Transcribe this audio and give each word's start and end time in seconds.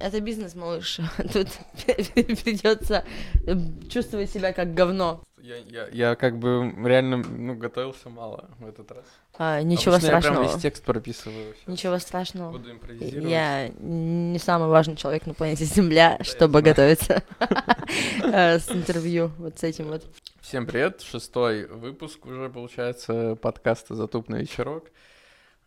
это 0.00 0.20
бизнес, 0.20 0.54
малыш. 0.54 1.00
Тут 1.32 1.48
придется 2.14 3.04
чувствовать 3.88 4.30
себя 4.30 4.52
как 4.52 4.74
говно. 4.74 5.22
Я, 5.42 5.56
я, 5.56 5.88
я 5.88 6.14
как 6.16 6.38
бы 6.38 6.74
реально 6.84 7.16
ну, 7.16 7.54
готовился 7.54 8.10
мало 8.10 8.50
в 8.58 8.66
этот 8.66 8.90
раз. 8.92 9.04
А, 9.38 9.62
ничего 9.62 9.94
Обычно 9.94 10.08
страшного. 10.08 10.34
Я 10.34 10.40
прям 10.40 10.52
весь 10.52 10.62
текст 10.62 10.84
прописываю. 10.84 11.54
Сейчас 11.54 11.66
Ничего 11.66 11.98
страшного. 11.98 12.52
Буду 12.52 12.70
импровизировать. 12.70 13.30
Я 13.30 13.68
не 13.78 14.38
самый 14.38 14.68
важный 14.68 14.96
человек 14.96 15.26
на 15.26 15.32
планете 15.32 15.64
Земля, 15.64 16.18
чтобы 16.22 16.60
знаю. 16.60 16.64
готовиться 16.64 17.22
э, 18.22 18.58
с 18.58 18.70
интервью 18.70 19.30
вот 19.38 19.58
с 19.58 19.64
этим 19.64 19.86
вот. 19.86 20.04
Всем 20.42 20.66
привет, 20.66 21.00
шестой 21.00 21.66
выпуск 21.66 22.26
уже 22.26 22.50
получается 22.50 23.36
подкаста 23.36 23.94
«Затупный 23.94 24.40
вечерок». 24.40 24.90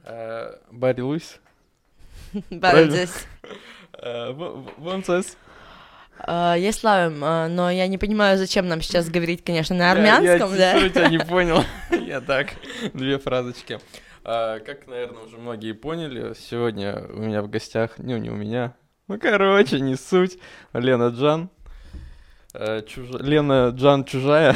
Э, 0.03 0.55
Барри 0.71 1.01
Луис. 1.01 1.39
Правильно. 2.31 2.59
Правда, 2.59 3.07
Э, 4.01 4.31
в- 4.31 4.69
Вон 4.77 5.03
здесь. 5.03 5.37
А, 6.19 6.55
Я 6.55 6.71
славим, 6.71 7.23
а, 7.23 7.47
но 7.47 7.69
я 7.71 7.87
не 7.87 7.97
понимаю, 7.97 8.37
зачем 8.37 8.67
нам 8.67 8.81
сейчас 8.81 9.09
говорить, 9.09 9.43
конечно, 9.43 9.75
на 9.75 9.91
армянском, 9.91 10.55
да? 10.55 10.73
Я 10.73 11.07
не 11.09 11.19
понял. 11.19 11.63
Я 11.91 12.21
так, 12.21 12.49
две 12.93 13.17
фразочки. 13.17 13.79
Как, 14.23 14.87
наверное, 14.87 15.23
уже 15.23 15.37
многие 15.37 15.73
поняли, 15.73 16.33
сегодня 16.33 17.03
у 17.09 17.17
меня 17.23 17.41
в 17.41 17.49
гостях, 17.49 17.95
ну, 17.97 18.15
не 18.17 18.29
у 18.29 18.35
меня, 18.35 18.73
ну, 19.09 19.19
короче, 19.19 19.81
не 19.81 19.95
суть, 19.97 20.37
Лена 20.73 21.09
Джан. 21.09 21.49
Э, 22.53 22.81
Лена 23.19 23.73
Джан 23.75 24.05
чужая. 24.05 24.55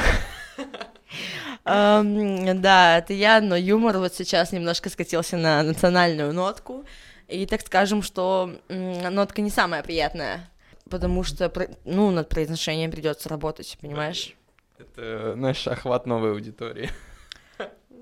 Ам, 1.65 2.45
Да, 2.61 2.99
это 2.99 3.13
я, 3.13 3.41
но 3.41 3.55
юмор 3.57 3.97
вот 3.97 4.13
сейчас 4.13 4.51
немножко 4.51 4.89
скатился 4.89 5.35
на 5.37 5.61
национальную 5.63 6.33
нотку. 6.33 6.85
И 7.27 7.45
так 7.45 7.61
скажем, 7.61 8.01
что 8.01 8.51
нотка 8.69 9.41
не 9.41 9.49
самая 9.49 9.83
приятная, 9.83 10.49
потому 10.89 11.23
что, 11.23 11.51
ну, 11.83 12.11
над 12.11 12.29
произношением 12.29 12.91
придется 12.91 13.27
работать, 13.29 13.77
понимаешь? 13.81 14.35
Это, 14.79 15.33
знаешь, 15.33 15.67
охват 15.67 16.05
новой 16.05 16.31
аудитории. 16.31 16.89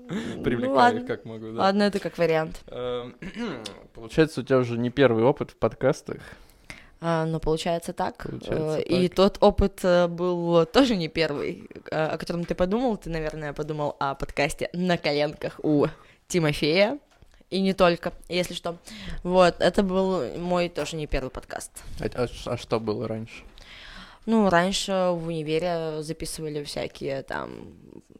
Ну, 0.08 0.42
Привлекаю 0.44 0.74
ладно. 0.76 0.98
их 1.00 1.06
как 1.06 1.24
могу, 1.24 1.50
да. 1.50 1.62
Ладно, 1.62 1.82
это 1.82 1.98
как 1.98 2.16
вариант. 2.16 2.62
Эм, 2.68 3.16
Получается, 3.94 4.40
у 4.40 4.44
тебя 4.44 4.58
уже 4.58 4.78
не 4.78 4.90
первый 4.90 5.24
опыт 5.24 5.50
в 5.50 5.56
подкастах. 5.56 6.18
А, 7.00 7.24
но 7.26 7.40
получается 7.40 7.92
так. 7.92 8.18
Получается 8.22 8.78
Э, 8.78 8.82
И 8.82 9.08
так. 9.08 9.16
тот 9.16 9.38
опыт 9.40 9.80
э, 9.82 10.06
был 10.06 10.64
тоже 10.66 10.94
не 10.94 11.08
первый, 11.08 11.68
э, 11.90 12.06
о 12.06 12.18
котором 12.18 12.44
ты 12.44 12.54
подумал. 12.54 12.96
Ты, 12.96 13.10
наверное, 13.10 13.52
подумал 13.52 13.96
о 13.98 14.14
подкасте 14.14 14.70
«На 14.72 14.96
коленках» 14.96 15.58
у 15.64 15.86
Тимофея. 16.28 17.00
И 17.50 17.60
не 17.60 17.74
только, 17.74 18.12
если 18.28 18.54
что. 18.54 18.76
Вот, 19.22 19.56
это 19.60 19.82
был 19.82 20.36
мой 20.38 20.68
тоже 20.68 20.96
не 20.96 21.06
первый 21.06 21.30
подкаст. 21.30 21.70
А, 22.00 22.24
а 22.24 22.26
а 22.46 22.56
что 22.56 22.80
было 22.80 23.06
раньше? 23.06 23.44
Ну, 24.26 24.50
раньше 24.50 25.10
в 25.12 25.28
универе 25.28 26.02
записывали 26.02 26.64
всякие 26.64 27.22
там, 27.22 27.68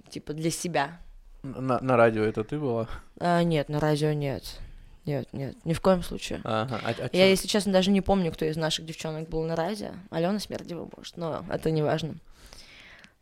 типа 0.08 0.32
для 0.32 0.52
себя. 0.52 1.00
На, 1.42 1.80
на 1.80 1.96
радио 1.96 2.22
это 2.22 2.44
ты 2.44 2.58
была? 2.58 2.88
А, 3.18 3.42
нет, 3.42 3.68
на 3.68 3.80
радио 3.80 4.12
нет. 4.12 4.60
Нет, 5.04 5.28
нет, 5.32 5.56
ни 5.64 5.72
в 5.72 5.80
коем 5.80 6.02
случае. 6.02 6.40
Ага. 6.44 6.80
А, 6.84 6.94
а 6.98 7.10
Я, 7.12 7.28
если 7.28 7.46
честно, 7.46 7.72
даже 7.72 7.90
не 7.90 8.00
помню, 8.00 8.32
кто 8.32 8.44
из 8.44 8.56
наших 8.56 8.86
девчонок 8.86 9.28
был 9.28 9.42
на 9.44 9.54
радио. 9.54 9.90
Алена 10.10 10.38
Смердева, 10.40 10.88
может, 10.96 11.16
но 11.16 11.44
это 11.48 11.70
не 11.70 11.82
важно. 11.82 12.16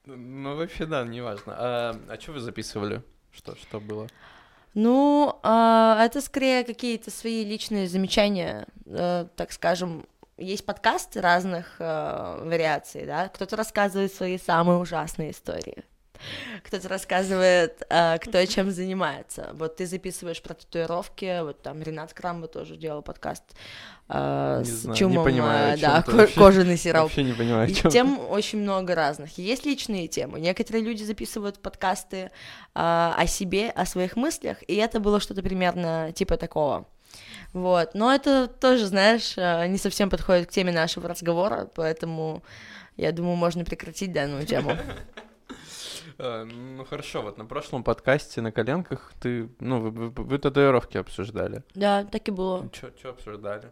Ну, 0.07 0.57
вообще, 0.57 0.85
да, 0.87 1.05
неважно. 1.05 1.55
А, 1.57 2.01
а 2.09 2.21
что 2.21 2.33
вы 2.33 2.41
записывали? 2.41 3.03
Что, 3.33 3.55
что 3.57 3.81
было? 3.81 4.09
Ну, 4.75 5.39
а, 5.43 6.05
это 6.05 6.21
скорее 6.21 6.65
какие-то 6.65 7.11
свои 7.11 7.45
личные 7.45 7.89
замечания, 7.89 8.67
э, 8.87 9.27
так 9.37 9.53
скажем. 9.53 10.07
Есть 10.37 10.67
подкасты 10.67 11.21
разных 11.21 11.77
э, 11.79 12.39
вариаций, 12.45 13.07
да. 13.07 13.29
Кто-то 13.29 13.55
рассказывает 13.55 14.13
свои 14.13 14.37
самые 14.37 14.81
ужасные 14.81 15.31
истории. 15.31 15.85
Кто-то 16.65 16.89
рассказывает, 16.89 17.83
э, 17.89 18.19
кто 18.19 18.45
чем 18.47 18.71
занимается. 18.71 19.51
Вот 19.55 19.77
ты 19.77 19.87
записываешь 19.87 20.43
про 20.43 20.55
татуировки, 20.55 21.43
вот 21.43 21.63
там 21.63 21.83
Ренат 21.83 22.13
Крамба 22.13 22.49
тоже 22.49 22.77
делал 22.77 23.03
подкаст 23.03 23.45
э, 24.09 24.59
Не 24.61 24.65
с 24.65 24.69
знаю, 24.69 24.95
не 24.95 24.99
чумом, 24.99 25.25
понимаю, 25.25 25.73
о 25.73 25.77
э, 25.77 25.81
да, 25.81 26.03
ко- 26.03 26.11
вообще. 26.13 26.35
кожаный 26.39 26.77
сироп. 26.77 27.03
Вообще 27.05 27.23
не 27.23 27.33
понимаю, 27.33 27.69
И 27.69 27.75
тем 27.75 28.19
очень 28.31 28.61
много 28.61 28.95
разных. 28.95 29.39
Есть 29.39 29.65
личные 29.65 30.09
темы. 30.09 30.41
Некоторые 30.41 30.85
люди 30.85 31.03
записывают 31.03 31.61
подкасты 31.61 32.31
а, 32.75 33.15
о 33.17 33.27
себе, 33.27 33.71
о 33.71 33.87
своих 33.87 34.17
мыслях, 34.17 34.59
и 34.67 34.75
это 34.77 35.01
было 35.01 35.21
что-то 35.21 35.43
примерно 35.43 36.13
типа 36.13 36.37
такого. 36.37 36.87
Вот. 37.53 37.95
Но 37.95 38.13
это 38.13 38.49
тоже, 38.49 38.87
знаешь, 38.87 39.35
а, 39.37 39.67
не 39.67 39.79
совсем 39.79 40.11
подходит 40.11 40.49
к 40.49 40.51
теме 40.51 40.73
нашего 40.73 41.09
разговора, 41.09 41.69
поэтому 41.75 42.43
я 42.97 43.13
думаю, 43.13 43.37
можно 43.37 43.65
прекратить 43.65 44.13
данную 44.13 44.47
тему. 44.47 44.77
А, 46.19 46.45
ну, 46.45 46.85
хорошо, 46.85 47.23
вот 47.23 47.39
на 47.39 47.45
прошлом 47.45 47.83
подкасте 47.85 48.41
на 48.41 48.53
коленках 48.53 49.13
ты, 49.21 49.49
ну, 49.61 49.81
вы, 49.81 49.91
вы- 49.91 50.11
вы 50.11 50.39
татуировки 50.39 50.97
обсуждали. 50.97 51.63
Да, 51.75 52.05
так 52.05 52.29
и 52.29 52.31
было. 52.31 52.69
Что 52.73 53.11
обсуждали? 53.11 53.71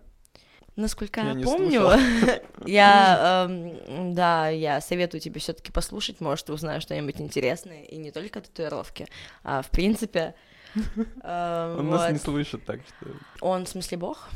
Насколько 0.75 1.21
Я 1.21 1.27
я, 1.29 1.35
не 1.35 1.45
помню, 1.45 1.91
я, 2.67 3.47
эм, 3.47 4.15
да, 4.15 4.49
я 4.49 4.81
советую 4.81 5.21
тебе 5.21 5.39
все-таки 5.39 5.71
послушать, 5.71 6.21
может, 6.21 6.47
ты 6.47 6.53
узнаешь 6.55 6.83
что-нибудь 6.83 7.21
интересное, 7.21 7.83
и 7.85 7.99
не 7.99 8.11
только 8.11 8.41
татуировки, 8.41 9.07
а 9.45 9.61
в 9.61 9.69
принципе. 9.71 10.35
э, 11.23 11.77
Он 11.79 11.91
нас 11.91 12.09
не 12.09 12.15
вот. 12.15 12.23
слышит, 12.23 12.65
так 12.65 12.81
что... 12.81 13.11
Он, 13.43 13.67
в 13.67 13.69
смысле, 13.69 13.99
бог? 13.99 14.31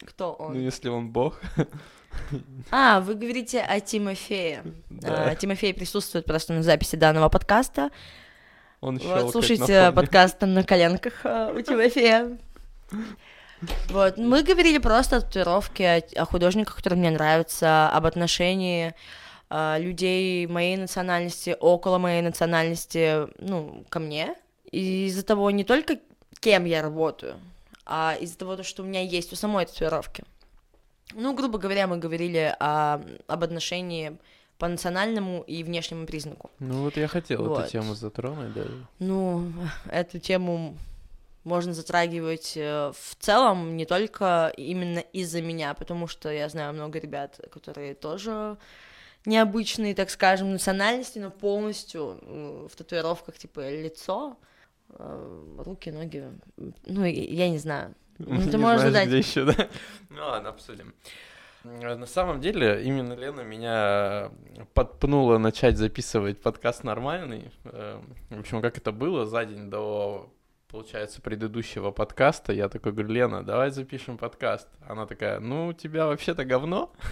Кто 0.00 0.34
Ну, 0.38 0.46
он? 0.46 0.58
если 0.58 0.88
он 0.88 1.10
бог, 1.10 1.40
А, 2.70 3.00
вы 3.00 3.14
говорите 3.14 3.60
о 3.60 3.80
Тимофее. 3.80 4.62
да, 4.90 5.30
А, 5.30 5.34
Тимофей 5.34 5.72
присутствует 5.72 6.24
просто 6.24 6.52
на 6.52 6.62
записи 6.62 6.96
данного 6.96 7.28
подкаста. 7.28 7.90
он 8.80 8.98
Вот, 8.98 9.30
слушайте 9.32 9.92
подкаст 9.92 10.38
там 10.38 10.54
на 10.54 10.64
коленках 10.64 11.14
э, 11.24 11.54
у 11.56 11.60
Тимофея. 11.60 12.38
Вот, 13.88 14.16
мы 14.18 14.42
говорили 14.42 14.78
просто 14.78 15.16
о 15.16 15.20
татуировке, 15.20 16.04
о, 16.16 16.22
о 16.22 16.24
художниках, 16.26 16.76
которые 16.76 16.98
мне 16.98 17.10
нравятся, 17.10 17.88
об 17.88 18.04
отношении 18.06 18.94
э, 19.48 19.76
людей 19.78 20.46
моей 20.46 20.76
национальности, 20.76 21.56
около 21.58 21.98
моей 21.98 22.22
национальности, 22.22 23.28
ну, 23.38 23.84
ко 23.88 23.98
мне. 23.98 24.34
И 24.70 25.06
из-за 25.06 25.24
того 25.24 25.50
не 25.50 25.64
только 25.64 25.98
кем 26.40 26.64
я 26.64 26.82
работаю, 26.82 27.36
а 27.84 28.16
из-за 28.20 28.38
того, 28.38 28.62
что 28.62 28.82
у 28.82 28.86
меня 28.86 29.02
есть 29.02 29.32
у 29.32 29.36
самой 29.36 29.66
татуировки. 29.66 30.24
Ну, 31.14 31.34
грубо 31.34 31.58
говоря, 31.58 31.86
мы 31.86 31.98
говорили 31.98 32.54
о, 32.58 33.00
об 33.26 33.44
отношении 33.44 34.18
по 34.58 34.68
национальному 34.68 35.42
и 35.42 35.62
внешнему 35.62 36.06
признаку. 36.06 36.50
Ну, 36.58 36.82
вот 36.82 36.96
я 36.96 37.08
хотел 37.08 37.44
Вот. 37.44 37.60
эту 37.60 37.70
тему 37.72 37.94
затронуть, 37.94 38.54
да. 38.54 38.64
Ну, 38.98 39.52
эту 39.90 40.18
тему 40.18 40.76
можно 41.44 41.74
затрагивать 41.74 42.54
э, 42.56 42.92
в 42.92 43.14
целом 43.20 43.76
не 43.76 43.84
только 43.84 44.52
именно 44.56 44.98
из-за 44.98 45.42
меня, 45.42 45.74
потому 45.74 46.08
что 46.08 46.30
я 46.30 46.48
знаю 46.48 46.74
много 46.74 46.98
ребят, 46.98 47.40
которые 47.52 47.94
тоже 47.94 48.56
необычные, 49.26 49.94
так 49.94 50.10
скажем, 50.10 50.52
национальности, 50.52 51.18
но 51.18 51.30
полностью 51.30 52.18
э, 52.22 52.68
в 52.72 52.76
татуировках 52.76 53.38
типа 53.38 53.70
лицо, 53.70 54.36
э, 54.90 55.54
руки, 55.58 55.90
ноги, 55.90 56.24
ну, 56.86 57.04
я 57.04 57.48
не 57.48 57.58
знаю. 57.58 57.94
Ну, 58.18 58.40
ты 58.50 58.58
можешь 58.58 58.80
знаешь, 58.80 58.92
задать. 58.92 59.08
где 59.08 59.18
еще, 59.18 59.44
да? 59.44 59.68
Ну 60.10 60.22
ладно, 60.22 60.48
обсудим. 60.50 60.94
Э, 61.64 61.94
На 61.96 62.06
самом 62.06 62.40
деле, 62.40 62.82
именно 62.84 63.14
Лена 63.14 63.42
меня 63.42 64.30
подпнула 64.74 65.38
начать 65.38 65.76
записывать 65.76 66.40
подкаст 66.40 66.84
нормальный. 66.84 67.50
Э, 67.64 68.00
В 68.30 68.40
общем, 68.40 68.62
как 68.62 68.78
это 68.78 68.92
было 68.92 69.26
за 69.26 69.44
день 69.44 69.68
до, 69.70 70.30
получается, 70.68 71.20
предыдущего 71.20 71.90
подкаста, 71.90 72.52
я 72.52 72.68
такой 72.68 72.92
говорю, 72.92 73.08
Лена, 73.12 73.42
давай 73.44 73.70
запишем 73.70 74.16
подкаст. 74.18 74.68
Она 74.88 75.06
такая, 75.06 75.40
ну, 75.40 75.68
у 75.68 75.72
тебя 75.72 76.06
вообще-то 76.06 76.44
говно. 76.44 76.92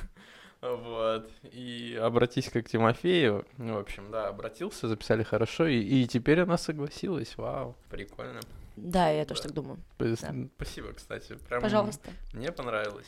Вот. 0.66 1.28
И 1.52 1.94
обратись 2.02 2.48
как 2.48 2.64
к 2.64 2.70
Тимофею. 2.70 3.44
Ну, 3.58 3.74
в 3.74 3.78
общем, 3.80 4.10
да, 4.10 4.28
обратился, 4.28 4.88
записали 4.88 5.22
хорошо. 5.22 5.66
И, 5.66 5.76
и 5.78 6.06
теперь 6.08 6.40
она 6.40 6.56
согласилась. 6.56 7.36
Вау, 7.36 7.76
прикольно. 7.90 8.40
Да, 8.76 9.08
я 9.10 9.24
тоже 9.24 9.42
Да. 9.42 9.48
так 9.48 9.54
думаю. 9.54 9.78
Да. 9.98 10.34
Спасибо, 10.56 10.92
кстати. 10.92 11.34
Прям 11.48 11.62
Пожалуйста. 11.62 12.10
мне 12.32 12.50
понравилось. 12.52 13.06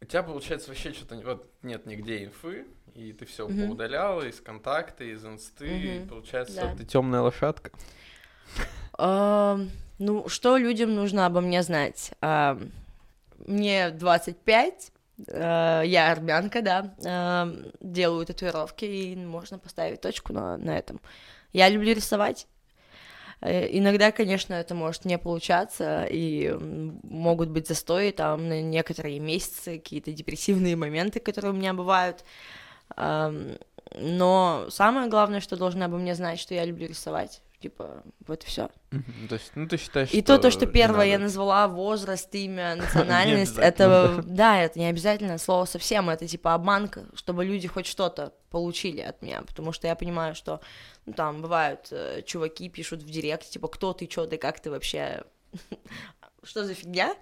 У 0.00 0.04
тебя, 0.06 0.22
получается, 0.22 0.68
вообще 0.68 0.92
что-то... 0.92 1.16
Вот 1.16 1.50
нет 1.62 1.86
нигде 1.86 2.24
инфы, 2.24 2.66
и 2.94 3.12
ты 3.12 3.24
все 3.24 3.48
Мгм. 3.48 3.68
поудаляла 3.68 4.22
из 4.22 4.40
контакта, 4.40 5.04
из 5.04 5.24
инсты. 5.24 5.66
и 5.66 5.98
Мгм. 6.00 6.08
Получается, 6.08 6.60
Да. 6.60 6.74
ты 6.76 6.84
темная 6.84 7.20
лошадка. 7.22 7.70
Ну, 8.98 10.28
что 10.28 10.56
людям 10.56 10.94
нужно 10.94 11.26
обо 11.26 11.40
мне 11.40 11.62
знать? 11.62 12.12
Мне 13.46 13.90
25, 13.90 14.92
э, 15.28 15.82
я 15.86 16.10
армянка, 16.12 16.62
да, 16.62 17.48
делаю 17.80 18.24
татуировки, 18.26 18.84
и 18.84 19.16
можно 19.16 19.58
поставить 19.58 20.00
точку 20.00 20.32
на, 20.32 20.56
на 20.56 20.76
этом. 20.78 21.00
Я 21.52 21.68
люблю 21.68 21.94
рисовать. 21.94 22.46
Э, 23.44 23.68
иногда, 23.70 24.10
конечно, 24.10 24.54
это 24.54 24.74
может 24.74 25.04
не 25.04 25.18
получаться, 25.18 26.06
и 26.10 26.56
могут 27.02 27.50
быть 27.50 27.68
застои 27.68 28.10
там 28.10 28.48
на 28.48 28.62
некоторые 28.62 29.20
месяцы, 29.20 29.78
какие-то 29.78 30.12
депрессивные 30.12 30.76
моменты, 30.76 31.20
которые 31.20 31.52
у 31.52 31.56
меня 31.56 31.74
бывают. 31.74 32.24
Но 32.96 34.66
самое 34.70 35.08
главное, 35.08 35.40
что 35.40 35.56
должна 35.56 35.86
обо 35.86 35.98
мне 35.98 36.14
знать, 36.14 36.40
что 36.40 36.54
я 36.54 36.64
люблю 36.64 36.88
рисовать. 36.88 37.42
Типа, 37.60 38.02
вот 38.26 38.44
и 38.44 38.46
все. 38.46 38.68
То 38.90 39.36
есть, 39.36 39.52
ну 39.54 39.66
ты 39.66 39.78
считаешь, 39.78 40.10
И 40.12 40.20
то, 40.20 40.36
то, 40.36 40.50
что 40.50 40.66
первое 40.66 41.06
я 41.06 41.18
назвала 41.18 41.66
возраст, 41.66 42.34
имя, 42.34 42.74
национальность, 42.76 43.56
это 43.56 44.22
да, 44.26 44.60
это 44.60 44.78
не 44.78 44.86
обязательно 44.86 45.38
слово 45.38 45.64
совсем, 45.64 46.10
это 46.10 46.26
типа 46.26 46.52
обманка, 46.52 47.06
чтобы 47.14 47.42
люди 47.42 47.66
хоть 47.66 47.86
что-то 47.86 48.34
получили 48.50 49.00
от 49.00 49.22
меня, 49.22 49.40
потому 49.46 49.72
что 49.72 49.86
я 49.86 49.94
понимаю, 49.94 50.34
что 50.34 50.60
ну, 51.06 51.12
там 51.12 51.42
бывают 51.42 51.88
э, 51.90 52.22
чуваки 52.22 52.68
пишут 52.68 53.02
в 53.02 53.10
директ, 53.10 53.48
типа, 53.48 53.68
кто 53.68 53.92
ты, 53.92 54.06
чё 54.06 54.26
ты, 54.26 54.36
как 54.36 54.60
ты 54.60 54.70
вообще, 54.70 55.24
что 56.42 56.64
за 56.64 56.74
фигня, 56.74 57.14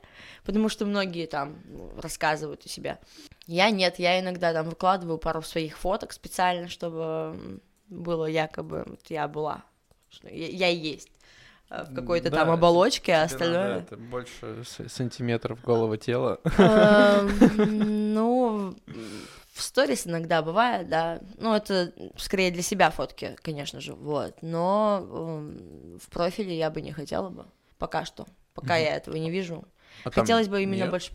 потому 0.45 0.69
что 0.69 0.87
многие 0.87 1.27
там 1.27 1.63
рассказывают 1.97 2.65
о 2.65 2.69
себе. 2.69 2.99
Я 3.47 3.71
нет, 3.71 3.99
я 3.99 4.21
иногда 4.21 4.53
там 4.53 4.69
выкладываю 4.69 5.19
пару 5.19 5.43
своих 5.43 5.79
фоток 5.79 6.13
специально, 6.13 6.69
чтобы 6.69 7.61
было 7.89 8.27
якобы, 8.27 8.85
вот 8.87 9.11
я 9.11 9.29
была 9.29 9.65
я, 10.23 10.49
я 10.49 10.69
есть 10.69 11.11
э, 11.71 11.85
в 11.85 11.95
какой-то 11.95 12.31
да, 12.31 12.39
там 12.39 12.51
оболочке, 12.51 13.13
а 13.15 13.23
остальное... 13.25 13.69
Надо, 13.69 13.81
это 13.81 13.97
больше 13.97 14.63
сантиметров 14.89 15.63
голого 15.63 15.97
тела. 15.97 16.41
Эм, 16.59 18.15
ну, 18.15 18.77
в 19.53 19.61
сторис 19.61 20.07
иногда 20.07 20.43
бывает, 20.43 20.89
да. 20.89 21.21
Ну, 21.39 21.55
это 21.55 21.93
скорее 22.17 22.51
для 22.51 22.63
себя 22.63 22.91
фотки, 22.91 23.37
конечно 23.43 23.81
же, 23.81 23.93
вот. 23.95 24.37
Но 24.41 25.07
эм, 25.11 25.99
в 25.99 26.09
профиле 26.09 26.57
я 26.57 26.71
бы 26.71 26.81
не 26.81 26.93
хотела 26.93 27.29
бы. 27.29 27.47
Пока 27.79 28.05
что. 28.05 28.27
Пока 28.55 28.77
я 28.77 28.97
этого 28.97 29.17
не 29.17 29.31
вижу. 29.31 29.65
А 30.05 30.11
Хотелось 30.11 30.49
бы 30.49 30.63
именно 30.63 30.87
больше... 30.89 31.13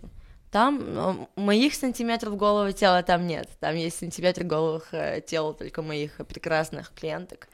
Там 0.52 0.94
ну, 0.94 1.30
моих 1.36 1.74
сантиметров 1.74 2.38
голого 2.38 2.72
тела 2.72 3.04
там 3.04 3.28
нет. 3.28 3.50
Там 3.60 3.76
есть 3.76 3.98
сантиметр 4.00 4.44
головых 4.44 4.94
э, 4.94 5.22
тел 5.26 5.54
только 5.54 5.82
моих 5.82 6.16
прекрасных 6.28 6.94
клиенток. 6.94 7.50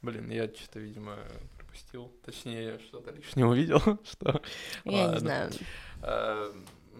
Блин, 0.00 0.30
я 0.30 0.46
что-то, 0.46 0.78
видимо, 0.78 1.18
пропустил. 1.58 2.10
Точнее, 2.24 2.64
я 2.64 2.78
что-то 2.78 3.10
лишнее 3.10 3.46
увидел, 3.46 3.80
что... 4.10 4.40
Я 4.84 5.02
Ладно. 5.02 5.12
не 5.12 5.18
знаю. 5.18 5.50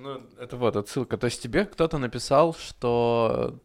Ну, 0.02 0.22
это 0.40 0.56
вот 0.56 0.76
отсылка. 0.76 1.18
То 1.18 1.26
есть 1.26 1.42
тебе 1.42 1.66
кто-то 1.66 1.98
написал, 1.98 2.54
что 2.54 3.58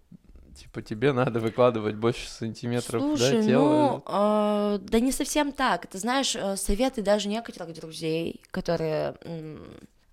типа 0.54 0.82
тебе 0.82 1.14
надо 1.14 1.40
выкладывать 1.40 1.96
больше 1.96 2.30
сантиметров, 2.30 3.02
Слушай, 3.02 3.38
да, 3.40 3.44
тела? 3.44 4.04
ну, 4.06 4.76
э, 4.76 4.80
да 4.80 5.00
не 5.00 5.12
совсем 5.12 5.52
так. 5.54 5.88
Ты 5.88 5.98
знаешь, 5.98 6.36
э, 6.36 6.56
советы 6.58 7.02
даже 7.02 7.30
некоторых 7.30 7.74
друзей, 7.74 8.42
которые 8.52 9.16
м- 9.24 9.66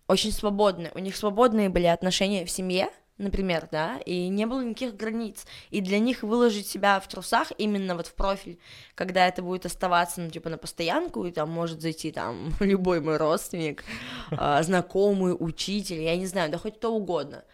очень 0.08 0.30
свободны, 0.32 0.90
у 0.94 0.98
них 1.00 1.16
свободные 1.16 1.68
были 1.68 1.86
отношения 1.86 2.44
в 2.44 2.50
семье, 2.50 2.88
например, 3.18 3.68
да, 3.70 3.98
и 4.04 4.28
не 4.28 4.46
было 4.46 4.62
никаких 4.62 4.96
границ. 4.96 5.46
И 5.70 5.80
для 5.80 5.98
них 5.98 6.22
выложить 6.22 6.66
себя 6.66 7.00
в 7.00 7.08
трусах 7.08 7.52
именно 7.58 7.94
вот 7.94 8.06
в 8.06 8.14
профиль, 8.14 8.58
когда 8.94 9.26
это 9.26 9.42
будет 9.42 9.66
оставаться, 9.66 10.20
ну, 10.20 10.30
типа, 10.30 10.48
на 10.48 10.58
постоянку, 10.58 11.24
и 11.24 11.32
там 11.32 11.50
может 11.50 11.80
зайти 11.80 12.10
там 12.10 12.52
любой 12.60 13.00
мой 13.00 13.16
родственник, 13.16 13.84
а, 14.30 14.62
знакомый, 14.62 15.36
учитель, 15.38 16.02
я 16.02 16.16
не 16.16 16.26
знаю, 16.26 16.50
да 16.50 16.58
хоть 16.58 16.76
кто 16.76 16.92
угодно. 16.92 17.44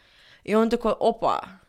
И 0.45 0.55
он 0.55 0.71
такой, 0.71 0.93
опа, 0.93 1.61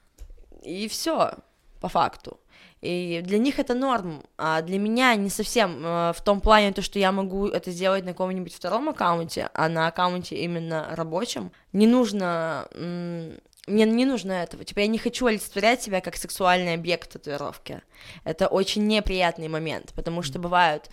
и 0.61 0.87
все, 0.87 1.33
по 1.81 1.89
факту. 1.89 2.39
И 2.81 3.21
для 3.25 3.39
них 3.39 3.59
это 3.59 3.73
норм, 3.73 4.23
а 4.37 4.61
для 4.61 4.79
меня 4.79 5.13
не 5.15 5.29
совсем 5.29 5.85
э, 5.85 6.13
в 6.13 6.21
том 6.23 6.39
плане, 6.39 6.71
то, 6.71 6.81
что 6.81 6.97
я 6.97 7.11
могу 7.11 7.47
это 7.47 7.71
сделать 7.71 8.05
на 8.05 8.11
каком-нибудь 8.11 8.53
втором 8.53 8.87
аккаунте, 8.87 9.49
а 9.53 9.67
на 9.67 9.87
аккаунте 9.87 10.37
именно 10.37 10.87
рабочем. 10.91 11.51
Не 11.73 11.87
нужно 11.87 12.69
мне 13.69 13.85
не 13.85 14.05
нужно 14.05 14.33
этого. 14.33 14.63
Типа, 14.63 14.79
я 14.79 14.87
не 14.87 14.97
хочу 14.97 15.25
олицетворять 15.25 15.81
себя 15.81 16.01
как 16.01 16.15
сексуальный 16.15 16.73
объект 16.73 17.11
татуировки. 17.11 17.81
Это 18.23 18.47
очень 18.47 18.87
неприятный 18.87 19.47
момент, 19.47 19.93
потому 19.95 20.21
что 20.21 20.39
бывают, 20.39 20.89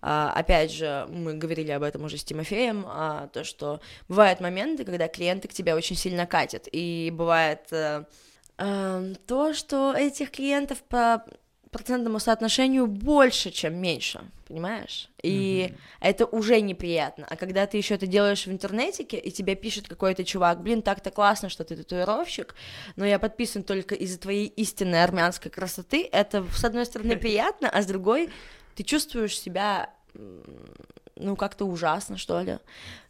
а, 0.00 0.32
опять 0.34 0.72
же, 0.72 1.06
мы 1.10 1.34
говорили 1.34 1.72
об 1.72 1.82
этом 1.82 2.04
уже 2.04 2.18
с 2.18 2.24
Тимофеем, 2.24 2.84
а, 2.86 3.28
то, 3.28 3.44
что 3.44 3.80
бывают 4.08 4.40
моменты, 4.40 4.84
когда 4.84 5.08
клиенты 5.08 5.48
к 5.48 5.52
тебе 5.52 5.74
очень 5.74 5.96
сильно 5.96 6.26
катят, 6.26 6.68
и 6.70 7.10
бывает 7.12 7.66
э, 7.72 8.04
э, 8.58 9.14
то, 9.26 9.54
что 9.54 9.94
этих 9.94 10.30
клиентов 10.30 10.82
по 10.84 11.24
процентному 11.70 12.18
соотношению 12.18 12.86
больше, 12.86 13.50
чем 13.50 13.76
меньше, 13.76 14.20
понимаешь? 14.46 15.08
И 15.22 15.70
mm-hmm. 15.70 15.78
это 16.00 16.26
уже 16.26 16.60
неприятно. 16.60 17.26
А 17.28 17.36
когда 17.36 17.66
ты 17.66 17.76
еще 17.76 17.94
это 17.94 18.06
делаешь 18.06 18.46
в 18.46 18.50
интернете, 18.50 19.02
и 19.02 19.30
тебе 19.30 19.54
пишет 19.54 19.88
какой-то 19.88 20.24
чувак, 20.24 20.62
блин, 20.62 20.82
так-то 20.82 21.10
классно, 21.10 21.48
что 21.48 21.64
ты 21.64 21.76
татуировщик, 21.76 22.54
но 22.96 23.04
я 23.04 23.18
подписан 23.18 23.62
только 23.62 23.94
из-за 23.94 24.18
твоей 24.18 24.46
истинной 24.46 25.04
армянской 25.04 25.50
красоты, 25.50 26.08
это, 26.10 26.44
с 26.54 26.64
одной 26.64 26.86
стороны, 26.86 27.16
приятно, 27.18 27.68
а 27.68 27.82
с 27.82 27.86
другой 27.86 28.30
ты 28.74 28.82
чувствуешь 28.82 29.38
себя 29.38 29.90
ну, 31.16 31.36
как-то 31.36 31.64
ужасно, 31.64 32.16
что 32.16 32.40
ли. 32.40 32.58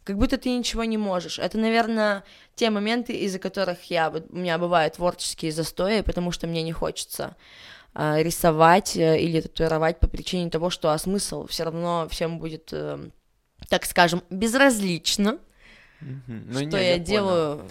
Как 0.03 0.17
будто 0.17 0.37
ты 0.37 0.49
ничего 0.49 0.83
не 0.83 0.97
можешь. 0.97 1.39
Это, 1.39 1.57
наверное, 1.57 2.23
те 2.55 2.69
моменты, 2.69 3.13
из-за 3.13 3.39
которых 3.39 3.83
я, 3.91 4.09
у 4.09 4.35
меня 4.35 4.57
бывают 4.57 4.95
творческие 4.95 5.51
застои, 5.51 6.01
потому 6.01 6.31
что 6.31 6.47
мне 6.47 6.63
не 6.63 6.71
хочется 6.71 7.35
рисовать 7.93 8.95
э, 8.95 9.19
или 9.19 9.41
татуировать 9.41 9.99
по 9.99 10.07
причине 10.07 10.49
того, 10.49 10.69
что 10.69 10.91
а 10.91 10.97
смысл 10.97 11.47
все 11.47 11.63
равно 11.63 12.07
всем 12.09 12.39
будет, 12.39 12.69
э, 12.71 13.09
так 13.67 13.85
скажем, 13.85 14.23
безразлично, 14.29 15.39
mm-hmm. 16.01 16.51
что 16.51 16.65
не, 16.65 16.71
я, 16.71 16.91
я 16.91 16.99
делаю. 16.99 17.65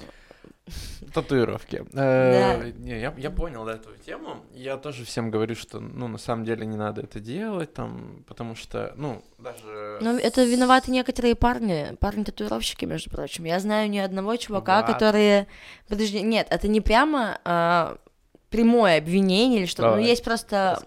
Татуировки. 1.14 1.82
Э, 1.94 2.60
да. 2.60 2.70
Не, 2.78 3.00
я, 3.00 3.14
я 3.16 3.30
понял 3.30 3.64
да, 3.64 3.74
эту 3.74 3.90
тему. 4.04 4.44
Я 4.52 4.76
тоже 4.76 5.04
всем 5.04 5.30
говорю, 5.30 5.54
что, 5.54 5.80
ну, 5.80 6.08
на 6.08 6.18
самом 6.18 6.44
деле 6.44 6.66
не 6.66 6.76
надо 6.76 7.02
это 7.02 7.20
делать, 7.20 7.72
там, 7.72 8.24
потому 8.26 8.54
что, 8.54 8.92
ну, 8.96 9.22
даже... 9.38 9.98
Ну, 10.02 10.18
это 10.18 10.44
виноваты 10.44 10.90
некоторые 10.90 11.34
парни, 11.36 11.96
парни-татуировщики, 12.00 12.84
между 12.84 13.08
прочим. 13.08 13.44
Я 13.44 13.60
знаю 13.60 13.88
ни 13.88 13.98
одного 13.98 14.36
чувака, 14.36 14.82
вот. 14.82 14.92
которые... 14.92 15.46
Подожди, 15.88 16.20
нет, 16.20 16.48
это 16.50 16.68
не 16.68 16.82
прямо 16.82 17.40
а, 17.44 17.96
прямое 18.50 18.98
обвинение 18.98 19.60
или 19.60 19.66
что-то. 19.66 19.96
Ну, 19.96 20.02
есть 20.02 20.24
просто 20.24 20.78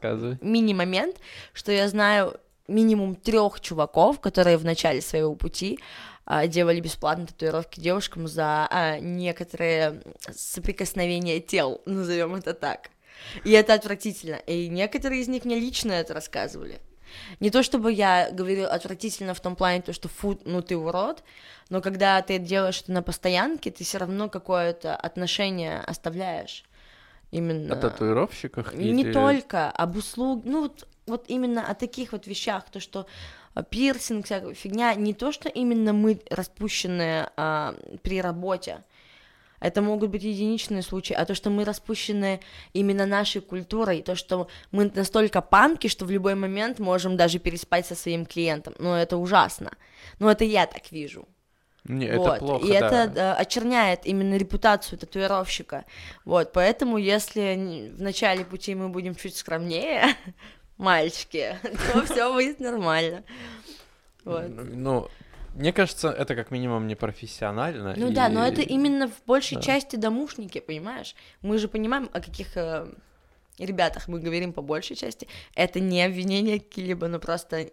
мини-момент, 0.42 1.18
что 1.54 1.72
я 1.72 1.88
знаю 1.88 2.40
минимум 2.68 3.16
трех 3.16 3.60
чуваков, 3.62 4.20
которые 4.20 4.58
в 4.58 4.66
начале 4.66 5.02
своего 5.02 5.36
пути 5.36 5.80
а, 6.26 6.48
делали 6.48 6.80
бесплатно 6.80 7.28
татуировки 7.28 7.80
девушкам 7.80 8.28
за 8.28 8.68
а, 8.70 9.00
некоторые 9.00 10.02
соприкосновения 10.34 11.40
тел, 11.40 11.82
назовем 11.86 12.36
это 12.36 12.54
так. 12.54 12.90
И 13.44 13.52
это 13.52 13.74
отвратительно. 13.74 14.36
И 14.48 14.68
некоторые 14.68 15.22
из 15.22 15.28
них 15.28 15.46
мне 15.46 15.60
лично 15.60 15.92
это 15.92 16.14
рассказывали. 16.14 16.80
Не 17.40 17.50
то 17.50 17.62
чтобы 17.62 17.92
я 17.92 18.30
говорю 18.32 18.66
отвратительно 18.66 19.34
в 19.34 19.42
том 19.42 19.56
плане, 19.56 19.82
то, 19.82 19.92
что 19.94 20.08
фу, 20.08 20.40
ну 20.46 20.62
ты 20.62 20.78
урод, 20.78 21.24
но 21.70 21.82
когда 21.82 22.22
ты 22.22 22.40
делаешь 22.40 22.82
это 22.82 22.94
на 22.94 23.04
постоянке, 23.04 23.70
ты 23.70 23.84
все 23.84 23.98
равно 23.98 24.30
какое-то 24.30 24.96
отношение 24.96 25.80
оставляешь 25.82 26.64
именно... 27.32 27.74
О 27.74 27.78
татуировщиках? 27.78 28.74
Не 28.74 29.02
или... 29.02 29.14
только, 29.14 29.70
об 29.70 29.96
услуг... 29.96 30.44
Ну, 30.46 30.62
вот, 30.64 30.88
вот 31.08 31.26
именно 31.28 31.68
о 31.68 31.74
таких 31.74 32.12
вот 32.12 32.28
вещах, 32.28 32.70
то, 32.70 32.80
что 32.80 33.08
а, 33.54 33.64
пирсинг, 33.64 34.26
всякая 34.26 34.54
фигня, 34.54 34.94
не 34.96 35.14
то, 35.14 35.32
что 35.32 35.50
именно 35.50 35.94
мы 35.94 36.20
распущенные 36.30 37.32
а, 37.36 37.76
при 38.04 38.22
работе, 38.22 38.84
это 39.60 39.82
могут 39.82 40.10
быть 40.10 40.24
единичные 40.24 40.82
случаи, 40.82 41.14
а 41.14 41.26
то, 41.26 41.36
что 41.36 41.50
мы 41.50 41.66
распущены 41.66 42.40
именно 42.74 43.06
нашей 43.06 43.42
культурой, 43.42 44.02
то, 44.02 44.16
что 44.16 44.48
мы 44.72 44.92
настолько 44.94 45.42
панки, 45.42 45.88
что 45.88 46.06
в 46.06 46.12
любой 46.12 46.36
момент 46.36 46.80
можем 46.80 47.16
даже 47.16 47.40
переспать 47.40 47.86
со 47.86 47.96
своим 47.96 48.26
клиентом, 48.26 48.74
ну, 48.80 48.94
это 48.94 49.18
ужасно, 49.18 49.72
ну, 50.20 50.30
это 50.30 50.44
я 50.46 50.66
так 50.66 50.92
вижу. 50.92 51.28
Не, 51.84 52.12
вот. 52.16 52.28
это 52.28 52.40
плохо, 52.40 52.66
И 52.66 52.70
да. 52.70 52.76
это 52.76 53.08
да, 53.08 53.36
очерняет 53.36 54.06
именно 54.06 54.36
репутацию 54.36 55.00
татуировщика. 55.00 55.86
Вот, 56.26 56.52
поэтому 56.52 56.98
если 56.98 57.92
в 57.96 58.02
начале 58.02 58.46
пути 58.46 58.76
мы 58.76 58.90
будем 58.90 59.16
чуть 59.16 59.36
скромнее, 59.36 60.16
мальчики, 60.78 61.58
то 61.94 62.06
все 62.06 62.32
будет 62.32 62.60
нормально. 62.60 63.24
Вот. 64.24 64.48
Ну, 64.50 65.08
мне 65.56 65.74
кажется, 65.74 66.10
это 66.10 66.36
как 66.36 66.52
минимум 66.52 66.88
не 66.88 66.96
профессионально. 66.96 67.96
Ну 67.98 68.12
и... 68.12 68.14
да, 68.14 68.30
но 68.30 68.46
это 68.46 68.62
именно 68.62 69.08
в 69.08 69.26
большей 69.26 69.56
да. 69.56 69.64
части 69.64 69.96
домушники, 69.96 70.60
понимаешь? 70.60 71.16
Мы 71.42 71.58
же 71.58 71.68
понимаем, 71.68 72.10
о 72.14 72.22
каких 72.22 72.56
э, 72.56 72.88
ребятах 73.58 74.08
мы 74.08 74.20
говорим 74.20 74.54
по 74.54 74.62
большей 74.62 74.96
части. 74.96 75.28
Это 75.56 75.80
не 75.80 76.04
обвинение 76.04 76.60
какие-либо, 76.60 77.08
но 77.08 77.20
просто 77.20 77.70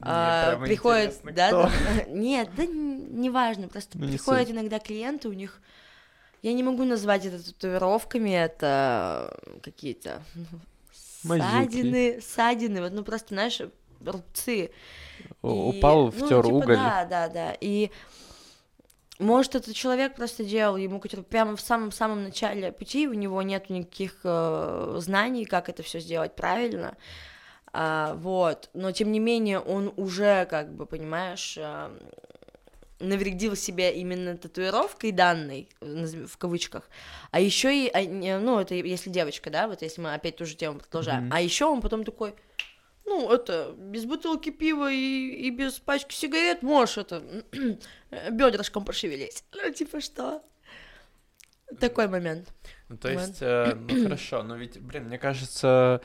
а, 0.00 0.56
приходит, 0.64 1.20
да, 1.24 1.50
да, 1.52 1.70
нет, 2.08 2.50
да, 2.56 2.66
неважно, 2.66 3.68
просто 3.68 3.98
ну, 3.98 4.06
приходят 4.06 4.50
иногда 4.50 4.78
клиенты, 4.78 5.28
у 5.28 5.32
них, 5.32 5.60
я 6.42 6.52
не 6.52 6.62
могу 6.62 6.84
назвать 6.84 7.24
это 7.26 7.42
татуировками, 7.44 8.30
это 8.30 9.38
какие-то 9.62 10.22
ссадины, 10.92 12.20
ссадины, 12.20 12.82
вот, 12.82 12.92
ну 12.92 13.04
просто, 13.04 13.28
знаешь, 13.34 13.60
рубцы. 14.04 14.70
У- 15.42 15.70
И, 15.72 15.78
Упал, 15.78 16.12
ну, 16.12 16.26
втер 16.26 16.42
типа, 16.44 16.54
уголь. 16.54 16.76
Да, 16.76 17.04
да, 17.04 17.28
да. 17.28 17.56
И 17.60 17.90
может, 19.18 19.54
этот 19.54 19.74
человек 19.74 20.14
просто 20.14 20.44
делал 20.44 20.76
ему 20.76 21.00
который 21.00 21.24
прямо 21.24 21.56
в 21.56 21.60
самом-самом 21.60 22.22
начале 22.24 22.70
пути, 22.70 23.08
у 23.08 23.14
него 23.14 23.40
нет 23.42 23.70
никаких 23.70 24.20
э, 24.24 24.96
знаний, 24.98 25.46
как 25.46 25.68
это 25.70 25.82
все 25.82 26.00
сделать 26.00 26.34
правильно. 26.34 26.96
А, 27.78 28.14
вот. 28.14 28.70
Но 28.72 28.90
тем 28.90 29.12
не 29.12 29.18
менее, 29.18 29.60
он 29.60 29.92
уже, 29.96 30.46
как 30.46 30.72
бы, 30.72 30.86
понимаешь, 30.86 31.58
а, 31.60 31.94
навредил 33.00 33.54
себя 33.54 33.90
именно 33.90 34.38
татуировкой 34.38 35.12
данной, 35.12 35.68
э, 35.82 36.24
в 36.26 36.38
кавычках. 36.38 36.88
А 37.32 37.38
еще 37.38 37.76
и, 37.76 37.90
а, 37.92 38.40
ну, 38.40 38.58
это 38.58 38.74
если 38.74 39.10
девочка, 39.10 39.50
да, 39.50 39.68
вот 39.68 39.82
если 39.82 40.00
мы 40.00 40.14
опять 40.14 40.36
ту 40.36 40.46
же 40.46 40.56
тему 40.56 40.78
продолжаем. 40.78 41.24
Мгм. 41.24 41.32
А 41.34 41.40
еще 41.42 41.66
он 41.66 41.82
потом 41.82 42.04
такой, 42.04 42.34
ну, 43.04 43.30
это, 43.30 43.74
без 43.76 44.06
бутылки 44.06 44.48
пива 44.48 44.90
и, 44.90 45.46
и 45.46 45.50
без 45.50 45.74
пачки 45.74 46.14
сигарет 46.14 46.62
можешь 46.62 46.96
это, 46.96 47.22
бедрышком 48.30 48.86
пошевелить. 48.86 49.44
Ну, 49.52 49.70
типа 49.70 50.00
что? 50.00 50.42
Такой 51.78 52.08
момент. 52.08 52.48
Ну, 52.88 52.96
то 52.96 53.10
есть, 53.10 53.42
э, 53.42 53.74
ну 53.74 54.02
хорошо, 54.04 54.42
но 54.42 54.56
ведь, 54.56 54.80
блин, 54.80 55.08
мне 55.08 55.18
кажется, 55.18 56.00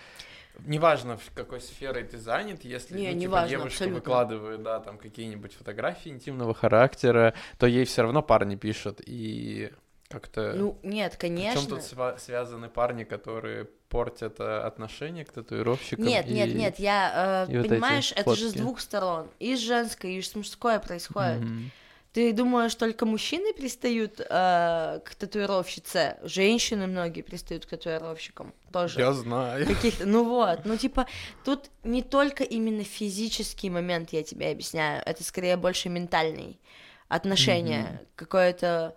неважно, 0.66 1.18
в 1.18 1.32
какой 1.34 1.62
сферой 1.62 2.04
ты 2.04 2.18
занят, 2.18 2.64
если 2.64 2.98
Не, 2.98 3.08
ну, 3.08 3.14
типа, 3.14 3.22
неважно, 3.22 3.50
девушка 3.50 3.68
абсолютно. 3.76 3.96
выкладывает, 3.96 4.64
да, 4.64 4.80
там 4.80 4.98
какие-нибудь 4.98 5.54
фотографии 5.54 6.10
интимного 6.10 6.54
характера, 6.54 7.34
то 7.58 7.68
ей 7.68 7.86
все 7.86 8.02
равно 8.04 8.22
парни 8.22 8.56
пишут, 8.56 9.02
и 9.06 9.72
как-то... 10.10 10.54
Ну, 10.56 10.78
нет, 10.84 11.16
Причем 11.20 11.36
конечно. 11.36 11.70
тут 11.70 11.80
сва- 11.80 12.20
связаны 12.20 12.68
парни, 12.70 13.04
которые 13.06 13.66
портят 13.90 14.40
э, 14.40 14.60
отношение 14.60 15.26
к 15.26 15.32
татуировщикам? 15.32 16.06
Нет, 16.06 16.28
нет, 16.28 16.50
и- 16.50 16.54
нет, 16.54 16.80
я, 16.80 17.46
э, 17.48 17.52
и 17.54 17.58
вот 17.58 17.68
понимаешь, 17.70 18.12
это 18.16 18.36
же 18.36 18.50
с 18.50 18.54
двух 18.54 18.80
сторон. 18.82 19.28
И 19.40 19.56
с 19.56 19.60
женской, 19.60 20.14
и 20.16 20.22
с 20.22 20.36
мужской 20.36 20.80
происходит. 20.80 21.40
Мгм. 21.42 21.72
Ты 22.14 22.34
думаешь, 22.34 22.76
только 22.76 23.06
мужчины 23.06 23.54
пристают 23.54 24.20
э, 24.20 25.00
к 25.06 25.16
татуировщице? 25.16 26.18
Женщины 26.24 26.86
многие 26.86 27.22
пристают 27.22 27.66
к 27.66 27.70
татуировщикам 27.70 28.54
тоже. 28.74 29.00
Я 29.00 29.14
знаю. 29.14 29.66
Каких-то, 29.66 30.06
ну 30.06 30.26
вот, 30.26 30.66
ну 30.66 30.76
типа, 30.86 31.08
тут 31.46 31.70
не 31.84 32.04
только 32.04 32.44
именно 32.44 32.84
физический 32.84 33.70
момент, 33.70 34.12
я 34.12 34.24
тебе 34.24 34.52
объясняю, 34.52 35.02
это 35.06 35.24
скорее 35.24 35.56
больше 35.56 35.88
ментальный 35.88 36.60
отношение, 37.08 38.02
какое-то 38.16 38.96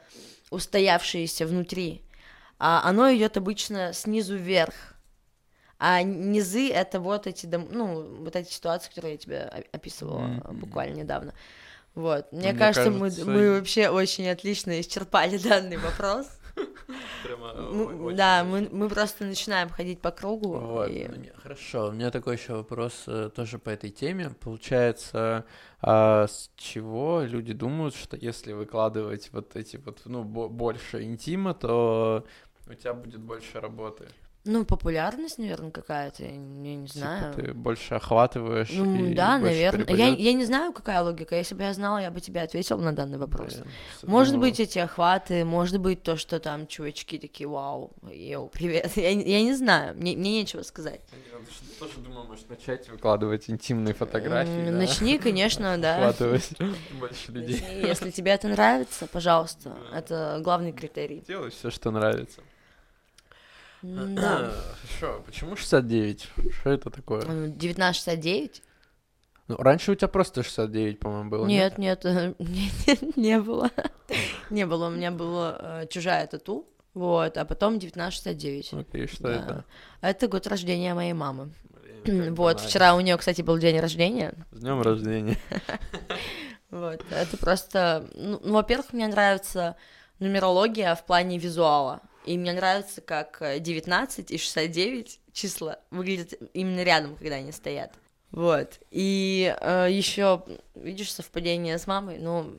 устоявшееся 0.51 1.47
внутри. 1.47 2.03
А 2.59 2.83
оно 2.89 3.13
идет 3.15 3.37
обычно 3.37 3.93
снизу 3.93 4.37
вверх. 4.37 4.75
А 5.79 6.03
низы 6.03 6.71
это 6.71 6.99
вот 6.99 7.27
эти, 7.27 7.47
ну, 7.47 8.17
вот 8.25 8.35
эти 8.37 8.53
ситуации, 8.53 8.89
которые 8.89 9.13
я 9.13 9.19
тебе 9.19 9.41
описывала 9.73 10.19
Мгм. 10.19 10.59
буквально 10.61 10.95
недавно. 10.95 11.35
Вот. 11.95 12.31
Мне, 12.33 12.51
Мне 12.51 12.59
кажется, 12.59 12.91
мы, 12.91 12.99
кажется, 13.01 13.25
мы 13.25 13.51
вообще 13.57 13.89
очень 13.89 14.29
отлично 14.29 14.81
исчерпали 14.81 15.39
данный 15.49 15.77
вопрос. 15.77 16.27
Прямо 17.25 17.47
очень 17.53 18.17
да, 18.17 18.45
мы, 18.45 18.69
мы 18.71 18.89
просто 18.89 19.25
начинаем 19.25 19.69
ходить 19.69 20.01
по 20.01 20.11
кругу. 20.11 20.59
Вот, 20.59 20.89
и- 20.91 21.09
хорошо. 21.43 21.89
У 21.89 21.93
меня 21.93 22.11
такой 22.11 22.37
еще 22.37 22.55
вопрос 22.55 23.05
э, 23.07 23.31
тоже 23.35 23.59
по 23.59 23.71
этой 23.71 23.91
теме. 23.91 24.31
Получается, 24.41 25.45
а 25.81 26.27
с 26.27 26.51
чего 26.57 27.23
люди 27.23 27.53
думают, 27.53 27.95
что 27.95 28.17
если 28.17 28.53
выкладывать 28.53 29.31
вот 29.33 29.57
эти 29.57 29.77
вот, 29.79 30.03
ну, 30.05 30.23
бо- 30.23 30.49
больше 30.49 31.03
интима, 31.03 31.55
то 31.55 32.25
у 32.69 32.75
тебя 32.75 32.95
будет 32.95 33.21
больше 33.21 33.61
работы? 33.61 34.09
Ну, 34.47 34.67
популярность, 34.67 35.39
наверное, 35.39 35.71
какая-то, 35.71 36.23
я 36.23 36.33
не, 36.37 36.87
Типа 36.87 36.99
знаю. 36.99 37.35
ты 37.35 37.55
больше 37.55 37.95
охватываешь 37.95 38.69
Ну, 38.71 39.07
и 39.07 39.15
да, 39.15 39.39
наверное. 39.39 39.87
Я, 39.97 40.09
я 40.09 40.33
не 40.35 40.45
знаю, 40.45 40.75
какая 40.75 41.01
логика. 41.03 41.35
Если 41.35 41.55
бы 41.55 41.63
я 41.63 41.73
знала, 41.73 41.97
я 41.99 42.11
бы 42.11 42.21
тебе 42.21 42.43
ответила 42.43 42.79
на 42.79 42.93
данный 42.93 43.17
вопрос. 43.17 43.55
Блин, 43.55 43.67
Может 44.03 44.35
думаю, 44.35 44.51
быть, 44.51 44.61
эти 44.61 44.79
охваты, 44.79 45.47
может 45.47 45.81
быть, 45.81 46.03
то, 46.03 46.17
что 46.17 46.41
там 46.41 46.67
чувачки 46.67 47.17
такие, 47.19 47.49
вау, 47.49 47.93
йоу, 48.11 48.49
привет. 48.49 48.93
Я, 48.97 49.15
не- 49.15 49.25
я 49.31 49.43
не 49.43 49.55
знаю, 49.55 49.97
мне, 49.97 50.15
мне 50.15 50.33
нечего 50.41 50.63
сказать. 50.63 51.01
Я 51.13 51.39
тоже 51.79 51.99
думаю, 52.01 52.27
может 52.27 52.49
начать 52.51 52.87
выкладывать 52.91 53.49
интимные 53.49 53.95
фотографии, 53.95 54.51
М, 54.61 54.67
да? 54.67 54.73
Начни, 54.73 55.19
конечно, 55.19 55.79
да. 55.81 55.97
Охватывать 55.97 56.51
больше 57.01 57.33
людей. 57.33 57.61
Начни. 57.63 57.81
Если 57.89 58.11
тебе 58.11 58.33
это 58.33 58.49
нравится, 58.49 59.07
пожалуйста. 59.07 59.75
Это 59.91 60.39
главный 60.43 60.73
критерий. 60.73 61.25
Делай 61.27 61.49
все, 61.51 61.71
что 61.71 61.91
нравится. 61.91 62.43
Да. 63.85 64.53
Хорошо, 64.99 65.23
почему 65.27 65.57
69? 65.57 66.29
Что 66.61 66.71
это 66.71 66.91
такое? 66.91 67.21
М, 67.23 67.53
1969? 67.53 68.63
Ну, 69.47 69.57
раньше 69.59 69.93
у 69.93 69.95
тебя 69.95 70.09
просто 70.09 70.43
69, 70.43 70.99
по-моему, 70.99 71.29
было. 71.31 71.47
Нет, 71.47 71.77
нет, 71.77 72.07
э, 72.07 72.33
нет, 72.39 72.73
нет, 72.87 73.17
не 73.17 73.39
было. 73.41 73.71
Не 74.49 74.65
было, 74.65 74.87
у 74.87 74.91
меня 74.91 75.11
была 75.11 75.59
э, 75.61 75.87
чужая 75.91 76.27
тату, 76.27 76.67
вот, 76.95 77.37
а 77.37 77.45
потом 77.45 77.75
1969. 77.77 78.67
Смотри, 78.69 79.07
что 79.07 79.25
Да. 79.25 79.35
это. 79.35 79.65
Это 80.01 80.29
год 80.29 80.47
рождения 80.47 80.95
моей 80.95 81.13
мамы. 81.13 81.51
Блин, 82.05 82.35
Вот, 82.37 82.61
вчера 82.61 82.95
у 82.95 83.01
нее, 83.01 83.19
кстати, 83.19 83.43
был 83.43 83.59
день 83.59 83.79
рождения. 83.81 84.33
С 84.53 84.61
днем 84.61 84.81
рождения. 84.81 85.37
Вот, 86.71 87.05
это 87.11 87.37
просто, 87.37 88.09
ну, 88.15 88.41
во-первых, 88.53 88.93
мне 88.93 89.07
нравится 89.07 89.77
нумерология 90.19 90.97
в 90.97 91.05
плане 91.05 91.39
визуала. 91.39 92.01
И 92.25 92.39
мне 92.39 92.53
нравится, 92.53 93.01
как 93.01 93.41
э, 93.41 93.59
19 93.59 94.31
и 94.31 94.39
69 94.39 95.21
числа 95.33 95.79
выглядят 95.91 96.35
именно 96.55 96.83
рядом, 96.83 97.17
когда 97.17 97.37
они 97.37 97.53
стоят. 97.53 97.93
Вот. 98.31 98.81
И 98.91 99.55
еще, 99.89 100.45
видишь, 100.75 101.13
совпадение 101.13 101.79
с 101.79 101.87
мамой, 101.87 102.19
ну. 102.19 102.57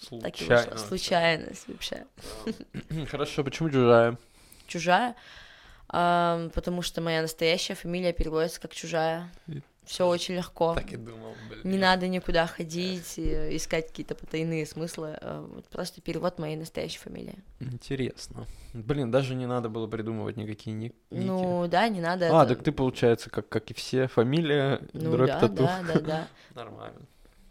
Случайно. 0.00 0.76
Случайность 0.76 1.68
вообще. 1.68 2.06
Хорошо, 3.10 3.44
почему 3.44 3.70
чужая? 3.70 4.16
Чужая, 4.66 5.16
ам, 5.88 6.50
потому 6.50 6.82
что 6.82 7.00
моя 7.00 7.22
настоящая 7.22 7.74
фамилия 7.74 8.12
переводится 8.12 8.60
как 8.60 8.74
чужая. 8.74 9.32
Все 9.88 10.06
очень 10.06 10.34
легко. 10.36 10.74
Так 10.74 10.92
и 10.92 10.96
думал, 10.96 11.34
блин. 11.48 11.60
Не 11.64 11.78
надо 11.78 12.08
никуда 12.08 12.46
ходить, 12.46 13.14
и 13.16 13.56
искать 13.56 13.88
какие-то 13.88 14.14
потайные 14.14 14.66
смыслы. 14.66 15.18
вот 15.22 15.66
Просто 15.68 16.02
перевод 16.02 16.38
моей 16.38 16.56
настоящей 16.56 16.98
фамилии. 16.98 17.38
Интересно. 17.58 18.46
Блин, 18.74 19.10
даже 19.10 19.34
не 19.34 19.46
надо 19.46 19.70
было 19.70 19.86
придумывать 19.86 20.36
никакие 20.36 20.76
ник- 20.76 20.94
ники. 21.10 21.24
Ну 21.26 21.66
да, 21.68 21.88
не 21.88 22.02
надо. 22.02 22.26
а, 22.38 22.44
это- 22.44 22.54
так 22.54 22.64
ты, 22.64 22.70
получается, 22.70 23.30
как, 23.30 23.48
как 23.48 23.70
и 23.70 23.74
все, 23.74 24.08
фамилия, 24.08 24.80
Ну 24.92 25.10
дробь 25.12 25.28
да, 25.28 25.40
тату. 25.40 25.54
да, 25.54 25.82
да, 25.94 26.00
да. 26.00 26.28
Нормально. 26.54 27.00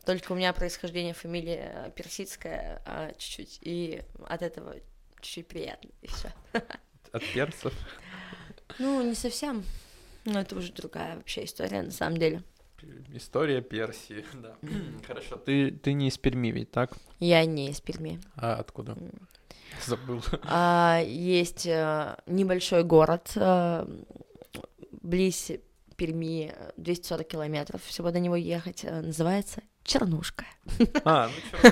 Только 0.05 0.31
у 0.31 0.35
меня 0.35 0.53
происхождение 0.53 1.13
фамилии 1.15 1.59
э, 1.59 1.91
персидское 1.95 2.81
а, 2.85 3.11
чуть-чуть, 3.17 3.57
и 3.61 4.03
от 4.27 4.41
этого 4.43 4.75
чуть-чуть 5.21 5.47
приятно, 5.47 5.89
и 6.01 6.07
все. 6.07 6.29
От 7.11 7.23
перцев. 7.33 7.73
Ну, 8.79 9.01
не 9.01 9.15
совсем. 9.15 9.63
Но 10.27 10.41
это 10.41 10.57
уже 10.57 10.73
другая 10.73 11.15
вообще 11.15 11.45
история, 11.45 11.81
на 11.81 11.91
самом 11.91 12.17
деле. 12.17 12.43
История 13.13 13.61
Персии, 13.61 14.25
да. 14.33 14.57
Хорошо, 15.07 15.37
ты, 15.37 15.71
ты 15.71 15.93
не 15.93 16.09
из 16.09 16.17
Перми 16.17 16.49
ведь, 16.49 16.69
так? 16.71 16.91
Я 17.19 17.45
не 17.45 17.69
из 17.69 17.79
Перми. 17.79 18.19
А 18.35 18.55
откуда? 18.55 18.97
Забыл. 19.85 20.21
А, 20.43 21.01
есть 21.05 21.65
э, 21.65 22.17
небольшой 22.25 22.83
город 22.83 23.31
э, 23.35 23.87
близ 25.01 25.51
Перми, 25.95 26.51
э, 26.53 26.71
240 26.75 27.25
километров, 27.25 27.81
всего 27.83 28.11
до 28.11 28.19
него 28.19 28.35
ехать, 28.35 28.83
э, 28.83 28.99
называется 29.01 29.61
Чернушка. 29.85 30.45
А, 31.05 31.29
ну 31.29 31.61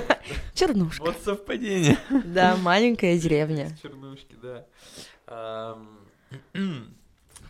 Чернушка. 0.54 1.04
вот 1.04 1.16
совпадение. 1.22 1.98
Да, 2.24 2.56
маленькая 2.56 3.18
деревня. 3.18 3.76
Чернушки, 3.82 4.34
да. 4.40 4.66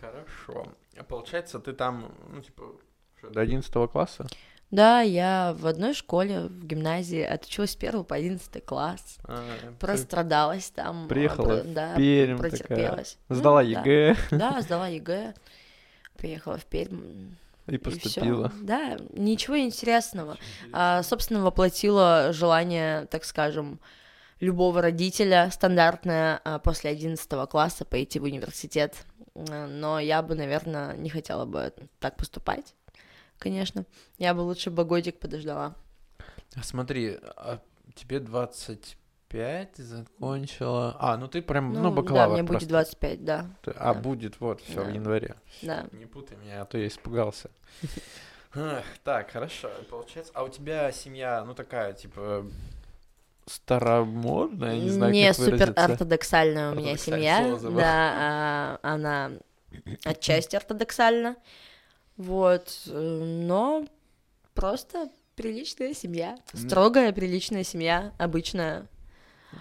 Хорошо. 0.01 0.67
А 0.99 1.03
Получается, 1.03 1.59
ты 1.59 1.73
там, 1.73 2.11
ну, 2.33 2.41
типа, 2.41 2.63
что, 3.17 3.29
до 3.29 3.41
11 3.41 3.71
класса? 3.91 4.25
Да, 4.69 4.99
я 5.01 5.55
в 5.57 5.65
одной 5.65 5.93
школе, 5.93 6.41
в 6.47 6.65
гимназии, 6.65 7.21
отучилась 7.21 7.71
с 7.71 7.75
1 7.77 8.03
по 8.03 8.15
11 8.15 8.65
класс. 8.65 9.17
А, 9.23 9.41
Прострадалась 9.79 10.69
там. 10.71 11.07
Приехала 11.07 11.61
про- 11.61 11.63
да, 11.63 11.95
Пермь 11.95 12.37
протерпелась. 12.37 13.17
Ну, 13.29 13.35
Сдала 13.35 13.63
да. 13.63 13.69
ЕГЭ 13.69 14.15
Да, 14.31 14.59
сдала 14.61 14.87
ЕГЭ. 14.89 15.33
Приехала 16.17 16.57
в 16.57 16.65
Пермь. 16.65 17.29
и 17.67 17.75
и 17.75 17.77
всё. 17.77 17.91
поступила. 18.01 18.51
Да, 18.61 18.97
ничего 19.13 19.57
интересного. 19.59 20.37
А, 20.73 21.01
собственно, 21.03 21.41
воплотила 21.43 22.33
желание, 22.33 23.05
так 23.05 23.23
скажем, 23.23 23.79
любого 24.39 24.81
родителя 24.81 25.49
стандартное 25.51 26.39
а, 26.43 26.59
после 26.59 26.91
11 26.91 27.29
класса 27.49 27.85
пойти 27.85 28.19
в 28.19 28.23
университет. 28.23 28.95
Но 29.35 29.99
я 29.99 30.21
бы, 30.21 30.33
наверное, 30.35 30.95
не 30.97 31.09
хотела 31.09 31.45
бы 31.45 31.71
так 31.99 32.17
поступать, 32.17 32.73
конечно. 33.37 33.85
Я 34.17 34.33
бы 34.33 34.41
лучше 34.41 34.71
бы 34.71 34.83
годик 34.85 35.19
подождала. 35.19 35.75
А 36.55 36.63
Смотри, 36.63 37.19
а 37.35 37.59
тебе 37.93 38.19
25 38.19 39.77
закончила. 39.77 40.95
А, 40.99 41.17
ну 41.17 41.27
ты 41.27 41.41
прям, 41.41 41.71
ну, 41.73 41.83
да, 41.83 41.95
бакалавр 41.95 42.33
мне 42.33 42.43
будет 42.43 42.51
просто. 42.59 42.69
25, 42.69 43.25
да, 43.25 43.45
А, 43.75 43.93
да. 43.93 43.99
будет, 43.99 44.39
вот, 44.39 44.61
все, 44.61 44.81
в 44.81 44.85
Да. 44.87 44.91
январе. 44.91 45.35
да. 45.61 45.85
Не 45.91 46.05
путай 46.05 46.37
меня, 46.37 46.61
а 46.61 46.65
то 46.65 46.77
я 46.77 46.87
испугался. 46.87 47.49
Так, 49.03 49.29
хорошо, 49.31 49.69
получается. 49.89 50.31
А 50.33 50.43
у 50.43 50.49
тебя 50.49 50.91
семья, 50.91 51.43
ну 51.45 51.53
такая, 51.53 51.93
типа, 51.93 52.43
старомодная, 53.47 54.75
я 54.75 54.79
не 54.79 54.89
знаю, 54.89 55.13
Не 55.13 55.27
как 55.27 55.35
супер 55.35 55.73
ортодоксальная 55.75 56.71
у 56.71 56.75
меня 56.75 56.97
семья, 56.97 57.57
да, 57.61 58.13
а, 58.15 58.79
она 58.81 59.31
отчасти 60.03 60.55
ортодоксальна, 60.55 61.37
вот, 62.17 62.81
э, 62.87 63.41
но 63.43 63.85
просто 64.53 65.09
приличная 65.35 65.93
семья, 65.93 66.37
строгая 66.53 67.13
приличная 67.13 67.63
семья, 67.63 68.13
обычная. 68.17 68.87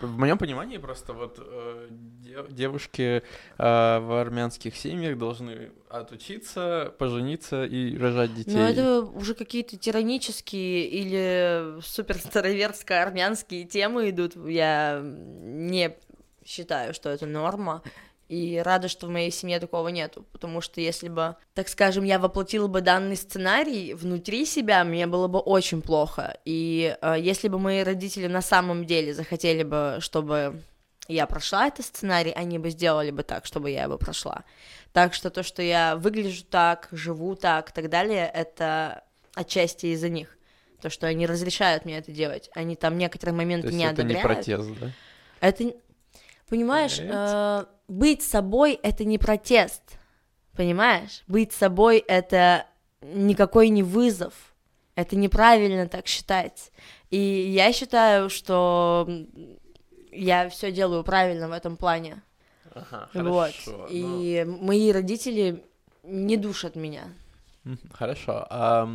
В 0.01 0.19
моем 0.19 0.37
понимании 0.37 0.79
просто 0.79 1.13
вот 1.13 1.39
э, 1.39 1.87
де- 1.91 2.45
девушки 2.51 3.23
э, 3.23 3.23
в 3.59 4.21
армянских 4.21 4.77
семьях 4.77 5.17
должны 5.17 5.71
отучиться, 5.89 6.93
пожениться 6.99 7.65
и 7.65 7.97
рожать 7.97 8.35
детей. 8.35 8.53
Но 8.55 8.69
это 8.69 9.01
уже 9.03 9.35
какие-то 9.35 9.77
тиранические 9.77 10.87
или 10.89 11.81
супер 11.83 12.17
староверско-армянские 12.17 13.65
темы 13.65 14.11
идут. 14.11 14.35
Я 14.47 15.01
не 15.03 15.97
считаю, 16.45 16.93
что 16.93 17.09
это 17.09 17.27
норма. 17.27 17.83
И 18.29 18.61
рада, 18.65 18.89
что 18.89 19.07
в 19.07 19.11
моей 19.11 19.31
семье 19.31 19.61
такого 19.61 19.89
нету, 19.89 20.25
потому 20.33 20.61
что 20.61 20.81
если 20.81 21.09
бы, 21.09 21.37
так 21.55 21.69
скажем, 21.69 22.05
я 22.05 22.19
воплотила 22.19 22.67
бы 22.67 22.81
данный 22.81 23.17
сценарий 23.17 23.95
внутри 23.95 24.45
себя, 24.45 24.83
мне 24.83 25.07
было 25.07 25.29
бы 25.29 25.39
очень 25.39 25.81
плохо. 25.81 26.37
И 26.45 26.97
э, 27.01 27.17
если 27.19 27.49
бы 27.49 27.59
мои 27.59 27.83
родители 27.83 28.27
на 28.27 28.43
самом 28.43 28.85
деле 28.85 29.15
захотели 29.15 29.63
бы, 29.63 29.99
чтобы 30.01 30.61
я 31.09 31.27
прошла 31.27 31.69
этот 31.69 31.87
сценарий, 31.87 32.33
они 32.33 32.59
бы 32.59 32.71
сделали 32.71 33.13
бы 33.13 33.23
так, 33.23 33.47
чтобы 33.47 33.71
я 33.71 33.85
его 33.85 33.97
прошла. 33.97 34.45
Так 34.93 35.15
что 35.15 35.31
то, 35.31 35.43
что 35.43 35.63
я 35.63 35.95
выгляжу 35.95 36.45
так, 36.45 36.89
живу 36.91 37.37
так 37.37 37.71
и 37.71 37.73
так 37.73 37.89
далее, 37.89 38.31
это 38.33 39.05
отчасти 39.35 39.87
из-за 39.87 40.09
них. 40.09 40.37
То, 40.81 40.91
что 40.91 41.07
они 41.07 41.27
разрешают 41.27 41.85
мне 41.85 41.99
это 41.99 42.11
делать. 42.11 42.51
Они 42.55 42.77
там 42.77 42.99
некоторые 42.99 43.35
моменты 43.35 43.69
То 43.69 43.73
есть 43.73 43.79
не 43.79 43.85
это 43.85 44.03
не 44.03 44.15
одобряют. 44.15 44.45
протест, 44.45 44.71
да? 44.81 44.91
Это, 45.41 45.75
понимаешь, 46.49 46.99
э, 46.99 47.65
быть 47.89 48.23
собой— 48.23 48.79
это 48.83 49.05
не 49.05 49.19
протест, 49.19 49.83
понимаешь? 50.55 51.23
Быть 51.27 51.53
собой— 51.53 51.99
это 52.09 52.67
никакой 53.03 53.69
не 53.69 53.83
вызов, 53.83 54.33
это 54.95 55.17
неправильно 55.17 55.89
так 55.89 56.07
считать. 56.07 56.73
И 57.11 57.19
я 57.19 57.73
считаю, 57.73 58.31
что 58.31 59.09
я 60.11 60.49
все 60.49 60.73
делаю 60.73 61.05
правильно 61.05 61.49
в 61.49 61.53
этом 61.53 61.77
плане. 61.77 62.23
Ага, 62.75 63.09
вот. 63.15 63.53
хорошо. 63.53 63.87
ну, 63.91 64.21
И 64.21 64.45
мои 64.45 64.91
родители 64.93 65.65
не 66.03 66.37
душат 66.37 66.77
меня. 66.77 67.05
Хорошо. 67.93 68.47
А, 68.51 68.89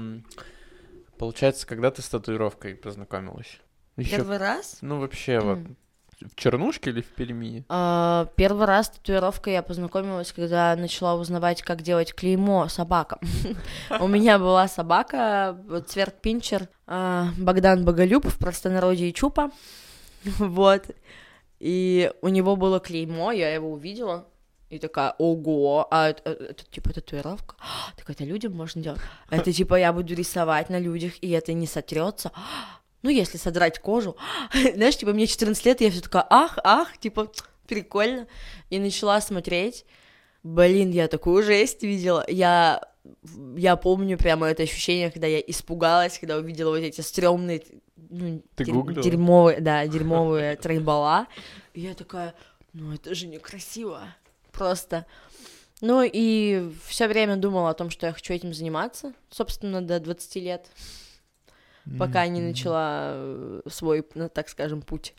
получается, 1.17 1.67
когда 1.67 1.91
ты 1.91 2.01
с 2.01 2.09
татуировкой 2.09 2.75
познакомилась? 2.75 3.59
Еще, 3.97 4.17
Первый 4.17 4.37
раз? 4.37 4.77
ну 4.81 4.99
вообще 4.99 5.39
вот 5.39 5.57
М. 5.57 5.75
в 6.29 6.35
Чернушке 6.35 6.89
или 6.91 7.01
в 7.01 7.07
Перми? 7.07 7.65
А, 7.69 8.27
Первый 8.35 8.65
раз 8.65 8.87
с 8.87 8.89
татуировкой 8.91 9.53
я 9.53 9.61
познакомилась, 9.61 10.31
когда 10.31 10.75
начала 10.75 11.15
узнавать, 11.15 11.61
как 11.61 11.81
делать 11.81 12.13
клеймо 12.13 12.67
собакам. 12.67 13.19
У 13.99 14.07
меня 14.07 14.39
была 14.39 14.67
собака, 14.67 15.57
цвет 15.87 16.21
пинчер, 16.21 16.69
а, 16.87 17.29
Богдан 17.37 17.85
Боголюб, 17.85 18.25
в 18.25 18.37
простонародье 18.37 19.11
Чупа, 19.13 19.51
вот, 20.37 20.83
и 21.59 22.11
у 22.21 22.27
него 22.27 22.55
было 22.55 22.79
клеймо, 22.79 23.31
я 23.31 23.53
его 23.53 23.71
увидела, 23.71 24.27
и 24.71 24.79
такая, 24.79 25.13
ого, 25.17 25.85
а 25.91 26.09
это, 26.09 26.31
это 26.31 26.63
типа 26.71 26.93
татуировка? 26.93 27.55
Так 27.97 28.09
это 28.09 28.23
людям 28.23 28.53
можно 28.53 28.81
делать? 28.81 29.01
Это 29.29 29.51
типа 29.51 29.75
я 29.75 29.91
буду 29.91 30.15
рисовать 30.15 30.69
на 30.69 30.79
людях, 30.79 31.13
и 31.21 31.29
это 31.31 31.51
не 31.51 31.67
сотрется? 31.67 32.31
Ну, 33.03 33.09
если 33.09 33.37
содрать 33.37 33.79
кожу. 33.79 34.15
Знаешь, 34.75 34.97
типа 34.97 35.13
мне 35.13 35.27
14 35.27 35.65
лет, 35.65 35.81
и 35.81 35.85
я 35.85 35.91
все 35.91 36.01
такая, 36.01 36.25
ах, 36.29 36.57
ах, 36.63 36.97
типа, 36.97 37.31
прикольно. 37.67 38.27
И 38.69 38.79
начала 38.79 39.19
смотреть. 39.21 39.85
Блин, 40.43 40.91
я 40.91 41.07
такую 41.07 41.43
жесть 41.43 41.83
видела. 41.83 42.25
Я, 42.27 42.81
я 43.55 43.75
помню 43.75 44.17
прямо 44.17 44.47
это 44.47 44.63
ощущение, 44.63 45.11
когда 45.11 45.27
я 45.27 45.39
испугалась, 45.39 46.17
когда 46.17 46.37
увидела 46.37 46.71
вот 46.71 46.77
эти 46.79 47.01
стрёмные, 47.01 47.63
ну, 48.09 48.41
Ты 48.55 48.65
гуглила? 48.65 49.03
дерьмовые, 49.03 49.61
да, 49.61 49.85
дерьмовые 49.87 50.55
трейбала. 50.55 51.27
И 51.73 51.81
я 51.81 51.93
такая, 51.93 52.33
ну 52.73 52.93
это 52.93 53.13
же 53.15 53.27
некрасиво. 53.27 54.01
Просто. 54.51 55.05
Ну 55.79 56.03
и 56.03 56.71
все 56.87 57.07
время 57.07 57.37
думала 57.37 57.69
о 57.69 57.73
том, 57.73 57.89
что 57.89 58.07
я 58.07 58.13
хочу 58.13 58.33
этим 58.33 58.53
заниматься, 58.53 59.13
собственно, 59.29 59.81
до 59.81 59.99
20 59.99 60.35
лет, 60.37 60.67
пока 61.97 62.27
не 62.27 62.41
начала 62.41 63.11
э, 63.13 63.61
свой, 63.69 64.05
ну, 64.15 64.29
так 64.29 64.49
скажем, 64.49 64.81
путь. 64.81 65.13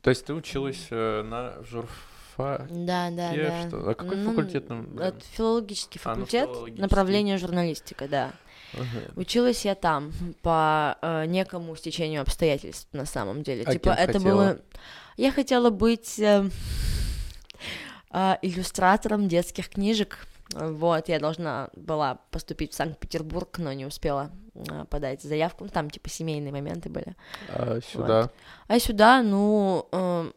То 0.00 0.10
есть 0.10 0.24
ты 0.26 0.34
училась 0.34 0.86
э, 0.90 1.22
на 1.22 1.62
журфаке, 1.64 2.66
Да, 2.70 3.10
да, 3.10 3.32
да. 3.34 3.68
что? 3.68 3.90
А 3.90 3.94
какой 3.94 4.16
Ну, 4.16 4.30
факультет 4.30 4.68
там? 4.68 4.98
Это 4.98 5.20
филологический 5.32 6.00
А, 6.04 6.08
ну, 6.10 6.14
факультет, 6.24 6.48
филологический. 6.48 6.80
направление 6.82 7.38
журналистика, 7.38 8.08
да. 8.08 8.32
Ага. 8.74 8.86
Училась 9.16 9.66
я 9.66 9.74
там 9.74 10.12
по 10.40 10.96
э, 11.02 11.26
некому 11.26 11.76
стечению 11.76 12.22
обстоятельств 12.22 12.88
на 12.92 13.04
самом 13.04 13.42
деле. 13.42 13.64
А 13.66 13.72
типа 13.72 13.90
кем 13.94 14.04
это 14.04 14.12
хотела? 14.14 14.34
было. 14.34 14.58
Я 15.18 15.30
хотела 15.30 15.68
быть 15.68 16.18
э, 16.18 16.48
э, 18.10 18.34
иллюстратором 18.42 19.28
детских 19.28 19.68
книжек. 19.68 20.26
Вот, 20.54 21.08
я 21.08 21.18
должна 21.18 21.70
была 21.74 22.18
поступить 22.30 22.72
в 22.72 22.76
Санкт-Петербург, 22.76 23.58
но 23.58 23.72
не 23.72 23.86
успела 23.86 24.30
э, 24.54 24.84
подать 24.90 25.22
заявку. 25.22 25.64
Ну, 25.64 25.70
Там 25.70 25.90
типа 25.90 26.08
семейные 26.08 26.52
моменты 26.52 26.88
были. 26.88 27.16
А 27.48 27.80
сюда, 27.80 28.30
А 28.68 28.78
сюда, 28.78 29.22
ну, 29.22 29.86
э, 29.92 30.30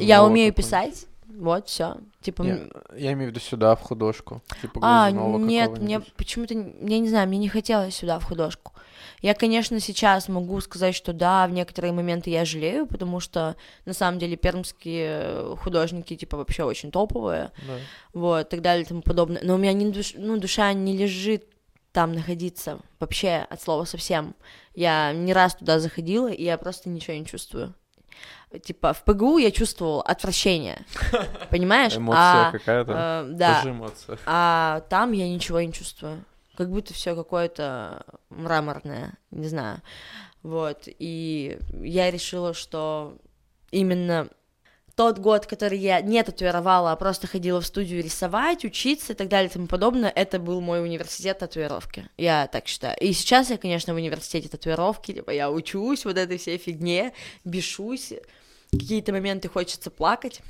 я 0.00 0.24
умею 0.24 0.52
писать. 0.52 1.06
Вот, 1.26 1.68
все. 1.68 1.96
Типа, 2.20 2.42
Я, 2.42 2.58
я 2.96 3.12
имею 3.12 3.30
в 3.30 3.34
виду 3.34 3.40
сюда, 3.40 3.74
в 3.76 3.80
художку. 3.80 4.42
Типа 4.60 4.80
А, 4.82 5.10
нет, 5.10 5.78
мне 5.78 6.00
почему-то, 6.16 6.54
я 6.54 6.98
не 6.98 7.08
знаю, 7.08 7.28
мне 7.28 7.38
не 7.38 7.48
хотелось 7.48 7.94
сюда 7.94 8.18
в 8.18 8.24
художку. 8.24 8.72
Я, 9.22 9.34
конечно, 9.34 9.80
сейчас 9.80 10.28
могу 10.28 10.60
сказать, 10.60 10.94
что 10.94 11.12
да, 11.12 11.46
в 11.46 11.50
некоторые 11.52 11.92
моменты 11.92 12.30
я 12.30 12.44
жалею, 12.44 12.86
потому 12.86 13.20
что 13.20 13.56
на 13.84 13.92
самом 13.92 14.18
деле 14.18 14.36
пермские 14.36 15.56
художники, 15.56 16.16
типа, 16.16 16.36
вообще 16.38 16.64
очень 16.64 16.90
топовые, 16.90 17.50
Да. 17.66 17.74
вот, 18.14 18.46
и 18.46 18.50
так 18.50 18.62
далее 18.62 18.84
и 18.84 18.88
тому 18.88 19.02
подобное. 19.02 19.42
Но 19.44 19.54
у 19.54 19.58
меня 19.58 19.72
не 19.72 19.90
душ... 19.90 20.14
ну, 20.16 20.38
душа 20.38 20.72
не 20.72 20.96
лежит 20.96 21.44
там 21.92 22.12
находиться, 22.12 22.78
вообще, 22.98 23.46
от 23.50 23.60
слова 23.60 23.84
совсем. 23.84 24.34
Я 24.74 25.12
не 25.12 25.32
раз 25.32 25.56
туда 25.56 25.80
заходила, 25.80 26.28
и 26.28 26.44
я 26.44 26.56
просто 26.56 26.88
ничего 26.88 27.16
не 27.16 27.26
чувствую. 27.26 27.74
Типа, 28.64 28.92
в 28.92 29.04
ПГУ 29.04 29.38
я 29.38 29.50
чувствовала 29.50 30.02
отвращение, 30.02 30.84
понимаешь? 31.50 31.96
Эмоция 31.96 32.48
А, 32.48 32.52
какая-то. 32.52 32.92
э, 33.28 33.32
да, 33.32 33.56
Тоже 33.58 33.70
эмоция. 33.70 34.18
а 34.26 34.80
там 34.88 35.12
я 35.12 35.28
ничего 35.28 35.60
не 35.60 35.72
чувствую. 35.72 36.24
Как 36.60 36.68
будто 36.68 36.92
все 36.92 37.16
какое-то 37.16 38.04
мраморное, 38.28 39.14
не 39.30 39.48
знаю. 39.48 39.80
Вот. 40.42 40.82
И 40.98 41.58
я 41.80 42.10
решила, 42.10 42.52
что 42.52 43.16
именно 43.70 44.28
тот 44.94 45.18
год, 45.18 45.46
который 45.46 45.78
я 45.78 46.02
не 46.02 46.22
татуировала, 46.22 46.92
а 46.92 46.96
просто 46.96 47.26
ходила 47.26 47.62
в 47.62 47.66
студию 47.66 48.04
рисовать, 48.04 48.66
учиться 48.66 49.14
и 49.14 49.16
так 49.16 49.28
далее 49.28 49.48
и 49.48 49.52
тому 49.54 49.68
подобное, 49.68 50.10
это 50.10 50.38
был 50.38 50.60
мой 50.60 50.82
университет 50.82 51.38
татуировки. 51.38 52.10
Я 52.18 52.46
так 52.46 52.68
считаю. 52.68 52.94
И 53.00 53.14
сейчас 53.14 53.48
я, 53.48 53.56
конечно, 53.56 53.94
в 53.94 53.96
университете 53.96 54.50
татуировки, 54.50 55.14
типа 55.14 55.30
я 55.30 55.50
учусь 55.50 56.04
вот 56.04 56.18
этой 56.18 56.36
всей 56.36 56.58
фигне, 56.58 57.14
бешусь, 57.42 58.12
какие-то 58.70 59.12
моменты 59.12 59.48
хочется 59.48 59.90
плакать, 59.90 60.42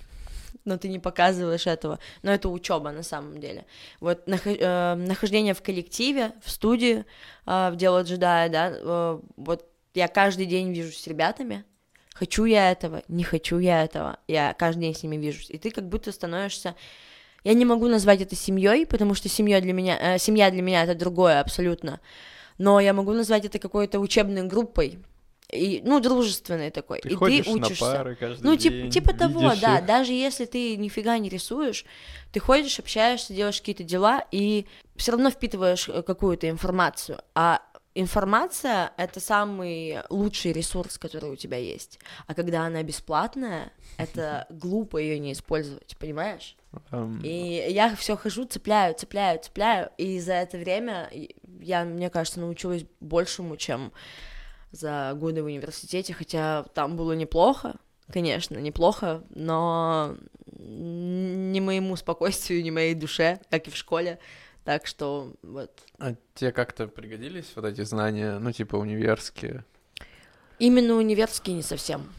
но 0.65 0.77
ты 0.77 0.89
не 0.89 0.99
показываешь 0.99 1.67
этого. 1.67 1.99
Но 2.23 2.33
это 2.33 2.49
учеба 2.49 2.91
на 2.91 3.03
самом 3.03 3.41
деле. 3.41 3.65
Вот 4.01 4.27
нах- 4.27 4.47
э, 4.47 4.95
нахождение 4.95 5.55
в 5.55 5.63
коллективе, 5.63 6.33
в 6.45 6.51
студии, 6.51 7.05
э, 7.47 7.71
в 7.71 7.77
дело 7.77 8.03
джедая, 8.03 8.49
да, 8.49 8.73
э, 8.73 9.21
вот 9.37 9.67
я 9.95 10.09
каждый 10.09 10.47
день 10.47 10.73
вижусь 10.73 10.99
с 11.03 11.07
ребятами, 11.07 11.65
хочу 12.15 12.45
я 12.45 12.71
этого, 12.71 13.03
не 13.09 13.25
хочу 13.25 13.59
я 13.59 13.85
этого, 13.85 14.19
я 14.29 14.55
каждый 14.55 14.81
день 14.83 14.95
с 14.95 15.03
ними 15.03 15.17
вижусь, 15.17 15.51
и 15.51 15.59
ты 15.59 15.71
как 15.71 15.89
будто 15.89 16.13
становишься 16.13 16.75
я 17.45 17.55
не 17.55 17.65
могу 17.65 17.89
назвать 17.89 18.21
это 18.21 18.37
семьей, 18.37 18.87
потому 18.87 19.15
что 19.15 19.29
семья 19.29 19.61
для 19.61 19.73
меня, 19.73 19.99
э, 19.99 20.19
семья 20.19 20.51
для 20.51 20.63
меня 20.63 20.85
это 20.85 20.95
другое 20.95 21.41
абсолютно. 21.41 22.01
Но 22.59 22.81
я 22.81 22.93
могу 22.93 23.13
назвать 23.13 23.47
это 23.47 23.59
какой-то 23.59 23.99
учебной 24.01 24.43
группой, 24.43 24.99
и, 25.53 25.81
ну, 25.85 26.01
дружественной 26.01 26.71
такой. 26.71 27.01
Ты 27.01 27.11
и 27.11 27.15
ходишь 27.15 27.47
ты 27.47 27.53
учишься. 27.53 27.85
на 27.85 27.93
пары 27.97 28.17
каждый 28.17 28.43
Ну, 28.43 28.55
день, 28.57 28.91
типа, 28.91 29.13
того, 29.15 29.53
да. 29.61 29.79
их. 29.79 29.87
Даже 29.87 30.13
если 30.13 30.45
ты 30.45 30.77
нифига 30.77 31.19
не 31.19 31.29
рисуешь, 31.29 31.85
ты 32.33 32.41
ходишь, 32.41 32.79
общаешься, 32.79 33.35
делаешь 33.35 33.61
какие-то 33.61 33.83
дела, 33.85 34.25
и 34.31 34.67
все 34.97 35.13
равно 35.13 35.31
впитываешь 35.31 35.89
э, 35.89 36.03
какую-то 36.03 36.49
информацию. 36.49 37.19
А 37.35 37.61
информация— 37.95 38.93
это 38.97 39.21
самый 39.21 39.99
лучший 40.11 40.53
ресурс, 40.53 40.99
который 40.99 41.31
у 41.31 41.37
тебя 41.37 41.57
есть. 41.59 41.99
А 42.27 42.35
когда 42.35 42.63
она 42.67 42.83
бесплатная, 42.83 43.73
это 43.99 44.47
глупо 44.51 44.99
ее 44.99 45.19
не 45.19 45.33
использовать, 45.33 45.97
понимаешь? 45.99 46.57
Эм, 46.93 47.21
И 47.25 47.67
я 47.71 47.95
все 47.97 48.17
хожу, 48.17 48.45
цепляю, 48.45 48.95
цепляю, 48.95 49.41
цепляю, 49.43 49.91
и 49.99 50.21
за 50.21 50.35
это 50.35 50.57
время 50.57 51.11
я, 51.61 51.85
мне 51.85 52.11
кажется, 52.11 52.39
научилась 52.41 52.85
большему, 53.01 53.57
чем 53.57 53.93
за 54.73 55.13
годы 55.17 55.43
в 55.43 55.47
университете, 55.47 56.15
хотя 56.15 56.65
там 56.75 56.97
было 56.97 57.13
неплохо, 57.13 57.77
конечно, 58.11 58.59
неплохо, 58.59 59.23
но 59.31 60.17
не 60.59 61.61
моему 61.61 61.97
спокойствию, 61.97 62.63
не 62.63 62.71
моей 62.71 62.95
душе, 62.95 63.41
как 63.51 63.69
и 63.69 63.71
в 63.71 63.77
школе. 63.77 64.19
Так 64.65 64.87
что 64.87 65.33
вот. 65.43 65.71
А 65.99 66.15
тебе 66.35 66.53
как-то 66.53 66.87
пригодились 66.87 67.47
вот 67.57 67.65
эти 67.65 67.83
знания, 67.83 68.39
ну, 68.39 68.53
типа 68.53 68.77
универские? 68.77 69.65
Именно 70.59 70.95
универские 70.95 71.57
не 71.57 71.63
совсем. 71.63 72.13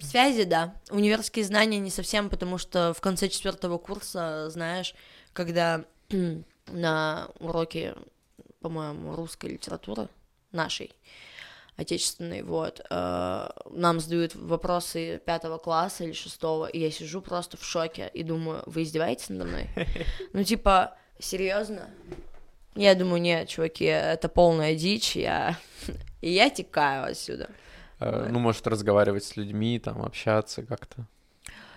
Связи, 0.00 0.44
да. 0.44 0.74
Универские 0.90 1.44
знания 1.44 1.78
не 1.78 1.90
совсем, 1.90 2.28
потому 2.28 2.58
что 2.58 2.92
в 2.92 3.00
конце 3.00 3.28
четвертого 3.28 3.78
курса, 3.78 4.50
знаешь, 4.50 4.94
когда 5.32 5.84
на 6.66 7.28
уроке, 7.38 7.94
по-моему, 8.60 9.16
русской 9.16 9.52
литературы 9.52 10.08
нашей, 10.50 10.92
отечественной, 11.76 12.42
вот, 12.42 12.80
э, 12.90 13.48
нам 13.70 14.00
задают 14.00 14.34
вопросы 14.34 15.20
пятого 15.24 15.58
класса 15.58 16.04
или 16.04 16.12
шестого, 16.12 16.66
и 16.66 16.78
я 16.78 16.90
сижу 16.90 17.22
просто 17.22 17.56
в 17.56 17.64
шоке 17.64 18.10
и 18.12 18.22
думаю, 18.22 18.62
вы 18.66 18.82
издеваетесь 18.82 19.28
надо 19.28 19.44
мной? 19.44 19.68
Ну, 20.32 20.44
типа, 20.44 20.94
серьезно? 21.18 21.88
Я 22.74 22.94
думаю, 22.94 23.20
нет, 23.20 23.48
чуваки, 23.48 23.84
это 23.84 24.28
полная 24.28 24.74
дичь, 24.74 25.16
я... 25.16 25.58
и 26.20 26.30
я 26.32 26.50
текаю 26.50 27.04
отсюда. 27.04 27.48
Э, 28.00 28.28
ну, 28.30 28.38
может, 28.38 28.66
разговаривать 28.66 29.24
с 29.24 29.36
людьми, 29.36 29.78
там, 29.78 30.02
общаться 30.02 30.62
как-то. 30.62 31.06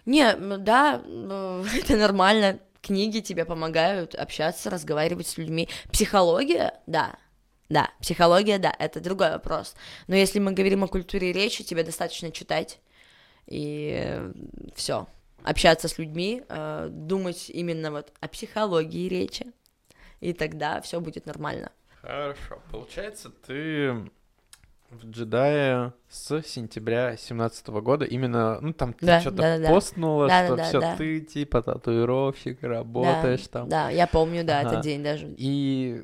Не, 0.05 0.35
да, 0.35 1.01
это 1.75 1.97
нормально. 1.97 2.59
Книги 2.81 3.19
тебе 3.19 3.45
помогают 3.45 4.13
общаться, 4.13 4.69
разговаривать 4.69 5.27
с 5.27 5.37
людьми. 5.37 5.67
Психология, 5.91 6.75
да, 6.85 7.15
да, 7.69 7.91
психология, 7.99 8.59
да, 8.59 8.73
это 8.77 8.99
другой 8.99 9.31
вопрос. 9.31 9.75
Но 10.07 10.15
если 10.15 10.39
мы 10.39 10.51
говорим 10.51 10.83
о 10.83 10.87
культуре 10.87 11.31
речи, 11.31 11.63
тебе 11.63 11.83
достаточно 11.83 12.31
читать 12.31 12.79
и 13.47 14.31
все, 14.75 15.07
общаться 15.43 15.87
с 15.87 15.97
людьми, 15.97 16.43
э, 16.47 16.87
думать 16.89 17.49
именно 17.49 17.91
вот 17.91 18.11
о 18.19 18.27
психологии 18.27 19.07
речи, 19.07 19.51
и 20.19 20.33
тогда 20.33 20.81
все 20.81 20.99
будет 20.99 21.25
нормально. 21.25 21.71
Хорошо, 22.01 22.61
получается, 22.71 23.29
ты 23.29 24.09
в 24.91 25.05
джедае 25.09 25.93
с 26.09 26.41
сентября 26.43 27.17
17 27.17 27.67
года. 27.67 28.05
Именно, 28.05 28.59
ну, 28.61 28.71
там 28.73 28.93
ты 28.93 29.05
Да, 29.05 29.19
что-то 29.19 29.37
да, 29.37 29.57
да. 29.59 29.69
постнула, 29.69 30.27
Да, 30.27 30.45
что 30.45 30.55
да, 30.55 30.63
все 30.63 30.79
да. 30.79 30.95
ты 30.95 31.19
типа 31.21 31.61
татуировщик, 31.61 32.63
работаешь 32.63 33.43
да, 33.43 33.47
там. 33.51 33.69
Да, 33.69 33.89
я 33.89 34.07
помню, 34.07 34.43
да, 34.43 34.59
Ага. 34.59 34.69
этот 34.69 34.81
день 34.83 35.03
даже. 35.03 35.33
И 35.37 36.03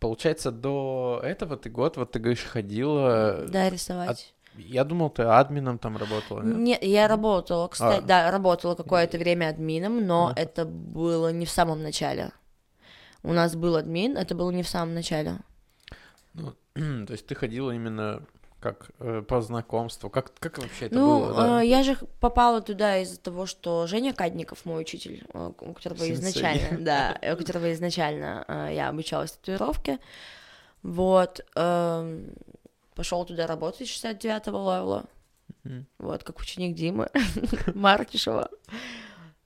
получается, 0.00 0.50
до 0.50 1.20
этого 1.22 1.56
ты 1.56 1.70
год, 1.70 1.96
вот 1.96 2.10
ты 2.12 2.18
говоришь, 2.18 2.44
ходила. 2.44 3.44
Да, 3.48 3.68
рисовать. 3.70 4.34
Я 4.56 4.84
думал, 4.84 5.08
ты 5.08 5.22
админом 5.22 5.78
там 5.78 5.96
работала. 5.96 6.42
нет? 6.42 6.56
Нет, 6.58 6.82
я 6.82 7.08
работала, 7.08 7.68
кстати, 7.68 8.00
А. 8.02 8.06
да, 8.06 8.30
работала 8.30 8.74
какое-то 8.74 9.16
время 9.18 9.48
админом, 9.48 10.06
но 10.06 10.28
Ага. 10.28 10.40
это 10.40 10.64
было 10.66 11.32
не 11.32 11.46
в 11.46 11.50
самом 11.50 11.82
начале. 11.82 12.32
У 13.22 13.32
нас 13.32 13.54
был 13.54 13.76
админ, 13.76 14.16
это 14.16 14.34
было 14.34 14.50
не 14.50 14.62
в 14.62 14.68
самом 14.68 14.94
начале. 14.94 15.38
Ну, 16.34 16.54
то 16.74 17.12
есть 17.12 17.26
ты 17.26 17.34
ходила 17.34 17.70
именно 17.70 18.22
как 18.62 18.92
э, 19.00 19.22
по 19.26 19.42
знакомству. 19.42 20.08
Как, 20.08 20.32
как 20.38 20.58
вообще 20.58 20.86
это 20.86 20.94
ну, 20.94 21.18
было? 21.18 21.34
да? 21.34 21.62
э, 21.62 21.66
я 21.66 21.82
же 21.82 21.96
попала 22.20 22.62
туда 22.62 22.98
из-за 22.98 23.18
того, 23.18 23.44
что 23.46 23.86
Женя 23.88 24.14
Кадников, 24.14 24.64
мой 24.64 24.82
учитель, 24.82 25.24
э, 25.34 25.50
у 25.60 25.72
которого 25.72 25.98
Сенсей. 25.98 26.14
изначально, 26.14 26.78
да, 27.20 27.32
у 27.32 27.36
которого 27.36 27.72
изначально 27.72 28.44
э, 28.46 28.70
я 28.74 28.88
обучалась 28.88 29.32
татуировке, 29.32 29.98
вот, 30.82 31.44
пошел 31.54 33.24
туда 33.24 33.46
работать 33.46 33.88
69-го 33.88 34.58
левела, 34.58 35.04
Мгм. 35.64 35.86
вот, 35.98 36.24
как 36.24 36.40
ученик 36.40 36.74
Димы 36.74 37.08
Маркишева. 37.74 38.50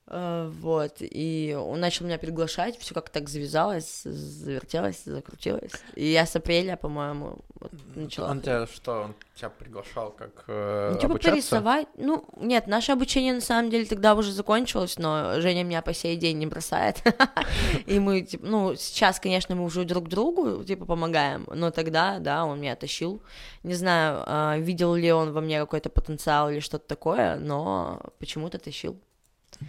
Э, 0.08 0.48
Вот, 0.60 0.96
и 1.00 1.56
он 1.58 1.80
начал 1.80 2.04
меня 2.06 2.18
приглашать, 2.18 2.78
все 2.78 2.94
как 2.94 3.10
так 3.10 3.28
завязалось, 3.28 4.02
завертелось, 4.04 5.02
закрутилось. 5.04 5.72
И 5.96 6.06
я 6.06 6.26
с 6.26 6.36
апреля, 6.36 6.76
по-моему, 6.76 7.38
вот 7.58 7.72
начала. 7.96 8.30
Он 8.30 8.40
тебя 8.40 8.66
что, 8.66 9.02
он 9.02 9.14
тебя 9.34 9.50
приглашал 9.50 10.12
как 10.12 10.44
э, 10.46 10.90
Ну, 10.92 10.98
типа 11.00 11.14
обучаться? 11.14 11.30
порисовать. 11.30 11.88
Ну, 11.96 12.24
нет, 12.36 12.68
наше 12.68 12.92
обучение 12.92 13.34
на 13.34 13.40
самом 13.40 13.68
деле 13.70 13.84
тогда 13.84 14.14
уже 14.14 14.30
закончилось, 14.30 14.96
но 14.98 15.40
Женя 15.40 15.64
меня 15.64 15.82
по 15.82 15.92
сей 15.92 16.16
день 16.16 16.38
не 16.38 16.46
бросает. 16.46 17.02
И 17.86 17.98
мы, 17.98 18.22
типа, 18.22 18.46
ну, 18.46 18.74
сейчас, 18.76 19.18
конечно, 19.18 19.56
мы 19.56 19.64
уже 19.64 19.84
друг 19.84 20.08
другу, 20.08 20.62
типа, 20.62 20.84
помогаем, 20.84 21.46
но 21.52 21.72
тогда, 21.72 22.20
да, 22.20 22.44
он 22.44 22.60
меня 22.60 22.76
тащил. 22.76 23.20
Не 23.64 23.74
знаю, 23.74 24.22
а, 24.26 24.56
видел 24.58 24.94
ли 24.94 25.10
он 25.10 25.32
во 25.32 25.40
мне 25.40 25.58
какой-то 25.58 25.90
потенциал 25.90 26.50
или 26.50 26.60
что-то 26.60 26.86
такое, 26.86 27.36
но 27.36 28.00
почему-то 28.20 28.58
тащил. 28.58 28.96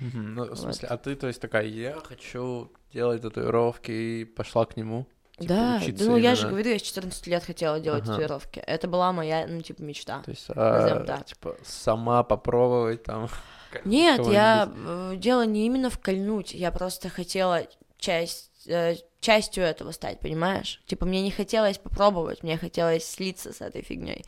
Ну, 0.02 0.54
в 0.54 0.58
смысле, 0.58 0.88
а 0.90 0.98
ты, 0.98 1.16
то 1.16 1.28
есть, 1.28 1.42
такая, 1.42 1.66
я 1.66 1.94
хочу 1.94 2.72
делать 2.94 3.22
татуировки, 3.22 3.92
и 3.92 4.26
пошла 4.26 4.66
к 4.66 4.78
нему? 4.78 5.06
типа, 5.40 5.54
Да, 5.54 5.80
да, 5.80 6.04
ну 6.04 6.18
я 6.18 6.36
же 6.36 6.48
говорю, 6.48 6.72
я 6.72 6.80
с 6.80 6.82
14 6.82 7.28
лет 7.28 7.44
хотела 7.44 7.80
делать 7.80 8.04
Ага. 8.04 8.14
татуировки. 8.14 8.60
Это 8.60 8.88
была 8.88 9.12
моя, 9.12 9.46
ну, 9.48 9.62
типа, 9.62 9.82
мечта. 9.84 10.22
То 10.24 10.32
есть, 10.32 10.48
а, 10.50 11.04
так. 11.06 11.26
типа, 11.26 11.56
сама 11.64 12.24
попробовать 12.24 13.04
там? 13.04 13.30
Нет, 13.86 14.26
я 14.28 14.72
э, 14.74 15.14
дело 15.18 15.46
не 15.46 15.66
именно 15.66 15.90
вкольнуть, 15.90 16.54
я 16.54 16.72
просто 16.72 17.10
хотела 17.10 17.64
часть 17.98 18.68
э, 18.68 18.96
частью 19.20 19.64
этого 19.64 19.92
стать, 19.92 20.20
понимаешь? 20.20 20.82
Типа 20.86 21.06
мне 21.06 21.22
не 21.22 21.32
хотелось 21.32 21.78
попробовать, 21.78 22.44
мне 22.44 22.58
хотелось 22.58 23.06
слиться 23.06 23.52
с 23.52 23.62
этой 23.62 23.82
фигней, 23.82 24.26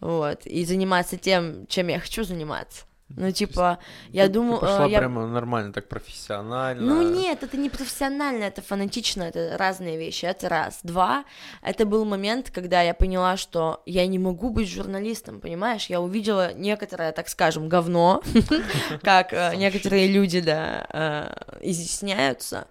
вот 0.00 0.46
и 0.46 0.64
заниматься 0.64 1.16
тем, 1.16 1.66
чем 1.66 1.88
я 1.88 1.98
хочу 1.98 2.22
заниматься. 2.22 2.84
Ну 3.08 3.30
типа 3.30 3.78
я 4.10 4.24
Ты- 4.24 4.28
ты 4.28 4.34
думаю, 4.34 4.58
пошла 4.58 4.86
э, 4.86 4.90
я 4.90 4.98
прямо 4.98 5.26
нормально, 5.26 5.72
так 5.72 5.88
профессионально. 5.88 6.82
ну 6.82 7.02
нет, 7.02 7.42
это 7.44 7.56
не 7.56 7.70
профессионально, 7.70 8.44
это 8.44 8.62
фанатично, 8.62 9.22
это 9.22 9.56
разные 9.56 9.96
вещи, 9.96 10.24
это 10.26 10.48
раз. 10.48 10.80
Два, 10.82 11.24
это 11.62 11.86
был 11.86 12.04
момент, 12.04 12.50
когда 12.50 12.82
я 12.82 12.94
поняла, 12.94 13.36
что 13.36 13.80
я 13.86 14.06
не 14.08 14.18
могу 14.18 14.50
быть 14.50 14.68
журналистом, 14.68 15.40
понимаешь? 15.40 15.86
Я 15.86 16.00
увидела 16.00 16.52
некоторое, 16.54 17.12
так 17.12 17.28
скажем, 17.28 17.68
говно, 17.68 18.22
как 19.02 19.32
э, 19.32 19.54
некоторые 19.54 20.08
люди, 20.08 20.40
да, 20.40 20.86
э, 20.92 21.60
изъясняются, 21.60 22.66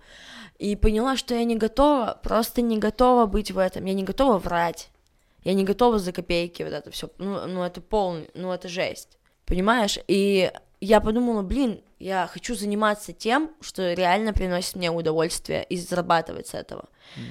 и 0.60 0.76
поняла, 0.76 1.16
что 1.16 1.34
я 1.34 1.46
не 1.46 1.56
готова, 1.56 2.20
просто 2.22 2.62
не 2.62 2.78
готова 2.78 3.26
быть 3.26 3.52
в 3.52 3.58
этом, 3.58 3.86
я 3.86 3.94
не 3.94 4.04
готова 4.04 4.38
врать, 4.38 4.90
я 5.46 5.54
не 5.54 5.64
готова 5.64 5.98
за 5.98 6.12
копейки 6.12 6.62
вот 6.64 6.74
это 6.74 6.92
все, 6.92 7.10
ну, 7.20 7.48
ну 7.48 7.64
это 7.64 7.80
полный, 7.80 8.30
ну 8.34 8.52
это 8.52 8.68
жесть, 8.68 9.18
понимаешь? 9.46 10.00
И 10.08 10.52
я 10.82 11.02
подумала, 11.02 11.42
блин, 11.42 11.82
я 12.00 12.30
хочу 12.32 12.56
заниматься 12.56 13.14
тем, 13.14 13.52
что 13.62 13.94
реально 13.94 14.34
приносит 14.34 14.76
мне 14.76 14.92
удовольствие 14.92 15.64
и 15.70 15.78
зарабатывать 15.78 16.48
с 16.48 16.54
этого. 16.54 16.86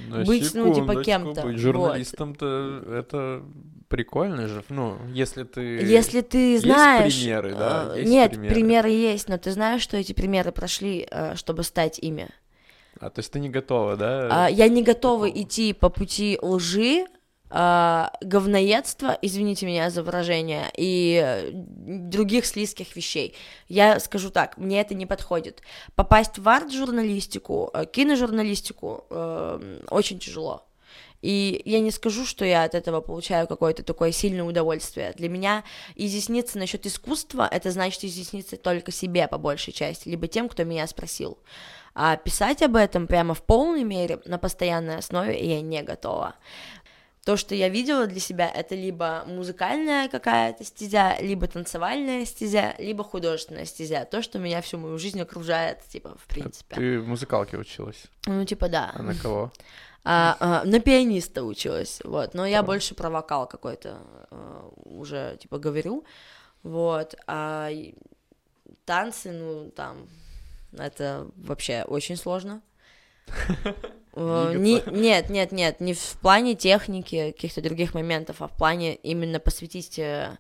На 0.09 0.25
быть, 0.25 0.55
ну, 0.55 0.73
типа, 0.73 0.75
секундочку, 0.75 1.03
кем-то, 1.05 1.43
Быть 1.43 1.53
вот. 1.53 1.59
журналистом-то 1.61 2.83
это 2.91 3.43
прикольно 3.89 4.49
же. 4.49 4.65
Ну, 4.71 4.97
если 5.13 5.45
ты... 5.45 5.61
Если 5.61 6.23
ты 6.23 6.53
есть 6.53 6.65
знаешь... 6.65 7.15
примеры, 7.15 7.55
да? 7.55 7.93
э, 7.95 8.01
Есть 8.01 8.11
Нет, 8.11 8.31
примеры? 8.33 8.55
примеры 8.55 8.91
есть, 8.91 9.29
но 9.29 9.39
ты 9.39 9.53
знаешь, 9.53 9.83
что 9.83 9.97
эти 9.97 10.13
примеры 10.13 10.51
прошли, 10.51 11.07
э, 11.11 11.37
чтобы 11.37 11.63
стать 11.63 11.99
ими. 11.99 12.29
А, 13.01 13.11
то 13.11 13.21
есть 13.21 13.31
ты 13.33 13.41
не 13.41 13.51
готова, 13.51 13.97
да? 13.97 14.47
А, 14.47 14.49
Я 14.51 14.69
не 14.69 14.83
готова 14.83 15.27
такого. 15.27 15.43
идти 15.43 15.73
по 15.73 15.91
пути 15.91 16.39
лжи, 16.41 17.07
а, 17.51 18.13
говноедства, 18.21 19.17
извините 19.23 19.67
меня 19.67 19.91
за 19.91 20.03
выражение, 20.03 20.71
и 20.77 21.23
э, 21.23 21.51
других 21.53 22.47
слизких 22.47 22.97
вещей. 22.97 23.35
Я 23.69 24.01
скажу 24.01 24.31
так, 24.31 24.57
мне 24.57 24.81
это 24.81 24.95
не 24.95 25.07
подходит. 25.07 25.63
Попасть 25.95 26.39
в 26.39 26.49
арт-журналистику, 26.49 27.71
э, 27.73 27.85
киножурналистику 27.87 29.05
э, 29.11 29.81
очень 29.91 30.19
тяжело. 30.19 30.67
И 31.25 31.63
я 31.65 31.81
не 31.81 31.91
скажу, 31.91 32.27
что 32.27 32.45
я 32.45 32.65
от 32.65 32.75
этого 32.75 33.01
получаю 33.01 33.47
какое-то 33.47 33.83
такое 33.83 34.13
сильное 34.13 34.45
удовольствие. 34.45 35.15
Для 35.17 35.31
меня 35.31 35.65
изъясниться 35.95 36.59
насчет 36.59 36.85
искусства, 36.85 37.49
это 37.51 37.71
значит 37.71 38.05
изъясниться 38.05 38.59
только 38.59 38.93
себе 38.93 39.27
по 39.27 39.39
большей 39.39 39.73
части, 39.73 40.09
либо 40.09 40.29
тем, 40.29 40.51
кто 40.51 40.65
меня 40.65 40.87
спросил. 40.87 41.39
А 41.95 42.17
писать 42.17 42.61
об 42.63 42.77
этом 42.77 43.07
прямо 43.07 43.33
в 43.33 43.43
полной 43.43 43.85
мере, 43.85 44.21
на 44.27 44.37
постоянной 44.37 44.97
основе, 44.97 45.39
я 45.41 45.63
не 45.63 45.83
готова. 45.83 46.35
То, 47.25 47.39
что 47.39 47.55
я 47.55 47.71
видела 47.71 48.07
для 48.07 48.21
себя, 48.21 48.51
это 48.51 48.75
либо 48.75 49.25
музыкальная 49.27 50.09
какая-то 50.09 50.63
стезя, 50.63 51.17
либо 51.21 51.47
танцевальная 51.47 52.27
стезя, 52.27 52.75
либо 52.79 53.03
художественная 53.03 53.65
стезя. 53.65 54.05
То, 54.05 54.21
что 54.21 54.39
меня 54.39 54.61
всю 54.61 54.77
мою 54.77 54.99
жизнь 54.99 55.21
окружает, 55.21 55.83
типа, 55.89 56.17
в 56.19 56.27
принципе. 56.27 56.77
Ты 56.77 57.01
в 57.01 57.09
музыкалке 57.09 57.57
училась. 57.57 58.05
Ну, 58.27 58.45
типа, 58.45 58.69
да. 58.69 58.93
А 58.95 59.03
на 59.03 59.15
кого? 59.15 59.51
А, 60.07 60.37
а, 60.39 60.65
на 60.67 60.81
пианиста 60.81 61.45
училась, 61.45 62.03
вот, 62.05 62.35
но 62.35 62.45
я 62.45 62.63
больше 62.63 62.95
про 62.95 63.09
вокал 63.09 63.47
какой-то 63.49 64.03
а, 64.31 64.71
уже, 64.85 65.39
типа, 65.41 65.59
говорю, 65.59 66.05
вот, 66.63 67.15
а 67.27 67.71
танцы, 68.85 69.33
ну, 69.33 69.71
там, 69.71 70.07
это 70.77 71.27
вообще 71.37 71.85
очень 71.85 72.17
сложно, 72.17 72.61
не, 74.17 74.83
нет, 74.91 75.31
нет, 75.31 75.53
нет, 75.53 75.81
не 75.81 75.95
в 75.95 76.19
плане 76.21 76.55
техники, 76.55 77.33
каких-то 77.33 77.61
других 77.61 77.95
моментов, 77.95 78.43
а 78.43 78.49
в 78.49 78.57
плане 78.57 78.95
именно 78.97 79.41
посвятить 79.41 79.99
э, 79.99 80.39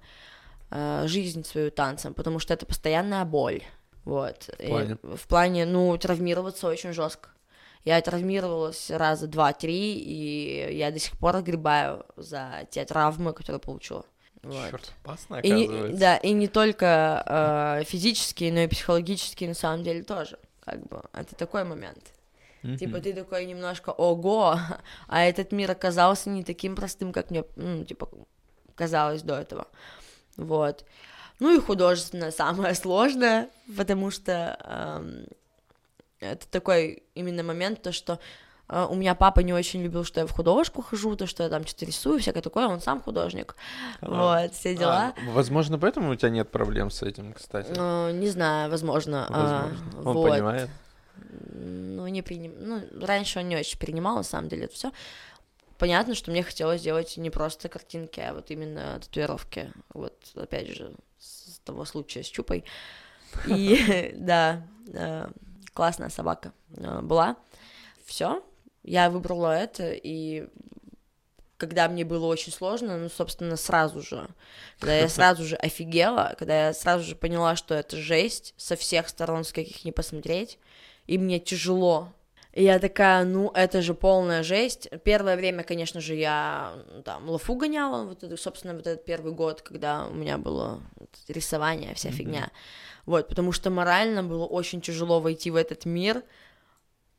э 0.70 1.06
жизнь 1.06 1.44
свою 1.44 1.70
танцам, 1.70 2.14
потому 2.14 2.38
что 2.38 2.54
это 2.54 2.66
постоянная 2.66 3.24
боль. 3.24 3.62
Вот. 4.04 4.50
В 4.58 4.66
плане? 4.66 4.92
И 5.02 5.16
в 5.16 5.26
плане, 5.26 5.66
ну, 5.66 5.96
травмироваться 5.96 6.68
очень 6.68 6.92
жестко. 6.92 7.30
Я 7.84 8.00
травмировалась 8.00 8.90
раза 8.90 9.26
два-три, 9.26 9.98
и 9.98 10.74
я 10.74 10.90
до 10.90 10.98
сих 10.98 11.18
пор 11.18 11.36
огребаю 11.36 12.06
за 12.16 12.66
те 12.70 12.84
травмы, 12.84 13.34
которые 13.34 13.60
получила. 13.60 14.06
Вот. 14.42 14.70
Черт, 14.70 14.92
опасно, 15.02 15.36
и 15.36 15.50
не, 15.50 15.88
Да, 15.96 16.16
и 16.16 16.32
не 16.32 16.48
только 16.48 17.22
э, 17.80 17.84
физические, 17.84 18.52
но 18.52 18.60
и 18.60 18.68
психологические, 18.68 19.50
на 19.50 19.54
самом 19.54 19.84
деле, 19.84 20.02
тоже. 20.02 20.38
Как 20.60 20.86
бы, 20.86 21.02
это 21.12 21.34
такой 21.34 21.64
момент. 21.64 22.13
Mm-hmm. 22.64 22.78
Типа, 22.78 23.00
ты 23.00 23.12
такой 23.12 23.44
немножко, 23.44 23.90
ого, 23.90 24.58
а 25.08 25.22
этот 25.22 25.52
мир 25.52 25.70
оказался 25.70 26.30
не 26.30 26.42
таким 26.42 26.74
простым, 26.74 27.12
как 27.12 27.30
мне, 27.30 27.44
ну, 27.56 27.84
типа, 27.84 28.08
казалось 28.74 29.22
до 29.22 29.34
этого. 29.34 29.68
Вот. 30.38 30.84
Ну 31.40 31.54
и 31.54 31.60
художественно 31.60 32.30
самое 32.30 32.74
сложное, 32.74 33.50
потому 33.76 34.10
что 34.10 34.58
эм, 34.64 35.26
это 36.20 36.48
такой 36.48 37.02
именно 37.14 37.42
момент, 37.42 37.82
то, 37.82 37.92
что 37.92 38.18
э, 38.70 38.86
у 38.88 38.94
меня 38.94 39.14
папа 39.14 39.40
не 39.40 39.52
очень 39.52 39.82
любил, 39.82 40.04
что 40.04 40.20
я 40.20 40.26
в 40.26 40.30
художку 40.30 40.80
хожу, 40.80 41.16
то, 41.16 41.26
что 41.26 41.42
я 41.42 41.50
там 41.50 41.66
что-то 41.66 41.84
рисую, 41.84 42.18
всякое 42.18 42.40
такое, 42.40 42.66
он 42.66 42.80
сам 42.80 43.02
художник, 43.02 43.56
а, 44.00 44.42
вот, 44.46 44.54
все 44.54 44.74
дела. 44.74 45.12
А, 45.16 45.30
возможно, 45.32 45.78
поэтому 45.78 46.12
у 46.12 46.14
тебя 46.14 46.30
нет 46.30 46.50
проблем 46.50 46.90
с 46.90 47.02
этим, 47.02 47.34
кстати. 47.34 47.72
Ну, 47.76 48.10
не 48.10 48.28
знаю, 48.28 48.70
возможно. 48.70 49.26
А, 49.28 49.66
возможно. 49.68 49.90
А, 49.96 50.08
он 50.08 50.14
вот. 50.16 50.30
понимает? 50.30 50.70
Ну, 51.16 52.06
не 52.08 52.22
приним... 52.22 52.54
Ну, 52.58 52.82
раньше 53.00 53.38
он 53.40 53.48
не 53.48 53.56
очень 53.56 53.78
принимал, 53.78 54.16
на 54.16 54.22
самом 54.22 54.48
деле, 54.48 54.64
это 54.64 54.74
все. 54.74 54.92
Понятно, 55.78 56.14
что 56.14 56.30
мне 56.30 56.42
хотелось 56.42 56.80
сделать 56.80 57.16
не 57.16 57.30
просто 57.30 57.68
картинки, 57.68 58.20
а 58.20 58.34
вот 58.34 58.50
именно 58.50 59.00
татуировки. 59.00 59.72
Вот, 59.92 60.14
опять 60.34 60.68
же, 60.68 60.94
с 61.18 61.58
того 61.64 61.84
случая 61.84 62.22
с 62.22 62.26
Чупой. 62.26 62.64
И 63.46 64.12
да, 64.16 64.66
э, 64.92 65.28
классная 65.72 66.08
собака 66.10 66.52
э, 66.76 67.00
была. 67.00 67.36
Все, 68.04 68.42
я 68.82 69.10
выбрала 69.10 69.52
это, 69.52 69.92
и 69.92 70.48
когда 71.56 71.88
мне 71.88 72.04
было 72.04 72.26
очень 72.26 72.52
сложно, 72.52 72.98
ну, 72.98 73.08
собственно, 73.08 73.56
сразу 73.56 74.02
же, 74.02 74.28
когда 74.78 74.96
я 74.96 75.08
сразу 75.10 75.44
же 75.44 75.56
офигела, 75.56 76.34
когда 76.38 76.66
я 76.66 76.74
сразу 76.74 77.04
же 77.04 77.16
поняла, 77.16 77.56
что 77.56 77.74
это 77.74 77.96
жесть 77.96 78.54
со 78.56 78.76
всех 78.76 79.08
сторон, 79.08 79.44
с 79.44 79.52
каких 79.52 79.84
не 79.84 79.92
посмотреть, 79.92 80.58
и 81.06 81.18
мне 81.18 81.38
тяжело. 81.38 82.12
И 82.52 82.62
я 82.62 82.78
такая, 82.78 83.24
ну, 83.24 83.50
это 83.52 83.82
же 83.82 83.94
полная 83.94 84.44
жесть. 84.44 84.88
Первое 85.02 85.36
время, 85.36 85.64
конечно 85.64 86.00
же, 86.00 86.14
я 86.14 86.74
там 87.04 87.28
лафу 87.28 87.56
гоняла, 87.56 88.04
вот 88.04 88.22
это, 88.22 88.36
собственно, 88.36 88.74
вот 88.74 88.86
этот 88.86 89.04
первый 89.04 89.32
год, 89.32 89.60
когда 89.62 90.06
у 90.06 90.14
меня 90.14 90.38
было 90.38 90.80
рисование, 91.26 91.94
вся 91.94 92.10
mm-hmm. 92.10 92.12
фигня. 92.12 92.52
Вот, 93.06 93.28
потому 93.28 93.50
что 93.50 93.70
морально 93.70 94.22
было 94.22 94.46
очень 94.46 94.80
тяжело 94.80 95.20
войти 95.20 95.50
в 95.50 95.56
этот 95.56 95.84
мир. 95.84 96.22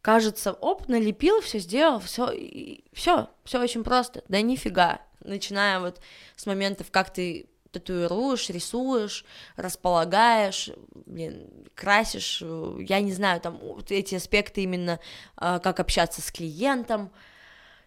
Кажется, 0.02 0.54
оп, 0.54 0.88
налепил, 0.88 1.42
все 1.42 1.60
сделал, 1.60 2.00
все, 2.00 2.32
все, 2.94 3.30
все 3.44 3.62
очень 3.62 3.84
просто. 3.84 4.24
Да 4.30 4.40
нифига. 4.42 5.02
Начиная 5.20 5.80
вот 5.80 6.00
с 6.38 6.46
моментов, 6.46 6.92
как 6.92 7.12
ты 7.12 7.50
татуируешь, 7.76 8.50
рисуешь, 8.50 9.26
располагаешь, 9.56 10.72
блин, 11.06 11.48
красишь, 11.76 12.42
я 12.80 13.02
не 13.02 13.12
знаю, 13.12 13.42
там 13.42 13.58
вот 13.58 13.92
эти 13.92 14.16
аспекты 14.16 14.64
именно, 14.64 15.00
а, 15.36 15.60
как 15.60 15.80
общаться 15.80 16.22
с 16.22 16.32
клиентом, 16.32 17.12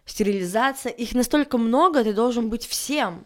стерилизация, 0.05 0.91
их 0.91 1.13
настолько 1.13 1.57
много, 1.57 2.03
ты 2.03 2.13
должен 2.13 2.49
быть 2.49 2.65
всем, 2.65 3.25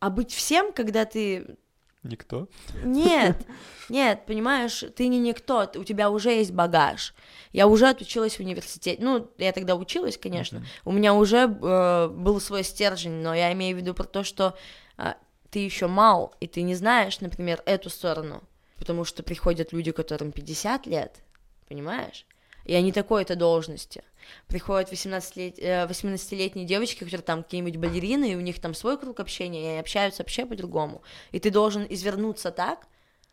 а 0.00 0.10
быть 0.10 0.32
всем, 0.32 0.72
когда 0.72 1.04
ты... 1.04 1.56
Никто? 2.02 2.48
Нет, 2.84 3.46
нет, 3.88 4.24
понимаешь, 4.26 4.84
ты 4.96 5.08
не 5.08 5.18
никто, 5.18 5.70
у 5.74 5.84
тебя 5.84 6.10
уже 6.10 6.30
есть 6.30 6.52
багаж. 6.52 7.14
Я 7.52 7.66
уже 7.66 7.88
отучилась 7.88 8.36
в 8.36 8.40
университете, 8.40 9.02
ну, 9.02 9.30
я 9.38 9.52
тогда 9.52 9.74
училась, 9.74 10.16
конечно, 10.16 10.58
uh-huh. 10.58 10.82
у 10.84 10.92
меня 10.92 11.14
уже 11.14 11.38
э, 11.38 12.08
был 12.08 12.40
свой 12.40 12.62
стержень, 12.62 13.22
но 13.22 13.34
я 13.34 13.52
имею 13.52 13.76
в 13.76 13.80
виду 13.80 13.94
про 13.94 14.04
то, 14.04 14.22
что 14.22 14.56
э, 14.96 15.14
ты 15.50 15.60
еще 15.60 15.86
мал, 15.86 16.34
и 16.40 16.46
ты 16.46 16.62
не 16.62 16.74
знаешь, 16.74 17.20
например, 17.20 17.62
эту 17.66 17.90
сторону, 17.90 18.42
потому 18.78 19.04
что 19.04 19.22
приходят 19.22 19.72
люди, 19.72 19.92
которым 19.92 20.32
50 20.32 20.86
лет, 20.86 21.22
понимаешь? 21.68 22.26
И 22.64 22.74
они 22.74 22.92
такой-то 22.92 23.34
должности. 23.34 24.04
Приходят 24.46 24.92
18-лет... 24.92 25.58
18-летние 25.58 26.66
э, 26.66 26.68
девочки, 26.68 26.98
которые 26.98 27.22
там 27.22 27.42
какие-нибудь 27.42 27.78
балерины, 27.78 28.32
и 28.32 28.36
у 28.36 28.40
них 28.40 28.60
там 28.60 28.74
свой 28.74 28.98
круг 28.98 29.20
общения, 29.20 29.62
и 29.62 29.66
они 29.68 29.78
общаются 29.78 30.22
вообще 30.22 30.44
по-другому. 30.44 31.02
И 31.32 31.40
ты 31.40 31.50
должен 31.50 31.86
извернуться 31.88 32.50
так, 32.50 32.86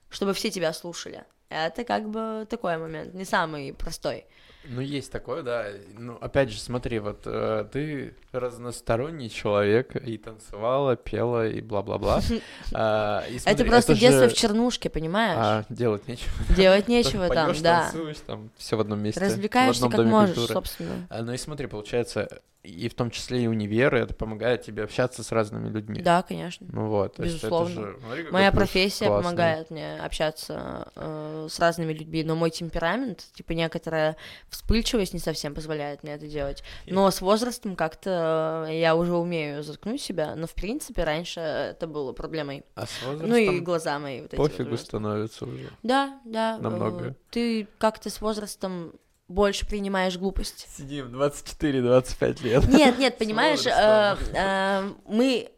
чтобы 0.10 0.34
все 0.34 0.50
тебя 0.50 0.72
слушали. 0.72 1.26
Это 1.50 1.84
как 1.84 2.10
бы 2.10 2.48
такой 2.50 2.78
момент, 2.78 3.14
не 3.14 3.26
самый 3.26 3.74
простой. 3.74 4.26
Ну, 4.70 4.82
есть 4.82 5.12
такое, 5.12 5.44
да. 5.44 5.66
Ну, 5.98 6.18
опять 6.22 6.50
же, 6.50 6.60
смотри, 6.60 7.00
вот 7.00 7.22
э, 7.26 7.66
ты 7.72 8.16
разносторонний 8.32 9.30
человек, 9.30 9.96
и 9.96 10.18
танцевала, 10.18 10.96
пела, 10.96 11.48
и 11.48 11.62
бла-бла-бла. 11.62 12.22
А, 12.74 13.24
это 13.46 13.64
просто 13.64 13.96
детство 13.96 14.28
в 14.28 14.34
чернушке, 14.34 14.90
понимаешь? 14.90 15.38
А, 15.40 15.66
делать 15.70 16.08
нечего. 16.08 16.32
Делать 16.56 16.88
нечего 16.90 17.30
там, 17.30 17.54
да. 17.62 17.84
танцуешь, 17.84 18.18
там, 18.26 18.50
все 18.58 18.76
в 18.76 18.82
одном 18.82 19.02
месте. 19.02 19.22
Развлекаешься 19.22 19.90
как 19.90 20.06
можешь, 20.06 20.48
собственно. 20.48 21.08
А, 21.10 21.22
ну 21.22 21.34
и 21.34 21.38
смотри, 21.38 21.68
получается, 21.68 22.42
и 22.66 22.90
в 22.90 22.96
том 22.96 23.12
числе 23.12 23.44
и 23.44 23.48
универы, 23.48 24.00
это 24.00 24.14
помогает 24.14 24.64
тебе 24.64 24.84
общаться 24.84 25.24
с 25.24 25.32
разными 25.32 25.70
людьми. 25.70 26.02
Да, 26.02 26.24
конечно. 26.24 26.68
Ну 26.72 26.88
вот, 26.88 27.20
безусловно. 27.20 27.70
Же, 27.70 27.98
смотри, 28.04 28.24
Моя 28.32 28.52
профессия 28.52 29.06
классный. 29.06 29.24
помогает 29.24 29.70
мне 29.70 29.98
общаться 29.98 30.92
э, 30.96 31.48
с 31.50 31.60
разными 31.60 31.94
людьми, 31.94 32.24
но 32.24 32.36
мой 32.36 32.50
темперамент, 32.50 33.26
типа 33.34 33.52
некоторая 33.52 34.18
вспыльчивость 34.56 35.14
не 35.14 35.20
совсем 35.20 35.54
позволяет 35.54 36.04
мне 36.04 36.14
это 36.14 36.28
делать. 36.28 36.64
Но 36.88 37.10
с 37.12 37.22
возрастом 37.22 37.76
как-то 37.76 38.68
я 38.70 38.96
уже 38.96 39.14
умею 39.14 39.64
заткнуть 39.64 40.02
себя, 40.02 40.36
но 40.36 40.48
в 40.48 40.54
принципе 40.54 41.04
раньше 41.04 41.40
это 41.40 41.88
было 41.88 42.14
проблемой. 42.14 42.64
А 42.76 42.86
с 42.86 43.02
возрастом? 43.04 43.30
Ну 43.30 43.36
и 43.36 43.60
глаза 43.60 44.00
мои. 44.00 44.22
Вот 44.22 44.32
пофигу 44.32 44.72
вот 44.72 44.80
становится 44.80 45.46
уже. 45.46 45.70
Да, 45.84 46.20
да. 46.26 46.58
Намного. 46.58 47.16
Ты 47.30 47.68
как-то 47.78 48.10
с 48.10 48.22
возрастом 48.22 48.94
больше 49.28 49.66
принимаешь 49.68 50.18
глупость. 50.18 50.68
Сидим 50.78 51.08
24-25 51.08 52.44
лет. 52.44 52.68
Нет, 52.68 52.98
нет, 53.00 53.18
понимаешь, 53.20 53.66
э, 53.66 54.18
э, 54.34 54.92
мы 55.08 55.52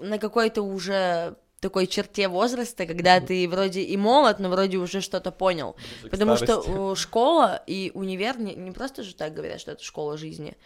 на 0.00 0.18
какой-то 0.18 0.62
уже 0.62 1.36
такой 1.64 1.86
черте 1.86 2.28
возраста, 2.28 2.84
когда 2.84 3.20
ты 3.20 3.48
вроде 3.48 3.80
и 3.80 3.96
молод, 3.96 4.38
но 4.38 4.50
вроде 4.50 4.76
уже 4.76 5.00
что-то 5.00 5.32
понял. 5.32 5.76
Ближе 6.02 6.10
Потому 6.10 6.36
что 6.36 6.94
школа 6.94 7.62
и 7.66 7.90
универ 7.94 8.38
не, 8.38 8.54
не 8.54 8.70
просто 8.70 9.02
же 9.02 9.14
так 9.14 9.32
говорят, 9.32 9.60
что 9.60 9.72
это 9.72 9.82
школа 9.82 10.18
жизни. 10.18 10.56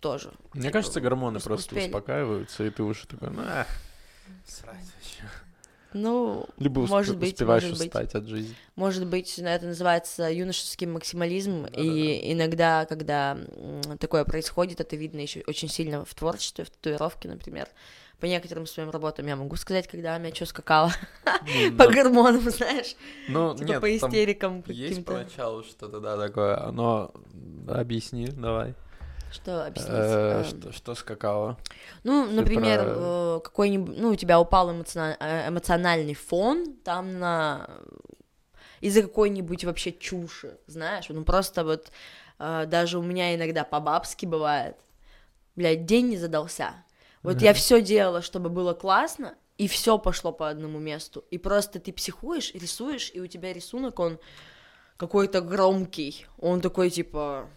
Тоже. 0.00 0.32
Мне 0.54 0.64
типа, 0.64 0.72
кажется, 0.72 1.00
гормоны 1.00 1.40
просто 1.40 1.76
успокаиваются, 1.76 2.64
и 2.64 2.70
ты 2.70 2.82
уже 2.82 3.06
такой, 3.06 3.30
ну, 3.30 3.42
срать 4.46 4.86
вообще. 4.96 5.24
Ну, 5.92 6.46
Либо 6.56 6.86
может 6.86 7.18
быть, 7.18 7.34
успеваешь 7.34 7.64
может 7.64 7.80
устать 7.80 8.06
быть. 8.06 8.14
от 8.14 8.24
жизни. 8.26 8.54
Может 8.76 9.06
быть, 9.06 9.38
это 9.38 9.66
называется 9.66 10.30
юношеский 10.30 10.86
максимализм, 10.86 11.64
да, 11.64 11.68
и 11.68 11.74
да, 11.74 11.82
да. 11.82 12.32
иногда, 12.32 12.86
когда 12.86 13.38
такое 13.98 14.24
происходит, 14.24 14.80
это 14.80 14.96
видно 14.96 15.20
еще 15.20 15.42
очень 15.46 15.68
сильно 15.68 16.04
в 16.04 16.14
творчестве, 16.14 16.64
в 16.64 16.70
татуировке, 16.70 17.28
например. 17.28 17.68
По 18.20 18.26
некоторым 18.26 18.66
своим 18.66 18.90
работам 18.90 19.26
я 19.26 19.34
могу 19.34 19.56
сказать, 19.56 19.88
когда 19.88 20.16
у 20.16 20.18
меня 20.18 20.34
что 20.34 20.44
скакало 20.46 20.92
ну, 21.24 21.76
по 21.76 21.88
гормонам, 21.88 22.50
знаешь, 22.50 22.94
ну, 23.28 23.56
типа 23.56 23.80
по 23.80 23.96
истерикам 23.96 24.62
Есть 24.66 25.04
поначалу 25.04 25.62
что-то, 25.64 26.00
да, 26.00 26.16
такое, 26.16 26.70
но 26.70 27.12
объясни, 27.66 28.26
давай. 28.26 28.74
Что 29.32 29.64
объяснить? 29.64 29.92
Э, 29.94 30.44
что, 30.44 30.72
что 30.72 30.94
скакало? 30.94 31.56
Ну, 32.02 32.26
например, 32.30 32.84
э, 32.84 33.40
какой-нибудь, 33.44 33.96
ну, 33.96 34.10
у 34.10 34.16
тебя 34.16 34.40
упал 34.40 34.70
э, 34.70 35.48
эмоциональный 35.48 36.14
фон, 36.14 36.74
там 36.84 37.18
на 37.18 37.70
из-за 38.80 39.02
какой-нибудь 39.02 39.64
вообще 39.64 39.92
чуши, 39.92 40.58
знаешь, 40.66 41.06
ну 41.10 41.22
просто 41.22 41.64
вот 41.64 41.90
даже 42.38 42.98
у 42.98 43.02
меня 43.02 43.34
иногда 43.34 43.62
по-бабски 43.62 44.24
бывает, 44.24 44.76
блядь, 45.54 45.84
день 45.84 46.08
не 46.08 46.16
задался. 46.16 46.72
Вот 47.22 47.36
mm-hmm. 47.36 47.44
я 47.44 47.54
все 47.54 47.82
делала, 47.82 48.22
чтобы 48.22 48.48
было 48.48 48.72
классно, 48.72 49.36
и 49.58 49.68
все 49.68 49.98
пошло 49.98 50.32
по 50.32 50.48
одному 50.48 50.78
месту. 50.78 51.24
И 51.30 51.36
просто 51.36 51.80
ты 51.80 51.92
психуешь, 51.92 52.54
рисуешь, 52.54 53.10
и 53.12 53.20
у 53.20 53.26
тебя 53.26 53.52
рисунок, 53.52 53.98
он 53.98 54.18
какой-то 54.96 55.40
громкий. 55.40 56.26
Он 56.38 56.60
такой, 56.60 56.90
типа, 56.90 57.48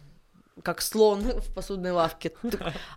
как 0.62 0.82
слон 0.82 1.22
в 1.40 1.54
посудной 1.54 1.92
лавке. 1.92 2.34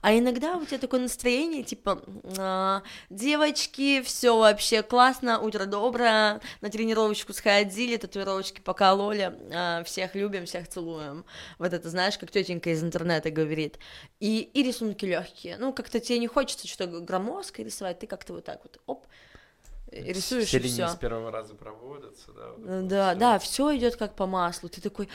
А 0.02 0.16
иногда 0.16 0.56
у 0.56 0.64
тебя 0.64 0.78
такое 0.78 1.00
настроение, 1.00 1.62
типа, 1.62 2.02
а, 2.38 2.82
девочки, 3.10 4.02
все 4.02 4.36
вообще 4.36 4.82
классно, 4.82 5.38
утро 5.40 5.66
доброе, 5.66 6.40
на 6.60 6.68
тренировочку 6.68 7.32
сходили, 7.32 7.96
татуировочки 7.96 8.60
покололи, 8.60 9.34
а, 9.52 9.84
всех 9.84 10.14
любим, 10.14 10.46
всех 10.46 10.68
целуем. 10.68 11.24
Вот 11.58 11.72
это, 11.72 11.88
знаешь, 11.88 12.18
как 12.18 12.30
тетенька 12.30 12.70
из 12.70 12.82
интернета 12.82 13.30
говорит. 13.30 13.78
И, 14.20 14.50
и 14.52 14.62
рисунки 14.62 15.04
легкие. 15.04 15.56
Ну, 15.58 15.72
как-то 15.72 16.00
тебе 16.00 16.18
не 16.18 16.26
хочется 16.26 16.68
что-то 16.68 17.00
громоздкое 17.00 17.64
рисовать, 17.64 17.98
ты 17.98 18.06
как-то 18.06 18.34
вот 18.34 18.44
так 18.44 18.60
вот, 18.62 18.80
оп, 18.86 19.06
рисуешь 19.90 20.48
Все 20.48 20.58
и 20.58 20.60
линии 20.62 20.72
все. 20.74 20.88
с 20.88 20.96
первого 20.96 21.30
раза 21.30 21.54
проводятся, 21.54 22.32
да. 22.32 22.48
вот 22.56 22.58
вот 22.66 22.88
Да, 22.88 23.10
всё. 23.10 23.18
да, 23.20 23.38
все 23.38 23.76
идет 23.76 23.96
как 23.96 24.14
по 24.14 24.26
маслу. 24.26 24.68
Ты 24.68 24.80
такой, 24.80 25.08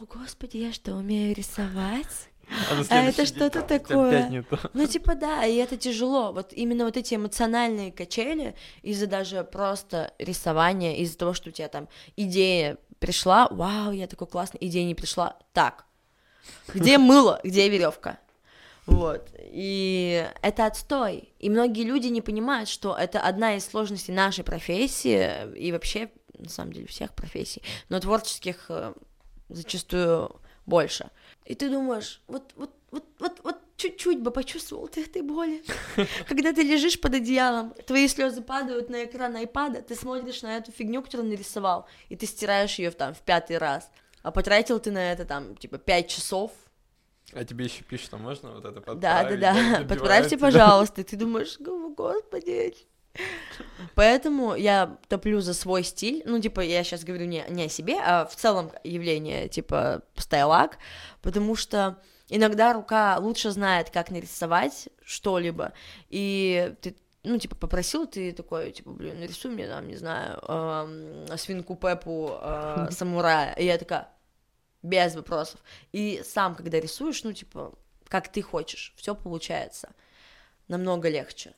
о 0.00 0.04
господи, 0.04 0.58
я 0.58 0.72
что, 0.72 0.94
умею 0.94 1.34
рисовать? 1.34 2.28
А, 2.70 2.74
на 2.94 3.08
это 3.08 3.26
что-то 3.26 3.62
такое. 3.62 4.44
Ну, 4.72 4.86
типа, 4.86 5.16
да, 5.16 5.44
и 5.44 5.56
это 5.56 5.76
тяжело. 5.76 6.32
Вот 6.32 6.52
именно 6.52 6.84
вот 6.84 6.96
эти 6.96 7.14
эмоциональные 7.14 7.90
качели 7.90 8.54
из-за 8.82 9.08
даже 9.08 9.42
просто 9.42 10.14
рисования, 10.18 10.94
из-за 10.96 11.18
того, 11.18 11.34
что 11.34 11.48
у 11.48 11.52
тебя 11.52 11.66
там 11.68 11.88
идея 12.16 12.78
пришла, 13.00 13.48
вау, 13.50 13.90
я 13.90 14.06
такой 14.06 14.28
классный, 14.28 14.58
идея 14.60 14.84
не 14.86 14.94
пришла. 14.94 15.36
Так, 15.52 15.86
где 16.72 16.98
мыло, 16.98 17.40
где 17.42 17.68
веревка? 17.68 18.18
Вот. 18.86 19.30
И 19.38 20.28
это 20.42 20.66
отстой. 20.66 21.32
И 21.38 21.50
многие 21.50 21.82
люди 21.82 22.06
не 22.06 22.22
понимают, 22.22 22.68
что 22.68 22.96
это 22.96 23.20
одна 23.20 23.56
из 23.56 23.66
сложностей 23.66 24.14
нашей 24.14 24.44
профессии 24.44 25.52
и 25.56 25.72
вообще, 25.72 26.10
на 26.38 26.48
самом 26.48 26.72
деле, 26.72 26.86
всех 26.86 27.12
профессий, 27.12 27.62
но 27.88 27.98
творческих 27.98 28.66
э, 28.68 28.94
зачастую 29.48 30.40
больше. 30.66 31.10
И 31.44 31.54
ты 31.54 31.68
думаешь, 31.68 32.22
вот, 32.28 32.52
вот, 32.56 32.70
вот, 32.90 33.04
вот, 33.18 33.40
вот 33.42 33.56
чуть-чуть 33.76 34.20
бы 34.20 34.30
почувствовал 34.30 34.88
ты 34.88 35.02
этой 35.04 35.22
боли. 35.22 35.62
Когда 36.28 36.52
ты 36.52 36.62
лежишь 36.62 37.00
под 37.00 37.14
одеялом, 37.14 37.74
твои 37.86 38.08
слезы 38.08 38.40
падают 38.40 38.88
на 38.88 39.04
экран 39.04 39.36
айпада, 39.36 39.82
ты 39.82 39.94
смотришь 39.94 40.42
на 40.42 40.56
эту 40.56 40.72
фигню, 40.72 41.02
которую 41.02 41.28
нарисовал, 41.28 41.86
и 42.08 42.16
ты 42.16 42.26
стираешь 42.26 42.78
ее 42.78 42.90
там 42.90 43.14
в 43.14 43.20
пятый 43.20 43.58
раз. 43.58 43.90
А 44.22 44.30
потратил 44.30 44.80
ты 44.80 44.90
на 44.90 45.12
это 45.12 45.24
там, 45.24 45.56
типа, 45.56 45.78
пять 45.78 46.08
часов, 46.08 46.50
А 47.32 47.44
тебе 47.44 47.64
еще 47.64 47.82
пишут, 47.82 48.06
что 48.06 48.18
можно 48.18 48.52
вот 48.52 48.64
это 48.64 48.80
подправить? 48.80 49.40
да, 49.40 49.52
да, 49.52 49.78
да. 49.78 49.84
Подправьте, 49.84 50.38
пожалуйста. 50.38 51.02
Ты 51.02 51.16
думаешь, 51.16 51.58
«О, 51.60 51.88
господи. 51.90 52.74
Поэтому 53.94 54.54
я 54.54 54.98
топлю 55.08 55.40
за 55.40 55.54
свой 55.54 55.82
стиль. 55.82 56.22
Ну, 56.26 56.38
типа, 56.40 56.60
я 56.60 56.84
сейчас 56.84 57.04
говорю 57.04 57.26
не, 57.26 57.44
не 57.48 57.64
о 57.64 57.68
себе, 57.68 57.98
а 58.00 58.26
в 58.26 58.36
целом 58.36 58.70
явление, 58.84 59.48
типа, 59.48 60.02
стайлак. 60.16 60.78
Потому 61.22 61.56
что 61.56 61.98
иногда 62.28 62.72
рука 62.72 63.16
лучше 63.18 63.50
знает, 63.50 63.90
как 63.90 64.10
нарисовать 64.10 64.88
что-либо. 65.02 65.72
И 66.10 66.74
ты 66.80 66.94
ну, 67.26 67.38
типа, 67.38 67.56
попросил 67.56 68.06
ты 68.06 68.32
такой, 68.32 68.70
типа, 68.70 68.92
блин, 68.92 69.18
нарисуй 69.18 69.50
мне 69.50 69.66
там, 69.66 69.88
не 69.88 69.96
знаю, 69.96 70.38
эм, 70.46 71.36
свинку 71.36 71.74
Пеппу 71.74 72.38
э, 72.40 72.86
самурая. 72.92 73.52
И 73.54 73.64
я 73.64 73.78
такая, 73.78 74.08
без 74.86 75.14
вопросов. 75.14 75.60
И 75.92 76.22
сам, 76.24 76.54
когда 76.54 76.80
рисуешь, 76.80 77.24
ну, 77.24 77.32
типа, 77.32 77.72
как 78.08 78.28
ты 78.28 78.42
хочешь, 78.42 78.94
все 78.96 79.14
получается 79.14 79.90
намного 80.68 81.08
легче. 81.08 81.54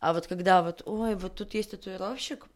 А 0.00 0.12
вот 0.12 0.26
когда 0.26 0.62
вот, 0.62 0.82
ой, 0.84 1.14
вот 1.14 1.36
тут 1.36 1.54
есть 1.54 1.70
татуировщик, 1.70 2.46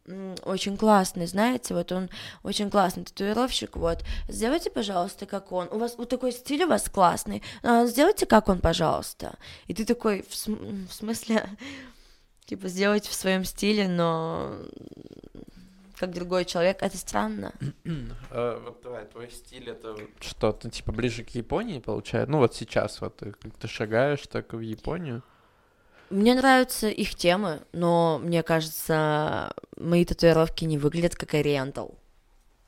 очень 0.43 0.75
классный, 0.75 1.27
знаете, 1.27 1.73
вот 1.73 1.93
он 1.93 2.09
очень 2.43 2.69
классный 2.69 3.05
татуировщик, 3.05 3.77
вот, 3.77 4.03
сделайте, 4.27 4.69
пожалуйста, 4.69 5.25
как 5.25 5.53
он, 5.53 5.69
у 5.71 5.77
вас 5.77 5.95
вот 5.97 6.09
такой 6.09 6.33
стиль 6.33 6.65
у 6.65 6.67
вас 6.67 6.89
классный, 6.89 7.41
а, 7.63 7.85
сделайте 7.85 8.25
как 8.25 8.49
он, 8.49 8.59
пожалуйста. 8.59 9.35
И 9.67 9.73
ты 9.73 9.85
такой, 9.85 10.25
в, 10.29 10.35
см- 10.35 10.89
в 10.89 10.93
смысле, 10.93 11.49
типа, 12.45 12.67
сделайте 12.67 13.09
в 13.09 13.13
своем 13.13 13.45
стиле, 13.45 13.87
но 13.87 14.57
как 15.97 16.13
другой 16.13 16.45
человек, 16.45 16.77
это 16.81 16.97
странно. 16.97 17.53
А, 18.29 18.61
вот 18.63 18.81
давай, 18.83 19.05
твой 19.05 19.29
стиль 19.31 19.69
это 19.69 19.95
что-то 20.19 20.69
типа 20.69 20.91
ближе 20.91 21.23
к 21.23 21.29
Японии 21.29 21.79
получается? 21.79 22.31
Ну 22.31 22.39
вот 22.39 22.55
сейчас 22.55 23.01
вот 23.01 23.17
ты, 23.17 23.31
как 23.31 23.53
ты 23.57 23.67
шагаешь 23.67 24.27
так 24.27 24.53
в 24.53 24.59
Японию. 24.59 25.23
Мне 26.09 26.35
нравятся 26.35 26.87
их 26.87 27.15
темы, 27.15 27.61
но 27.73 28.19
мне 28.23 28.43
кажется, 28.43 29.53
мои 29.77 30.05
татуировки 30.05 30.65
не 30.65 30.77
выглядят 30.77 31.15
как 31.15 31.33
ориентал. 31.33 31.95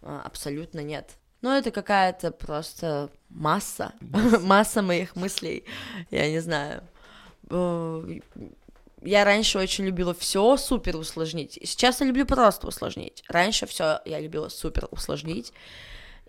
А, 0.01 0.21
Абсолютно 0.25 0.81
нет. 0.81 1.11
Ну, 1.41 1.51
это 1.51 1.71
какая-то 1.71 2.31
просто 2.31 3.09
масса, 3.29 3.93
масса 4.41 4.81
моих 4.81 5.15
мыслей, 5.15 5.63
я 6.11 6.29
не 6.29 6.39
знаю. 6.39 6.83
Я 9.01 9.23
раньше 9.23 9.59
очень 9.59 9.85
любила 9.85 10.13
все 10.13 10.57
супер 10.57 10.97
усложнить. 10.97 11.57
Сейчас 11.63 12.01
я 12.01 12.07
люблю 12.07 12.25
просто 12.25 12.67
усложнить. 12.67 13.23
Раньше 13.27 13.65
все 13.65 14.01
я 14.05 14.19
любила 14.19 14.49
супер 14.49 14.87
усложнить. 14.91 15.53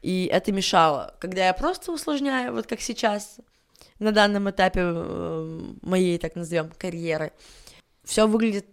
И 0.03 0.31
это 0.33 0.53
мешало. 0.53 1.15
Когда 1.21 1.47
я 1.47 1.53
просто 1.53 1.93
усложняю, 1.93 2.53
вот 2.53 2.67
как 2.67 2.81
сейчас, 2.81 3.39
на 3.99 4.13
данном 4.13 4.49
этапе 4.49 4.81
э, 4.83 5.73
моей, 5.83 6.19
так 6.19 6.37
назовем, 6.37 6.71
карьеры, 6.79 7.33
все 8.05 8.27
выглядит, 8.27 8.67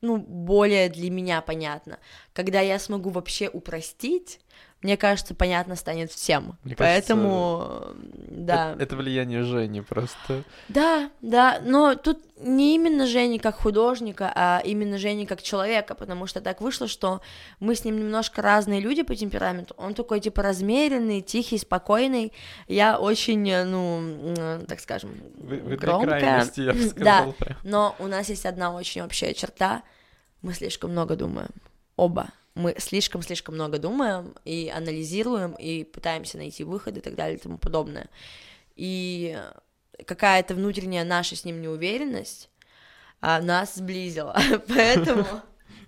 ну, 0.00 0.16
более 0.16 0.88
для 0.88 1.10
меня 1.10 1.42
понятно. 1.42 1.98
Когда 2.32 2.60
я 2.60 2.78
смогу 2.78 3.10
вообще 3.10 3.48
упростить, 3.48 4.40
мне 4.84 4.98
кажется, 4.98 5.34
понятно 5.34 5.76
станет 5.76 6.12
всем. 6.12 6.58
Мне 6.62 6.76
Поэтому, 6.76 7.66
э, 7.70 7.94
да. 8.28 8.72
Это, 8.72 8.82
это 8.82 8.96
влияние 8.96 9.42
Жени 9.42 9.80
просто. 9.80 10.44
Да, 10.68 11.10
да, 11.22 11.58
но 11.64 11.94
тут 11.94 12.18
не 12.38 12.74
именно 12.74 13.06
Жени 13.06 13.38
как 13.38 13.54
художника, 13.54 14.30
а 14.34 14.60
именно 14.62 14.98
Жени 14.98 15.24
как 15.24 15.40
человека, 15.40 15.94
потому 15.94 16.26
что 16.26 16.42
так 16.42 16.60
вышло, 16.60 16.86
что 16.86 17.22
мы 17.60 17.76
с 17.76 17.86
ним 17.86 17.98
немножко 17.98 18.42
разные 18.42 18.80
люди 18.80 19.02
по 19.02 19.16
темпераменту. 19.16 19.74
Он 19.78 19.94
такой, 19.94 20.20
типа, 20.20 20.42
размеренный, 20.42 21.22
тихий, 21.22 21.56
спокойный. 21.56 22.34
Я 22.68 22.98
очень, 22.98 23.48
э, 23.48 23.64
ну, 23.64 24.66
так 24.68 24.80
скажем, 24.80 25.12
Вы, 25.38 25.60
вы 25.60 25.76
громкая. 25.76 26.44
я 26.56 26.72
бы 26.74 26.78
Да, 26.96 27.20
сказал. 27.20 27.32
прям. 27.32 27.56
но 27.64 27.96
у 27.98 28.06
нас 28.06 28.28
есть 28.28 28.44
одна 28.44 28.70
очень 28.74 29.00
общая 29.00 29.32
черта. 29.32 29.82
Мы 30.42 30.52
слишком 30.52 30.90
много 30.90 31.16
думаем. 31.16 31.48
Оба. 31.96 32.28
Мы 32.54 32.74
слишком-слишком 32.78 33.56
много 33.56 33.78
думаем 33.78 34.34
и 34.44 34.72
анализируем, 34.74 35.52
и 35.52 35.82
пытаемся 35.84 36.36
найти 36.38 36.62
выход 36.62 36.96
и 36.96 37.00
так 37.00 37.14
далее 37.16 37.36
и 37.36 37.40
тому 37.40 37.58
подобное. 37.58 38.08
И 38.76 39.36
какая-то 40.06 40.54
внутренняя 40.54 41.04
наша 41.04 41.34
с 41.36 41.44
ним 41.44 41.60
неуверенность 41.60 42.50
а, 43.20 43.40
нас 43.40 43.74
сблизила. 43.74 44.36
Поэтому 44.68 45.26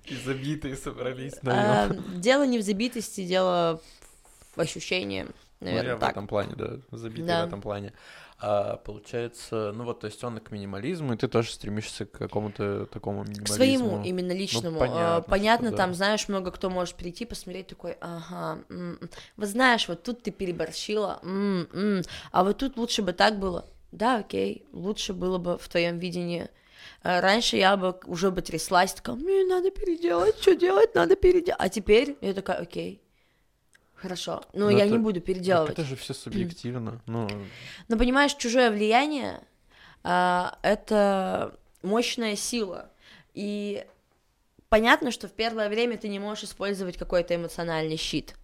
И 0.06 0.16
забитые 0.16 0.76
собрались 0.76 1.34
а, 1.44 1.88
на 1.88 1.94
нем. 1.94 2.20
дело 2.20 2.44
не 2.46 2.58
в 2.58 2.62
забитости, 2.62 3.24
дело 3.24 3.80
в 4.56 4.60
ощущении. 4.60 5.26
Ну, 5.60 5.68
я 5.68 5.74
Наверное, 5.76 5.96
в 5.96 6.00
так. 6.00 6.10
этом 6.10 6.26
плане, 6.26 6.54
да, 6.56 6.78
забитый 6.90 7.26
Да. 7.26 7.44
в 7.44 7.48
этом 7.48 7.60
плане. 7.62 7.92
А, 8.38 8.76
получается, 8.76 9.72
ну 9.74 9.84
вот, 9.84 10.00
то 10.00 10.06
есть 10.08 10.22
он 10.22 10.38
к 10.40 10.50
минимализму, 10.50 11.14
и 11.14 11.16
ты 11.16 11.26
тоже 11.26 11.50
стремишься 11.50 12.04
к 12.04 12.12
какому-то 12.12 12.84
такому 12.86 13.24
К 13.24 13.28
минимализму. 13.28 13.54
своему 13.54 14.04
именно 14.04 14.32
личному. 14.32 14.78
понятно, 14.78 14.96
Понятно, 14.98 15.22
что 15.22 15.30
понятно 15.30 15.70
да. 15.70 15.76
там, 15.78 15.94
знаешь, 15.94 16.28
много 16.28 16.50
кто 16.50 16.68
может 16.68 16.96
прийти, 16.96 17.24
посмотреть 17.24 17.68
такой, 17.68 17.96
ага, 18.00 18.62
м, 18.68 18.98
м. 19.00 19.10
вот 19.38 19.48
знаешь, 19.48 19.88
вот 19.88 20.02
тут 20.02 20.22
ты 20.22 20.30
переборщила, 20.32 21.18
м, 21.22 21.66
м, 21.72 22.02
а 22.30 22.44
вот 22.44 22.58
тут 22.58 22.76
лучше 22.76 23.02
бы 23.02 23.12
так 23.14 23.38
было. 23.38 23.64
Да, 23.90 24.18
окей, 24.18 24.66
лучше 24.72 25.14
было 25.14 25.38
бы 25.38 25.56
в 25.56 25.66
твоем 25.68 25.98
видении. 25.98 26.48
А 27.02 27.22
Раньше 27.22 27.56
я 27.56 27.76
бы 27.78 27.98
уже 28.04 28.30
бы 28.30 28.42
тряслась, 28.42 28.92
такая, 28.92 29.16
мне 29.16 29.44
надо 29.46 29.70
переделать, 29.70 30.36
что 30.42 30.54
делать, 30.54 30.94
надо 30.94 31.16
переделать. 31.16 31.56
А 31.58 31.68
теперь 31.70 32.18
я 32.20 32.34
такая, 32.34 32.58
окей, 32.58 33.00
хорошо, 34.06 34.44
но 34.52 34.70
Ну, 34.70 34.76
я 34.76 34.84
это- 34.84 34.92
не 34.92 34.98
буду 34.98 35.20
переделывать. 35.20 35.72
это 35.72 35.84
же 35.84 35.96
все 35.96 36.14
субъективно. 36.14 37.00
Ну, 37.06 37.28
Но 37.88 37.96
понимаешь, 37.98 38.34
чужое 38.34 38.70
влияние 38.70 39.40
а, 40.04 40.56
это 40.62 41.58
мощная 41.82 42.36
сила. 42.36 42.88
И 43.34 43.84
понятно, 44.68 45.10
что 45.10 45.26
в 45.26 45.32
первое 45.32 45.68
время 45.68 45.98
ты 45.98 46.06
не 46.08 46.20
можешь 46.20 46.44
использовать 46.44 46.96
какой-то 46.96 47.34
эмоциональный 47.34 47.96
щит. 47.96 48.34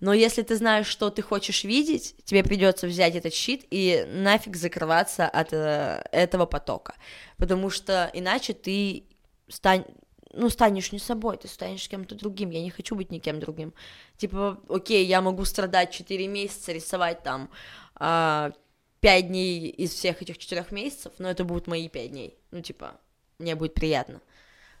Но 0.00 0.12
если 0.12 0.42
ты 0.42 0.54
знаешь, 0.56 0.86
что 0.86 1.08
ты 1.08 1.22
хочешь 1.22 1.64
видеть, 1.64 2.14
тебе 2.24 2.42
придется 2.44 2.86
взять 2.86 3.14
этот 3.14 3.32
щит 3.32 3.64
и 3.70 4.04
нафиг 4.06 4.56
закрываться 4.56 5.26
от 5.26 5.52
э, 5.54 6.04
этого 6.12 6.44
потока. 6.44 6.94
Потому 7.38 7.70
что 7.70 8.10
иначе 8.12 8.52
ты 8.52 9.04
стань, 9.48 9.84
ну, 10.32 10.48
станешь 10.48 10.92
не 10.92 10.98
собой, 10.98 11.36
ты 11.36 11.48
станешь 11.48 11.88
кем-то 11.88 12.14
другим. 12.14 12.50
Я 12.50 12.62
не 12.62 12.70
хочу 12.70 12.94
быть 12.94 13.10
никем 13.10 13.40
другим. 13.40 13.72
Типа, 14.16 14.58
окей, 14.68 15.04
я 15.06 15.20
могу 15.20 15.44
страдать 15.44 15.92
4 15.92 16.26
месяца, 16.28 16.72
рисовать 16.72 17.22
там 17.22 17.50
а, 17.94 18.52
5 19.00 19.28
дней 19.28 19.68
из 19.68 19.92
всех 19.92 20.22
этих 20.22 20.38
4 20.38 20.66
месяцев, 20.70 21.12
но 21.18 21.30
это 21.30 21.44
будут 21.44 21.66
мои 21.66 21.88
5 21.88 22.10
дней. 22.10 22.38
Ну, 22.50 22.60
типа, 22.62 23.00
мне 23.38 23.54
будет 23.54 23.74
приятно. 23.74 24.20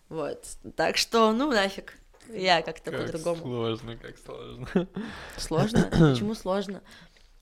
Вот. 0.08 0.44
Так 0.76 0.96
что, 0.96 1.32
ну, 1.32 1.50
нафиг. 1.50 1.94
Я 2.28 2.62
как-то 2.62 2.90
как 2.90 3.06
по-другому. 3.06 3.42
сложно, 3.42 3.96
как 3.96 4.16
сложно. 4.18 4.88
Сложно? 5.36 5.88
Почему 5.90 6.34
сложно? 6.34 6.82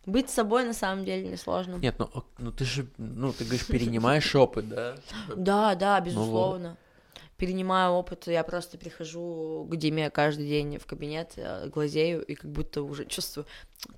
Быть 0.06 0.30
собой 0.30 0.64
на 0.64 0.72
самом 0.72 1.04
деле 1.04 1.28
несложно. 1.28 1.76
Нет, 1.76 1.96
ну, 1.98 2.08
ну 2.38 2.50
ты 2.50 2.64
же, 2.64 2.86
ну 2.96 3.32
ты 3.32 3.44
говоришь, 3.44 3.66
перенимаешь 3.68 4.34
опыт, 4.34 4.68
да? 4.68 4.96
Да, 5.36 5.74
да, 5.74 6.00
Ну 6.00 6.06
безусловно. 6.06 6.76
Перенимаю 7.40 7.92
опыт, 7.94 8.26
я 8.26 8.44
просто 8.44 8.76
прихожу 8.76 9.66
к 9.70 9.74
Диме 9.76 10.10
каждый 10.10 10.46
день 10.46 10.76
в 10.76 10.84
кабинет, 10.84 11.32
э, 11.36 11.68
глазею 11.68 12.22
и 12.22 12.34
как 12.34 12.50
будто 12.50 12.82
уже 12.82 13.06
чувствую 13.06 13.46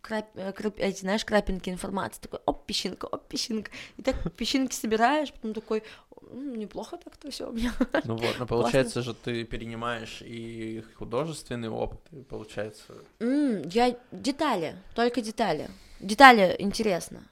крап- 0.01 0.31
э, 0.37 0.53
крап- 0.53 0.79
эти, 0.79 1.01
знаешь, 1.01 1.25
крапинки 1.25 1.69
информации, 1.69 2.21
такой, 2.21 2.39
оп, 2.47 2.65
песчинка, 2.67 3.07
оп, 3.07 3.27
песчинка. 3.27 3.73
И 3.97 4.03
так 4.03 4.15
песчинки 4.37 4.75
собираешь, 4.77 5.33
потом 5.33 5.55
такой, 5.55 5.83
«М, 6.31 6.55
неплохо 6.55 6.97
так-то 7.05 7.33
все 7.33 7.49
у 7.51 7.53
меня. 7.53 7.73
Ну 8.05 8.15
вот, 8.17 8.37
но 8.39 8.47
получается 8.47 9.03
же 9.03 9.13
ты 9.13 9.43
перенимаешь 9.45 10.23
и 10.23 10.85
художественный 10.95 11.69
опыт, 11.69 12.01
и 12.13 12.23
получается... 12.23 12.95
М, 13.19 13.63
я 13.69 13.97
детали, 14.13 14.77
только 14.95 15.21
детали. 15.21 15.69
Детали 15.99 16.55
интересно, 16.61 17.25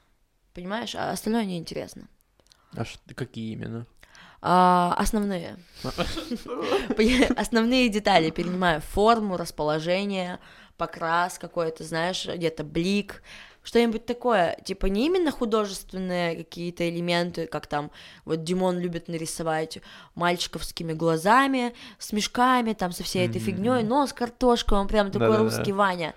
понимаешь, 0.54 0.96
а 0.96 1.12
остальное 1.12 1.44
неинтересно. 1.44 2.08
А 2.76 2.84
ш- 2.84 2.98
какие 3.14 3.52
именно? 3.52 3.86
А, 4.42 4.94
основные. 4.96 5.56
Основные 7.36 7.88
детали 7.88 8.30
перенимаю. 8.30 8.80
Форму, 8.80 9.36
расположение, 9.36 10.38
покрас 10.76 11.38
какой-то, 11.38 11.84
знаешь, 11.84 12.26
где-то 12.26 12.64
блик, 12.64 13.22
что-нибудь 13.62 14.06
такое. 14.06 14.56
Типа 14.64 14.86
не 14.86 15.06
именно 15.06 15.30
художественные 15.30 16.36
какие-то 16.36 16.88
элементы, 16.88 17.46
как 17.46 17.66
там 17.66 17.90
вот 18.24 18.42
Димон 18.42 18.78
любит 18.78 19.08
нарисовать 19.08 19.78
мальчиковскими 20.14 20.94
глазами, 20.94 21.74
с 21.98 22.12
мешками, 22.12 22.72
там 22.72 22.92
со 22.92 23.04
всей 23.04 23.26
этой 23.28 23.36
Мгм. 23.42 23.44
фигней, 23.46 23.82
нос 23.82 24.12
картошка, 24.14 24.74
он 24.74 24.88
прям 24.88 25.10
такой 25.10 25.28
Да-да-да. 25.28 25.44
русский 25.56 25.72
Ваня 25.72 26.14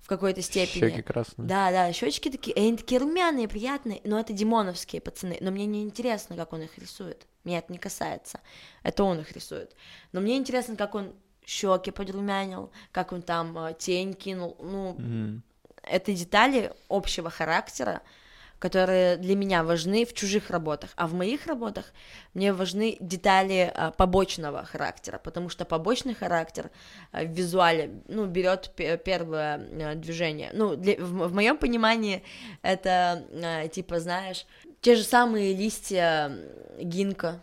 в 0.00 0.08
какой-то 0.08 0.40
степени. 0.40 0.88
Щеки 0.88 1.02
красные. 1.02 1.46
Да, 1.46 1.70
да, 1.70 1.92
щечки 1.92 2.30
такие, 2.30 2.56
и 2.56 2.60
они 2.60 2.78
такие 2.78 2.98
румяные, 2.98 3.46
приятные, 3.46 4.00
но 4.04 4.18
это 4.18 4.32
димоновские 4.32 5.02
пацаны. 5.02 5.36
Но 5.42 5.50
мне 5.50 5.66
не 5.66 5.82
интересно, 5.82 6.34
как 6.36 6.54
он 6.54 6.62
их 6.62 6.78
рисует. 6.78 7.26
Меня 7.44 7.58
это 7.58 7.72
не 7.72 7.78
касается. 7.78 8.40
Это 8.82 9.04
он 9.04 9.20
их 9.20 9.32
рисует. 9.32 9.74
Но 10.12 10.20
мне 10.20 10.36
интересно, 10.36 10.76
как 10.76 10.94
он 10.94 11.14
щеки 11.46 11.90
подрумянил, 11.90 12.70
как 12.92 13.12
он 13.12 13.22
там 13.22 13.56
э, 13.58 13.74
тень 13.78 14.14
кинул. 14.14 14.56
Ну, 14.60 14.92
Мгм. 14.98 15.42
это 15.82 16.12
детали 16.12 16.72
общего 16.88 17.30
характера, 17.30 18.02
которые 18.58 19.16
для 19.18 19.36
меня 19.36 19.62
важны 19.62 20.04
в 20.04 20.12
чужих 20.12 20.50
работах, 20.50 20.90
а 20.96 21.06
в 21.06 21.14
моих 21.14 21.46
работах 21.46 21.92
мне 22.34 22.52
важны 22.52 22.96
детали 22.98 23.72
а, 23.72 23.92
побочного 23.92 24.64
характера, 24.64 25.20
потому 25.22 25.48
что 25.48 25.64
побочный 25.64 26.14
характер 26.14 26.70
а, 27.12 27.22
в 27.22 27.28
визуале, 27.28 28.02
ну, 28.08 28.26
берет 28.26 28.72
пе- 28.74 28.98
первое 28.98 29.54
а, 29.92 29.94
движение. 29.94 30.50
Ну, 30.54 30.74
для- 30.74 30.96
в, 30.98 31.32
моем 31.32 31.56
понимании 31.56 32.24
это 32.62 33.22
типа, 33.72 34.00
знаешь, 34.00 34.44
те 34.80 34.94
же 34.96 35.02
самые 35.02 35.54
листья 35.54 36.32
гинка, 36.80 37.40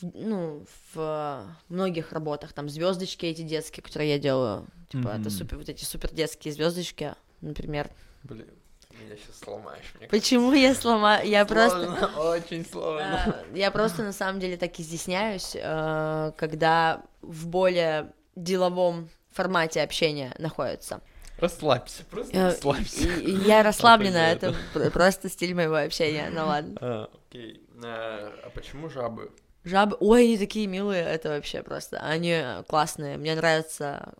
в- 0.00 0.10
ну, 0.14 0.64
в 0.94 1.46
многих 1.68 2.12
работах, 2.12 2.52
там 2.52 2.68
звездочки 2.68 3.26
эти 3.26 3.42
детские, 3.42 3.82
которые 3.82 4.10
я 4.10 4.18
делаю, 4.18 4.66
типа, 4.90 5.08
это 5.08 5.18
Мгм. 5.20 5.30
супер, 5.30 5.56
вот 5.58 5.68
эти 5.68 5.84
супер 5.84 6.10
детские 6.12 6.52
звездочки, 6.54 7.14
например. 7.40 7.90
Блин, 8.22 8.46
ты 8.90 8.96
меня 8.96 9.16
сейчас 9.16 9.38
сломаешь. 9.42 9.84
мне 9.98 10.08
Почему 10.08 10.52
я 10.52 10.74
сломаю? 10.74 11.26
Я 11.28 11.44
кажется. 11.44 11.76
просто... 11.86 12.08
Сложно, 12.12 12.20
Очень 12.30 12.66
сложно. 12.66 13.44
э, 13.52 13.56
Я 13.58 13.70
просто 13.70 14.02
на 14.02 14.12
самом 14.12 14.38
деле 14.40 14.56
так 14.56 14.78
изъясняюсь, 14.78 15.52
э, 15.54 16.32
когда 16.36 17.02
в 17.22 17.46
более 17.48 18.12
деловом 18.36 19.08
формате 19.32 19.80
общения 19.82 20.34
находится. 20.38 21.00
Расслабься, 21.38 22.04
просто 22.04 22.36
Э, 22.36 22.44
расслабься. 22.46 23.08
Я 23.20 23.62
расслаблена, 23.62 24.32
это 24.32 24.54
пр- 24.72 24.90
просто 24.90 25.28
стиль 25.28 25.54
моего 25.54 25.76
общения, 25.76 26.30
ну 26.32 26.46
ладно. 26.46 26.76
А, 26.80 27.10
окей. 27.28 27.62
А 27.84 28.32
а 28.44 28.50
почему 28.50 28.88
жабы? 28.88 29.30
Жабы, 29.64 29.96
ой, 30.00 30.24
они 30.24 30.38
такие 30.38 30.66
милые, 30.66 31.02
это 31.04 31.30
вообще 31.30 31.62
просто, 31.62 31.98
они 31.98 32.40
классные, 32.68 33.16
мне 33.18 33.34
нравится 33.34 34.14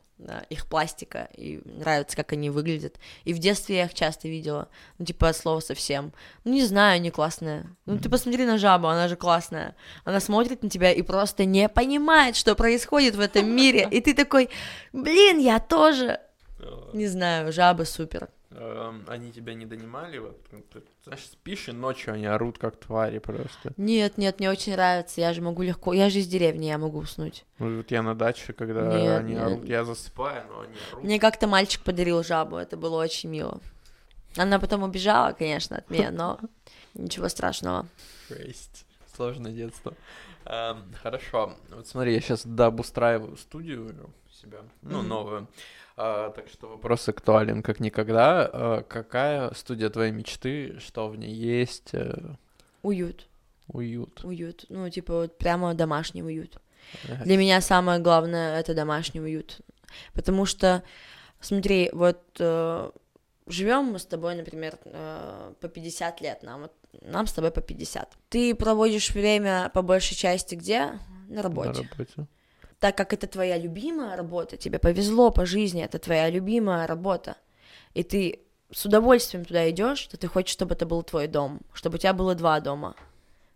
их 0.48 0.66
пластика, 0.66 1.28
и 1.36 1.60
нравится, 1.64 2.16
как 2.16 2.32
они 2.32 2.48
выглядят, 2.48 2.96
и 3.24 3.34
в 3.34 3.38
детстве 3.38 3.76
я 3.76 3.84
их 3.84 3.92
часто 3.94 4.28
видела, 4.28 4.68
ну, 4.98 5.04
типа, 5.04 5.28
от 5.28 5.36
слова 5.36 5.60
совсем, 5.60 6.12
ну, 6.44 6.52
не 6.52 6.64
знаю, 6.64 6.96
они 6.96 7.10
классные, 7.10 7.66
ну, 7.84 7.98
ты 7.98 8.08
посмотри 8.08 8.44
на 8.46 8.56
жабу, 8.56 8.88
она 8.88 9.08
же 9.08 9.16
классная, 9.16 9.76
она 10.04 10.18
смотрит 10.20 10.62
на 10.62 10.70
тебя 10.70 10.90
и 10.90 11.02
просто 11.02 11.44
не 11.44 11.68
понимает, 11.68 12.34
что 12.34 12.54
происходит 12.54 13.14
в 13.14 13.20
этом 13.20 13.46
мире, 13.48 13.86
и 13.90 14.00
ты 14.00 14.14
такой, 14.14 14.48
блин, 14.94 15.38
я 15.38 15.58
тоже, 15.60 16.18
не 16.92 17.06
знаю, 17.06 17.52
жабы 17.52 17.84
супер, 17.84 18.28
эм, 18.50 19.04
Они 19.08 19.32
тебя 19.32 19.54
не 19.54 19.66
донимали? 19.66 20.18
Вот, 20.18 20.38
ну, 20.52 20.62
ты, 20.72 20.82
знаешь, 21.04 21.24
спишь, 21.24 21.68
и 21.68 21.72
ночью 21.72 22.14
они 22.14 22.26
орут, 22.26 22.58
как 22.58 22.76
твари 22.78 23.18
просто. 23.18 23.72
нет, 23.76 24.18
нет, 24.18 24.38
мне 24.38 24.50
очень 24.50 24.72
нравится, 24.72 25.20
я 25.20 25.32
же 25.32 25.42
могу 25.42 25.62
легко, 25.62 25.92
я 25.92 26.08
же 26.10 26.18
из 26.20 26.26
деревни, 26.26 26.66
я 26.66 26.78
могу 26.78 26.98
уснуть, 26.98 27.44
Ну, 27.58 27.76
Вот 27.78 27.90
я 27.90 28.02
на 28.02 28.14
даче, 28.14 28.52
когда 28.52 28.82
Нет, 28.98 29.18
они 29.18 29.34
нет. 29.34 29.42
орут, 29.42 29.64
я 29.64 29.84
засыпаю, 29.84 30.46
но 30.48 30.60
они 30.60 30.74
орут. 30.92 31.04
Мне 31.04 31.18
как-то 31.20 31.46
мальчик 31.46 31.82
подарил 31.82 32.22
жабу, 32.22 32.56
это 32.56 32.76
было 32.76 33.02
очень 33.02 33.30
мило. 33.30 33.60
Она 34.36 34.58
потом 34.58 34.82
убежала, 34.82 35.32
конечно, 35.32 35.78
от 35.78 35.90
меня, 35.90 36.10
но 36.10 36.38
ничего 36.94 37.28
страшного. 37.28 37.86
Жесть. 38.28 38.84
Сложное 39.14 39.52
детство. 39.52 39.94
Эм, 40.44 40.92
хорошо. 41.02 41.56
Вот 41.70 41.86
смотри, 41.86 42.12
я 42.12 42.20
сейчас 42.20 42.44
дообустраиваю 42.44 43.36
студию 43.38 43.94
себя, 44.30 44.58
ну, 44.82 45.00
новую. 45.02 45.48
А, 45.96 46.30
так 46.30 46.48
что 46.48 46.68
вопрос 46.68 47.08
актуален 47.08 47.62
как 47.62 47.80
никогда. 47.80 48.48
А, 48.52 48.82
какая 48.82 49.52
студия 49.54 49.88
твоей 49.90 50.12
мечты? 50.12 50.78
Что 50.78 51.08
в 51.08 51.16
ней 51.16 51.32
есть? 51.32 51.90
Э, 51.92 52.34
Уют, 52.82 53.26
уют. 53.68 54.24
уют, 54.24 54.66
ну, 54.68 54.88
типа 54.90 55.12
вот 55.22 55.38
прямо 55.38 55.74
домашний 55.74 56.22
уют. 56.22 56.58
Ага. 57.08 57.24
Для 57.24 57.36
меня 57.36 57.60
самое 57.60 57.98
главное— 57.98 58.60
это 58.60 58.74
домашний 58.74 59.20
уют. 59.20 59.60
Потому 60.12 60.46
что, 60.46 60.84
смотри, 61.40 61.90
вот 61.92 62.20
живем 63.46 63.84
мы 63.84 63.98
с 63.98 64.06
тобой, 64.06 64.34
например, 64.34 64.78
э, 64.84 65.54
по 65.60 65.68
50 65.68 66.20
лет, 66.20 66.42
нам, 66.42 66.62
вот, 66.62 66.72
нам 67.02 67.26
с 67.26 67.32
тобой 67.32 67.50
по 67.50 67.60
50. 67.60 68.16
Ты 68.28 68.54
проводишь 68.54 69.10
время 69.10 69.70
по 69.72 69.82
большей 69.82 70.16
части 70.16 70.54
где? 70.54 70.98
На 71.28 71.42
работе. 71.42 71.82
На 71.82 71.88
работе. 71.88 72.26
Так 72.86 72.96
как 72.96 73.12
это 73.12 73.26
твоя 73.26 73.58
любимая 73.58 74.16
работа, 74.16 74.56
тебе 74.56 74.78
повезло 74.78 75.32
по 75.32 75.44
жизни, 75.44 75.82
это 75.82 75.98
твоя 75.98 76.30
любимая 76.30 76.86
работа, 76.86 77.36
и 77.94 78.04
ты 78.04 78.42
с 78.70 78.84
удовольствием 78.86 79.44
туда 79.44 79.68
идешь, 79.70 80.06
то 80.06 80.16
ты 80.16 80.28
хочешь, 80.28 80.52
чтобы 80.52 80.74
это 80.74 80.86
был 80.86 81.02
твой 81.02 81.26
дом, 81.26 81.62
чтобы 81.72 81.96
у 81.96 81.98
тебя 81.98 82.12
было 82.12 82.36
два 82.36 82.60
дома. 82.60 82.94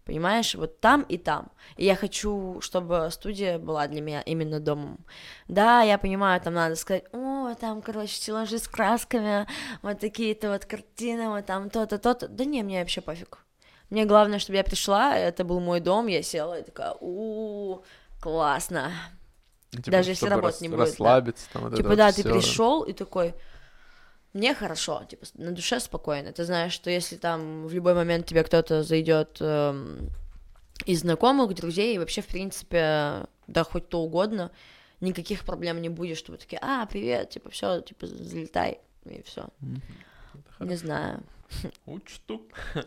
Понимаешь, 0.04 0.56
вот 0.56 0.80
там 0.80 1.02
и 1.02 1.16
там. 1.16 1.52
И 1.76 1.84
я 1.84 1.94
хочу, 1.94 2.60
чтобы 2.60 3.08
студия 3.12 3.58
была 3.58 3.86
для 3.86 4.00
меня 4.00 4.20
именно 4.22 4.58
домом. 4.58 4.98
Да, 5.46 5.82
я 5.82 5.96
понимаю, 5.96 6.40
там 6.40 6.54
надо 6.54 6.74
сказать, 6.74 7.04
о, 7.12 7.54
там, 7.54 7.82
короче, 7.82 8.14
стеллажи 8.14 8.58
с 8.58 8.66
красками, 8.66 9.46
вот 9.82 10.00
такие-то 10.00 10.50
вот 10.50 10.64
картины, 10.64 11.28
вот 11.28 11.46
там 11.46 11.70
то-то, 11.70 11.98
то-то. 11.98 12.26
Да 12.26 12.44
не, 12.44 12.64
мне 12.64 12.80
вообще 12.80 13.00
пофиг. 13.00 13.38
Мне 13.90 14.06
главное, 14.06 14.40
чтобы 14.40 14.56
я 14.56 14.64
пришла, 14.64 15.16
это 15.16 15.44
был 15.44 15.60
мой 15.60 15.78
дом, 15.78 16.08
я 16.08 16.22
села 16.22 16.58
и 16.58 16.64
такая, 16.64 16.96
у 17.00 17.84
классно. 18.20 18.90
Типа, 19.70 19.90
Даже 19.90 20.10
если 20.10 20.26
чтобы 20.26 20.36
работать 20.36 20.60
не 20.62 20.68
будет, 20.68 20.78
да. 20.78 20.84
Расслабиться 20.86 21.46
там. 21.52 21.62
вот 21.62 21.68
это 21.68 21.76
Типа, 21.76 21.88
вот 21.90 21.98
да, 21.98 22.12
ты 22.12 22.22
всё. 22.22 22.32
пришел 22.32 22.82
и 22.82 22.92
такой, 22.92 23.34
мне 24.32 24.54
хорошо, 24.54 25.04
типа, 25.08 25.26
на 25.34 25.52
душе 25.52 25.78
спокойно. 25.80 26.32
Ты 26.32 26.44
знаешь, 26.44 26.72
что 26.72 26.90
если 26.90 27.16
там 27.16 27.66
в 27.66 27.72
любой 27.72 27.94
момент 27.94 28.26
тебе 28.26 28.42
кто-то 28.42 28.82
зайдет 28.82 29.36
эм, 29.40 30.10
из 30.86 31.00
знакомых, 31.00 31.54
друзей, 31.54 31.94
и 31.94 31.98
вообще, 31.98 32.20
в 32.20 32.26
принципе, 32.26 33.26
да 33.46 33.64
хоть 33.64 33.88
то 33.88 34.00
угодно, 34.00 34.50
никаких 35.00 35.44
проблем 35.44 35.80
не 35.80 35.88
будет, 35.88 36.18
что 36.18 36.32
вы 36.32 36.38
такие, 36.38 36.58
а, 36.62 36.86
привет, 36.86 37.30
типа, 37.30 37.50
все, 37.50 37.80
типа, 37.80 38.06
залетай, 38.06 38.80
и 39.04 39.22
все. 39.22 39.48
Это 40.58 40.68
Не 40.68 40.76
знаю. 40.76 41.22
Учту. 41.86 42.46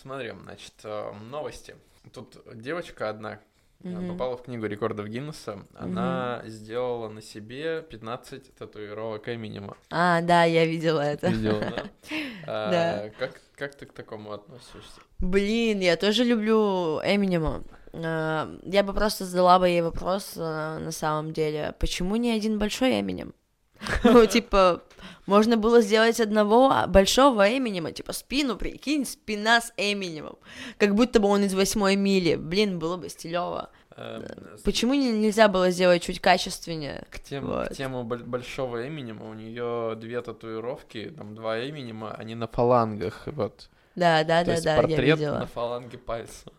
Смотрим, 0.00 0.40
значит, 0.42 0.74
э, 0.84 1.12
новости. 1.30 1.76
Тут 2.12 2.38
девочка 2.54 3.08
одна 3.08 3.40
Мгм. 3.82 4.08
попала 4.12 4.36
в 4.36 4.42
книгу 4.42 4.66
рекордов 4.66 5.06
Гиннесса. 5.08 5.58
Она 5.74 6.42
сделала 6.46 7.08
на 7.08 7.20
себе 7.22 7.82
15 7.82 8.54
татуировок 8.54 9.28
Эминема. 9.28 9.76
А, 9.90 10.20
да, 10.22 10.44
я 10.44 10.64
видела 10.66 11.00
это. 11.00 11.28
Видела, 11.28 11.60
да? 11.60 11.84
А, 12.46 12.70
Да. 12.70 13.10
Как, 13.18 13.40
как 13.56 13.74
ты 13.74 13.86
к 13.86 13.92
такому 13.92 14.32
относишься? 14.32 15.00
Блин, 15.18 15.80
я 15.80 15.96
тоже 15.96 16.24
люблю 16.24 17.00
Эминема. 17.04 17.62
Э, 17.92 18.58
Я 18.64 18.82
бы 18.82 18.92
просто 18.94 19.24
задала 19.24 19.58
бы 19.58 19.68
ей 19.68 19.82
вопрос 19.82 20.32
э, 20.36 20.78
на 20.78 20.90
самом 20.92 21.32
деле, 21.32 21.74
почему 21.78 22.16
не 22.16 22.30
один 22.32 22.58
большой 22.58 23.00
Эминем? 23.00 23.34
Ну, 24.04 24.26
типа, 24.26 24.82
можно 25.26 25.56
было 25.56 25.80
сделать 25.80 26.20
одного 26.20 26.72
большого 26.88 27.48
Эминема, 27.56 27.92
типа 27.92 28.12
спину, 28.12 28.56
прикинь, 28.56 29.04
спина 29.06 29.60
с 29.60 29.72
Эминемом, 29.76 30.36
как 30.78 30.94
будто 30.94 31.20
бы 31.20 31.28
он 31.28 31.44
из 31.44 31.54
восьмой 31.54 31.96
мили. 31.96 32.36
Блин, 32.36 32.78
было 32.78 32.96
бы 32.96 33.08
стилево. 33.08 33.70
Эм, 33.96 34.24
с- 34.56 34.62
Почему 34.62 34.94
не- 34.94 35.12
нельзя 35.12 35.48
было 35.48 35.70
сделать 35.70 36.02
чуть 36.02 36.18
качественнее? 36.20 37.04
К, 37.10 37.18
тем, 37.20 37.46
Вот. 37.46 37.68
к 37.68 37.74
тему 37.74 38.04
боль- 38.04 38.22
большого 38.24 38.88
Эминема 38.88 39.28
у 39.28 39.34
нее 39.34 39.94
две 39.96 40.22
татуировки, 40.22 41.12
там 41.16 41.34
два 41.34 41.60
Эминема, 41.68 42.12
они 42.14 42.34
на 42.34 42.46
фалангах, 42.48 43.22
вот. 43.26 43.68
Да, 43.94 44.24
да, 44.24 44.40
То 44.40 44.46
да, 44.46 44.52
есть 44.52 44.64
да, 44.64 44.74
я 44.76 44.80
портрет 44.80 45.18
видела. 45.18 45.38
на 45.40 45.46
фаланге 45.46 45.98
пальца. 45.98 46.50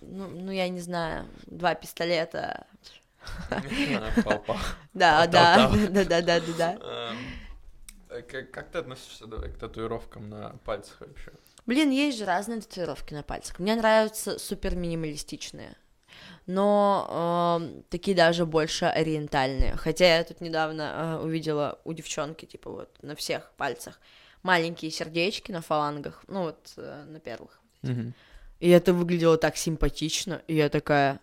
Ну, 0.00 0.26
ну, 0.28 0.50
я 0.50 0.68
не 0.70 0.80
знаю, 0.80 1.26
два 1.46 1.74
пистолета. 1.74 2.66
Да, 4.94 5.26
да, 5.26 5.70
да, 5.90 6.04
да, 6.04 6.22
да, 6.22 6.40
да. 6.58 6.72
Эм, 6.80 7.16
э, 8.10 8.22
Как 8.22 8.70
ты 8.70 8.78
относишься 8.78 9.26
к 9.26 9.58
татуировкам 9.58 10.28
на 10.28 10.50
пальцах 10.64 11.00
вообще? 11.00 11.32
Блин, 11.66 11.90
есть 11.90 12.18
же 12.18 12.24
разные 12.24 12.60
татуировки 12.60 13.14
на 13.14 13.22
пальцах. 13.22 13.58
Мне 13.58 13.74
нравятся 13.76 14.38
супер 14.38 14.74
минималистичные. 14.74 15.74
Но 16.46 17.58
эм, 17.60 17.82
такие 17.90 18.16
даже 18.16 18.46
больше 18.46 18.86
ориентальные. 18.86 19.76
Хотя 19.76 20.16
я 20.16 20.24
тут 20.24 20.40
недавно 20.40 21.18
э, 21.20 21.24
увидела 21.24 21.78
у 21.84 21.92
девчонки, 21.92 22.46
типа 22.46 22.70
вот 22.70 23.02
на 23.02 23.14
всех 23.14 23.52
пальцах 23.58 24.00
маленькие 24.42 24.90
сердечки 24.90 25.52
на 25.52 25.60
фалангах, 25.60 26.24
ну 26.26 26.44
вот 26.44 26.72
э, 26.78 27.04
на 27.06 27.20
первых. 27.20 27.60
И 28.60 28.70
это 28.70 28.92
выглядело 28.94 29.36
так 29.36 29.56
симпатично, 29.56 30.42
и 30.48 30.54
я 30.56 30.68
такая, 30.68 31.20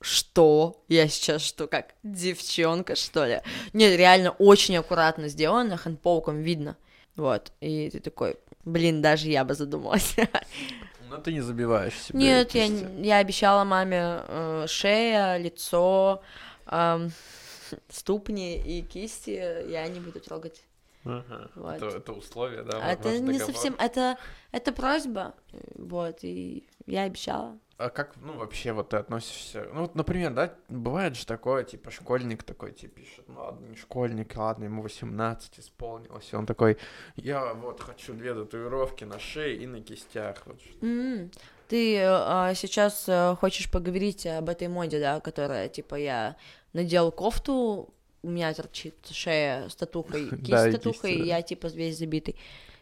что? 0.00 0.84
Я 0.88 1.08
сейчас 1.08 1.42
что, 1.42 1.66
как 1.66 1.94
девчонка, 2.02 2.94
что 2.96 3.26
ли? 3.26 3.40
Нет, 3.72 3.96
реально 3.98 4.30
очень 4.30 4.76
аккуратно 4.76 5.28
сделано, 5.28 5.76
хэндпоуком 5.76 6.40
видно. 6.40 6.76
Вот, 7.16 7.52
и 7.60 7.88
ты 7.90 8.00
такой, 8.00 8.36
блин, 8.64 9.00
даже 9.00 9.28
я 9.28 9.44
бы 9.44 9.54
задумалась. 9.54 10.16
Но 11.08 11.18
ты 11.18 11.32
не 11.32 11.40
забиваешь 11.40 11.94
себе 11.94 12.18
Нет, 12.18 12.54
я, 12.54 12.64
я 12.64 13.18
обещала 13.18 13.64
маме 13.64 14.22
э, 14.26 14.66
шея, 14.68 15.36
лицо, 15.38 16.20
ам, 16.66 17.10
ступни 17.88 18.58
и 18.58 18.82
кисти 18.82 19.70
я 19.70 19.86
не 19.88 20.00
буду 20.00 20.20
трогать. 20.20 20.62
Ага. 21.04 21.50
Вот. 21.54 21.76
Это, 21.76 21.86
это 21.96 22.12
условие, 22.12 22.62
да? 22.64 22.80
А 22.82 22.92
это 22.92 23.18
не 23.18 23.38
договор. 23.38 23.54
совсем, 23.54 23.76
это, 23.78 24.18
это 24.50 24.72
просьба, 24.72 25.34
э, 25.52 25.58
вот, 25.76 26.18
и 26.22 26.66
я 26.86 27.02
обещала. 27.02 27.56
А 27.78 27.90
как, 27.90 28.14
ну, 28.22 28.32
вообще 28.38 28.72
вот 28.72 28.88
ты 28.88 28.96
относишься... 28.96 29.68
Ну, 29.74 29.82
вот, 29.82 29.94
например, 29.94 30.32
да, 30.32 30.54
бывает 30.70 31.14
же 31.14 31.26
такое, 31.26 31.62
типа, 31.62 31.90
школьник 31.90 32.42
такой 32.42 32.72
тебе 32.72 32.88
пишет, 32.88 33.24
ну, 33.28 33.38
ладно, 33.38 33.66
не 33.66 33.76
школьник, 33.76 34.34
ладно, 34.34 34.64
ему 34.64 34.80
18 34.80 35.60
исполнилось, 35.60 36.32
и 36.32 36.36
он 36.36 36.46
такой, 36.46 36.78
я 37.16 37.52
вот 37.52 37.82
хочу 37.82 38.14
две 38.14 38.32
татуировки 38.32 39.04
на 39.04 39.18
шее 39.18 39.56
и 39.58 39.66
на 39.66 39.82
кистях, 39.82 40.46
вот. 40.46 40.58
М, 40.80 41.30
Ты 41.68 42.00
а, 42.02 42.54
сейчас 42.54 43.04
э, 43.08 43.36
хочешь 43.38 43.70
поговорить 43.70 44.26
об 44.26 44.48
этой 44.48 44.68
моде, 44.68 44.98
да, 44.98 45.20
которая, 45.20 45.68
типа, 45.68 45.96
я 45.96 46.36
надел 46.72 47.12
кофту, 47.12 47.90
у 48.22 48.28
меня 48.28 48.54
торчит 48.54 48.94
шея 49.10 49.68
с 49.68 49.76
татухой, 49.76 50.30
кисть 50.44 50.48
с 50.58 50.72
татухой, 50.72 51.12
и 51.12 51.26
я, 51.26 51.42
типа, 51.42 51.66
весь 51.66 51.98
забитый. 51.98 52.36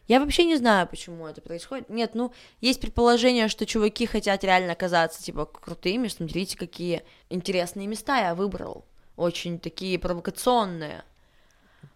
Я 0.06 0.20
вообще 0.20 0.44
не 0.44 0.56
знаю, 0.56 0.86
почему 0.86 1.26
это 1.26 1.40
происходит. 1.40 1.88
Нет, 1.88 2.14
ну, 2.14 2.32
есть 2.60 2.80
предположение, 2.80 3.48
что 3.48 3.64
чуваки 3.64 4.06
хотят 4.06 4.44
реально 4.44 4.74
казаться, 4.74 5.22
типа, 5.22 5.46
крутыми. 5.46 6.08
Смотрите, 6.08 6.58
какие 6.58 7.02
интересные 7.30 7.86
места 7.86 8.18
я 8.18 8.34
выбрал. 8.34 8.84
Очень 9.16 9.58
такие 9.58 9.98
провокационные. 9.98 11.04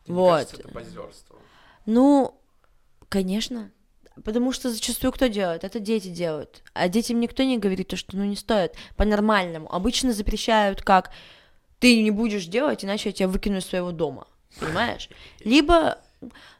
Мне 0.06 0.16
Вот. 0.16 0.32
кажется, 0.32 0.56
это 0.56 0.68
позерство. 0.68 1.36
Ну, 1.84 2.34
конечно. 3.08 3.70
Потому 4.24 4.52
что 4.52 4.70
зачастую 4.70 5.12
кто 5.12 5.26
делает? 5.26 5.64
Это 5.64 5.78
дети 5.78 6.08
делают. 6.08 6.62
А 6.72 6.88
детям 6.88 7.20
никто 7.20 7.42
не 7.42 7.58
говорит 7.58 7.88
то, 7.88 7.96
что 7.96 8.16
ну 8.16 8.24
не 8.24 8.36
стоит. 8.36 8.74
По-нормальному. 8.96 9.72
Обычно 9.72 10.12
запрещают 10.12 10.82
как 10.82 11.10
ты 11.78 12.02
не 12.02 12.10
будешь 12.10 12.46
делать, 12.46 12.84
иначе 12.84 13.10
я 13.10 13.12
тебя 13.12 13.28
выкину 13.28 13.58
из 13.58 13.66
своего 13.66 13.92
дома. 13.92 14.26
Понимаешь? 14.58 15.08
Либо 15.40 15.98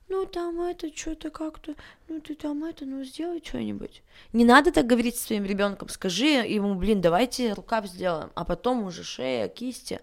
ну 0.08 0.26
там 0.26 0.60
это 0.60 0.94
что-то 0.94 1.30
как-то, 1.30 1.74
ну 2.08 2.20
ты 2.20 2.34
там 2.34 2.64
это, 2.64 2.84
ну 2.84 3.04
сделай 3.04 3.42
что-нибудь. 3.44 4.02
Не 4.32 4.44
надо 4.44 4.72
так 4.72 4.86
говорить 4.86 5.16
со 5.16 5.26
своим 5.26 5.44
ребенком. 5.44 5.88
Скажи 5.88 6.26
ему, 6.26 6.74
блин, 6.74 7.00
давайте 7.00 7.52
рукав 7.52 7.86
сделаем, 7.86 8.30
а 8.34 8.44
потом 8.44 8.84
уже 8.84 9.04
шея, 9.04 9.48
кисти. 9.48 10.00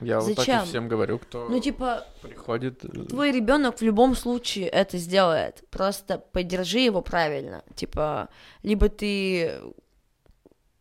Я 0.00 0.18
вот 0.20 0.34
так 0.34 0.44
Зачем? 0.44 0.62
и 0.64 0.66
всем 0.66 0.88
говорю, 0.88 1.18
кто 1.18 1.48
Ну 1.48 1.60
типа 1.60 2.04
приходит... 2.20 2.84
э, 2.84 3.04
Твой 3.04 3.30
ребенок 3.30 3.78
в 3.78 3.82
любом 3.82 4.16
случае 4.16 4.66
это 4.66 4.98
сделает. 4.98 5.62
Просто 5.70 6.18
поддержи 6.18 6.80
его 6.80 7.00
правильно. 7.00 7.62
Типа, 7.76 8.28
либо 8.64 8.88
ты 8.88 9.60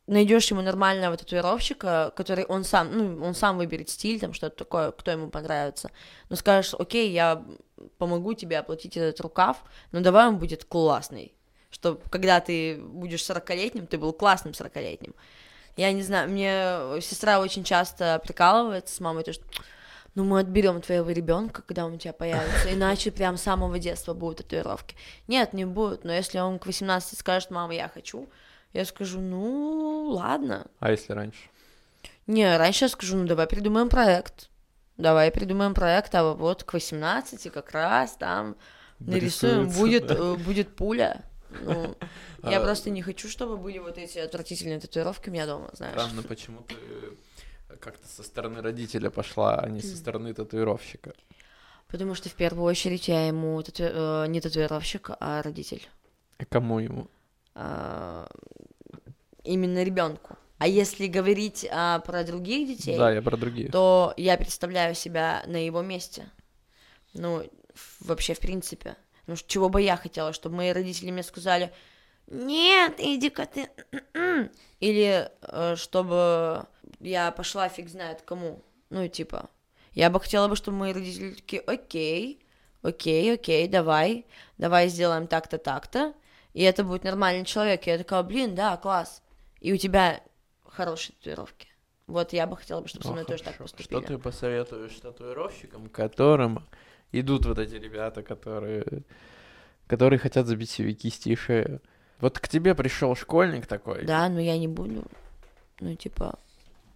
найдешь 0.08 0.52
ему 0.52 0.62
нормального 0.62 1.16
татуировщика, 1.16 2.12
который 2.16 2.46
он 2.46 2.64
сам, 2.64 2.92
ну, 2.92 3.26
он 3.26 3.36
сам 3.36 3.58
выберет 3.58 3.90
стиль, 3.90 4.20
там 4.20 4.34
что-то 4.34 4.58
такое, 4.58 4.92
кто 4.92 5.12
ему 5.12 5.30
понравится. 5.30 5.92
Но 6.30 6.36
скажешь, 6.36 6.74
окей, 6.78 7.12
я 7.12 7.44
помогу 7.98 8.34
тебе 8.34 8.60
оплатить 8.60 8.98
этот 8.98 9.20
рукав, 9.22 9.64
но 9.92 10.02
давай 10.02 10.28
он 10.28 10.38
будет 10.38 10.66
классный. 10.66 11.34
Что 11.70 12.00
когда 12.10 12.40
ты 12.40 12.78
будешь 12.78 13.22
40-летним, 13.22 13.88
ты 13.88 13.98
был 13.98 14.14
классным 14.14 14.54
40-летним. 14.54 15.16
Я 15.76 15.92
не 15.92 16.04
знаю, 16.04 16.30
мне 16.30 17.02
сестра 17.02 17.40
очень 17.40 17.64
часто 17.64 18.22
прикалывается 18.24 18.96
с 18.96 19.00
мамой, 19.00 19.24
то 19.24 19.34
что 19.34 19.44
ну 20.16 20.24
мы 20.24 20.42
отберем 20.42 20.82
твоего 20.82 21.10
ребенка, 21.10 21.64
когда 21.64 21.86
он 21.86 21.94
у 21.94 21.98
тебя 21.98 22.14
появится, 22.14 22.72
иначе 22.72 23.10
прям 23.10 23.38
с 23.38 23.42
самого 23.42 23.80
детства 23.80 24.14
будут 24.14 24.40
татуировки. 24.40 24.96
Нет, 25.28 25.54
не 25.54 25.66
будут, 25.66 26.04
но 26.04 26.14
если 26.14 26.38
он 26.38 26.60
к 26.60 26.68
18 26.68 27.18
скажет, 27.18 27.50
мама, 27.50 27.74
я 27.74 27.90
хочу, 27.90 28.30
я 28.74 28.86
скажу, 28.86 29.20
ну, 29.22 30.10
ладно. 30.10 30.68
А 30.80 30.92
если 30.92 31.14
раньше? 31.14 31.50
Не, 32.28 32.58
раньше 32.58 32.86
я 32.86 32.90
скажу, 32.90 33.18
ну, 33.18 33.26
давай 33.28 33.48
придумаем 33.48 33.90
проект. 33.90 34.50
Давай 34.98 35.32
придумаем 35.32 35.74
проект, 35.74 36.14
а 36.16 36.34
вот 36.34 36.64
к 36.64 36.74
18 36.74 37.52
как 37.52 37.72
раз 37.72 38.16
там 38.18 38.56
нарисуем, 39.00 39.68
будет, 39.70 40.08
да. 40.08 40.16
э, 40.16 40.36
будет 40.46 40.76
пуля. 40.76 41.24
Ну, 41.62 41.96
я 42.44 42.60
А, 42.60 42.62
просто 42.64 42.90
не 42.90 43.02
хочу, 43.02 43.28
чтобы 43.30 43.58
были 43.58 43.78
вот 43.80 43.98
эти 43.98 44.18
отвратительные 44.20 44.80
татуировки 44.80 45.30
у 45.30 45.32
меня 45.32 45.46
дома, 45.46 45.70
знаешь. 45.74 45.94
Странно, 45.94 46.24
почему 46.24 46.62
ты 46.68 46.76
как-то 47.80 48.08
со 48.08 48.24
стороны 48.24 48.62
родителя 48.62 49.10
пошла, 49.10 49.60
а 49.60 49.70
не 49.70 49.82
со 49.82 49.96
стороны 49.98 50.34
татуировщика. 50.34 51.14
Потому 51.88 52.16
что 52.16 52.30
в 52.30 52.34
первую 52.34 52.64
очередь 52.66 53.08
я 53.08 53.28
ему 53.28 53.62
тату- 53.62 53.84
э, 53.84 54.26
не 54.28 54.42
татуировщик, 54.42 55.12
а 55.20 55.42
родитель. 55.44 55.88
А 56.40 56.46
кому 56.46 56.80
ему? 56.80 57.08
А, 57.56 58.28
именно 59.44 59.84
ребенку. 59.84 60.38
А 60.58 60.68
если 60.68 61.08
говорить 61.08 61.68
а, 61.70 62.00
про 62.00 62.24
других 62.24 62.68
детей, 62.68 62.98
Да, 62.98 63.12
я 63.12 63.22
про 63.22 63.36
других. 63.38 63.72
то 63.72 64.14
я 64.18 64.38
представляю 64.38 64.96
себя 64.96 65.44
на 65.48 65.58
его 65.66 65.82
месте. 65.82 66.30
Ну, 67.14 67.44
вообще, 68.00 68.34
в 68.34 68.40
принципе. 68.40 68.96
Ну, 69.28 69.36
чего 69.36 69.70
бы 69.70 69.82
я 69.82 69.98
хотела, 69.98 70.34
чтобы 70.34 70.56
мои 70.56 70.72
родители 70.72 71.12
мне 71.12 71.24
сказали, 71.24 71.74
нет, 72.28 72.96
иди-ка 73.00 73.46
ты. 73.46 73.70
Или 74.80 75.30
э, 75.42 75.76
чтобы 75.76 76.66
я 77.00 77.32
пошла 77.32 77.70
фиг 77.70 77.90
знает 77.90 78.22
кому. 78.22 78.62
Ну, 78.90 79.08
типа, 79.08 79.50
я 79.94 80.10
бы 80.10 80.20
хотела 80.20 80.48
бы, 80.48 80.56
чтобы 80.56 80.78
мои 80.78 80.94
родители 80.94 81.34
такие, 81.34 81.62
окей, 81.62 82.40
окей, 82.82 83.34
окей, 83.34 83.68
давай, 83.68 84.26
давай 84.58 84.88
сделаем 84.88 85.28
так-то, 85.28 85.58
так-то. 85.58 86.14
И 86.54 86.62
это 86.64 86.84
будет 86.84 87.04
нормальный 87.04 87.46
человек. 87.46 87.88
И 87.88 87.90
я 87.90 87.98
такая, 87.98 88.24
блин, 88.24 88.56
да, 88.56 88.78
класс. 88.78 89.22
И 89.60 89.74
у 89.74 89.78
тебя 89.78 90.22
хорошие 90.68 91.16
татуировки. 91.18 91.68
Вот 92.08 92.34
я 92.34 92.46
бы 92.48 92.58
хотела 92.58 92.82
бы, 92.82 92.88
чтобы 92.88 93.04
со 93.04 93.10
Ну, 93.10 93.14
мной 93.16 93.26
тоже 93.26 93.44
так 93.44 93.56
хорошо. 93.56 93.76
поступили. 93.76 94.00
Что 94.00 94.08
ты 94.08 94.18
посоветуешь 94.18 94.94
татуировщикам, 95.02 95.88
которым 95.90 96.64
идут 97.12 97.46
вот 97.46 97.58
эти 97.60 97.76
ребята, 97.76 98.24
которые, 98.24 99.04
которые 99.88 100.20
хотят 100.20 100.48
забить 100.48 100.70
себе 100.70 100.94
кисти 100.94 101.30
и 101.30 101.36
шею? 101.36 101.82
Вот 102.20 102.40
к 102.40 102.48
тебе 102.48 102.76
пришел 102.76 103.16
школьник 103.16 103.66
такой. 103.68 104.06
Да, 104.06 104.30
но 104.30 104.40
я 104.40 104.58
не 104.58 104.68
буду. 104.68 105.04
Ну, 105.80 105.96
типа... 105.96 106.38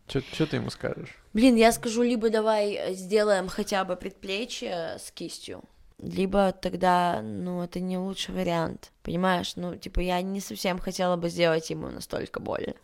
Что 0.08 0.45
ты 0.45 0.55
ему 0.58 0.70
скажешь? 0.70 1.18
Блин, 1.34 1.55
я 1.55 1.72
скажу, 1.74 2.01
либо 2.01 2.30
давай 2.30 2.93
сделаем 2.93 3.49
хотя 3.49 3.84
бы 3.84 3.97
предплечье 3.97 4.97
с 4.99 5.12
кистью, 5.12 5.64
либо 5.99 6.51
тогда, 6.51 7.21
ну, 7.21 7.63
это 7.63 7.79
не 7.79 7.97
лучший 7.97 8.35
вариант. 8.35 8.91
Понимаешь? 9.03 9.55
Ну, 9.55 9.75
типа, 9.75 9.99
я 9.99 10.21
не 10.21 10.39
совсем 10.39 10.79
хотела 10.79 11.15
бы 11.15 11.29
сделать 11.29 11.69
ему 11.69 11.87
настолько 11.89 12.39
больно. 12.39 12.75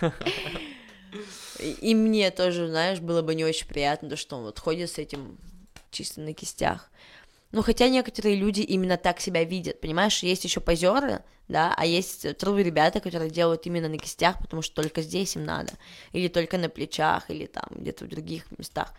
И 1.80 1.94
мне 1.94 2.30
тоже, 2.30 2.68
знаешь, 2.68 3.00
было 3.00 3.22
бы 3.22 3.34
не 3.34 3.44
очень 3.44 3.66
приятно, 3.66 4.10
то, 4.10 4.16
что 4.16 4.36
он 4.36 4.44
вот 4.44 4.58
ходит 4.58 4.90
с 4.90 4.98
этим 4.98 5.38
чисто 5.90 6.20
на 6.20 6.32
кистях. 6.32 6.90
Ну, 7.50 7.62
хотя 7.62 7.88
некоторые 7.88 8.36
люди 8.36 8.60
именно 8.60 8.98
так 8.98 9.20
себя 9.20 9.42
видят, 9.42 9.80
понимаешь? 9.80 10.22
Есть 10.22 10.44
еще 10.44 10.60
позеры, 10.60 11.22
да, 11.48 11.74
а 11.76 11.86
есть 11.86 12.26
true 12.26 12.62
ребята, 12.62 13.00
которые 13.00 13.30
делают 13.30 13.66
именно 13.66 13.88
на 13.88 13.96
кистях, 13.96 14.38
потому 14.38 14.60
что 14.60 14.82
только 14.82 15.00
здесь 15.00 15.34
им 15.34 15.44
надо, 15.44 15.72
или 16.12 16.28
только 16.28 16.58
на 16.58 16.68
плечах, 16.68 17.30
или 17.30 17.46
там 17.46 17.64
где-то 17.70 18.04
в 18.04 18.08
других 18.08 18.44
местах. 18.58 18.92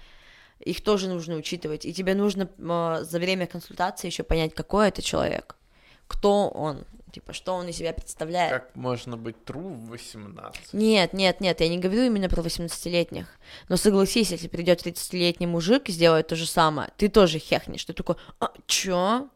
Их 0.60 0.82
тоже 0.82 1.08
нужно 1.08 1.36
учитывать, 1.36 1.86
и 1.86 1.94
тебе 1.94 2.16
нужно 2.16 2.50
э, 2.58 3.04
за 3.04 3.20
время 3.20 3.48
консультации 3.48 4.08
еще 4.08 4.24
понять, 4.24 4.54
какой 4.54 4.90
это 4.90 5.02
человек, 5.02 5.56
кто 6.08 6.50
он, 6.50 6.86
Типа, 7.12 7.34
что 7.34 7.56
он 7.56 7.68
из 7.68 7.78
себя 7.78 7.92
представляет. 7.92 8.52
Как 8.54 8.76
можно 8.76 9.18
быть 9.18 9.36
true 9.44 9.74
в 9.74 9.90
18? 9.90 10.74
Нет, 10.74 11.14
нет, 11.14 11.42
нет, 11.42 11.60
я 11.60 11.68
не 11.68 11.80
говорю 11.80 12.04
именно 12.04 12.30
про 12.30 12.42
18-летних. 12.44 13.26
Но 13.68 13.78
согласись, 13.78 14.30
если 14.30 14.48
придет 14.48 14.86
30-летний 14.86 15.48
мужик 15.48 15.90
и 15.90 15.92
сделает 15.92 16.28
то 16.28 16.36
же 16.36 16.46
самое, 16.46 16.92
ты 16.98 17.10
тоже 17.10 17.40
хехнешь. 17.40 17.84
Ты 17.84 17.94
такой, 17.94 18.16
а, 18.40 18.52
чё? 18.68 19.28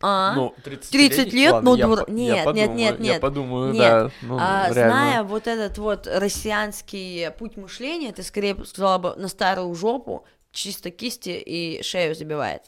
А? 0.00 0.32
Ну, 0.34 0.54
30, 0.64 0.90
30 0.90 1.32
лет, 1.34 1.52
Ладно, 1.52 1.70
но 1.70 1.76
я 1.76 1.86
дура- 1.86 2.04
по- 2.06 2.10
нет, 2.10 2.46
я 2.46 2.52
нет, 2.52 2.64
подумаю, 2.66 2.76
нет, 2.78 2.98
Я 2.98 3.12
нет. 3.12 3.20
подумаю, 3.20 3.72
Нет. 3.72 3.80
да. 3.82 4.10
Ну, 4.22 4.36
А, 4.40 4.70
реально. 4.72 4.72
зная 4.94 5.22
вот 5.22 5.46
этот 5.46 5.78
вот 5.78 6.06
россианский 6.06 7.30
путь 7.38 7.56
мышления, 7.56 8.10
ты 8.12 8.22
скорее 8.22 8.56
сказала 8.64 8.98
бы 8.98 9.14
на 9.16 9.28
старую 9.28 9.72
жопу, 9.74 10.24
чисто 10.52 10.90
кисти 10.90 11.30
и 11.30 11.82
шею 11.82 12.14
забивает. 12.14 12.62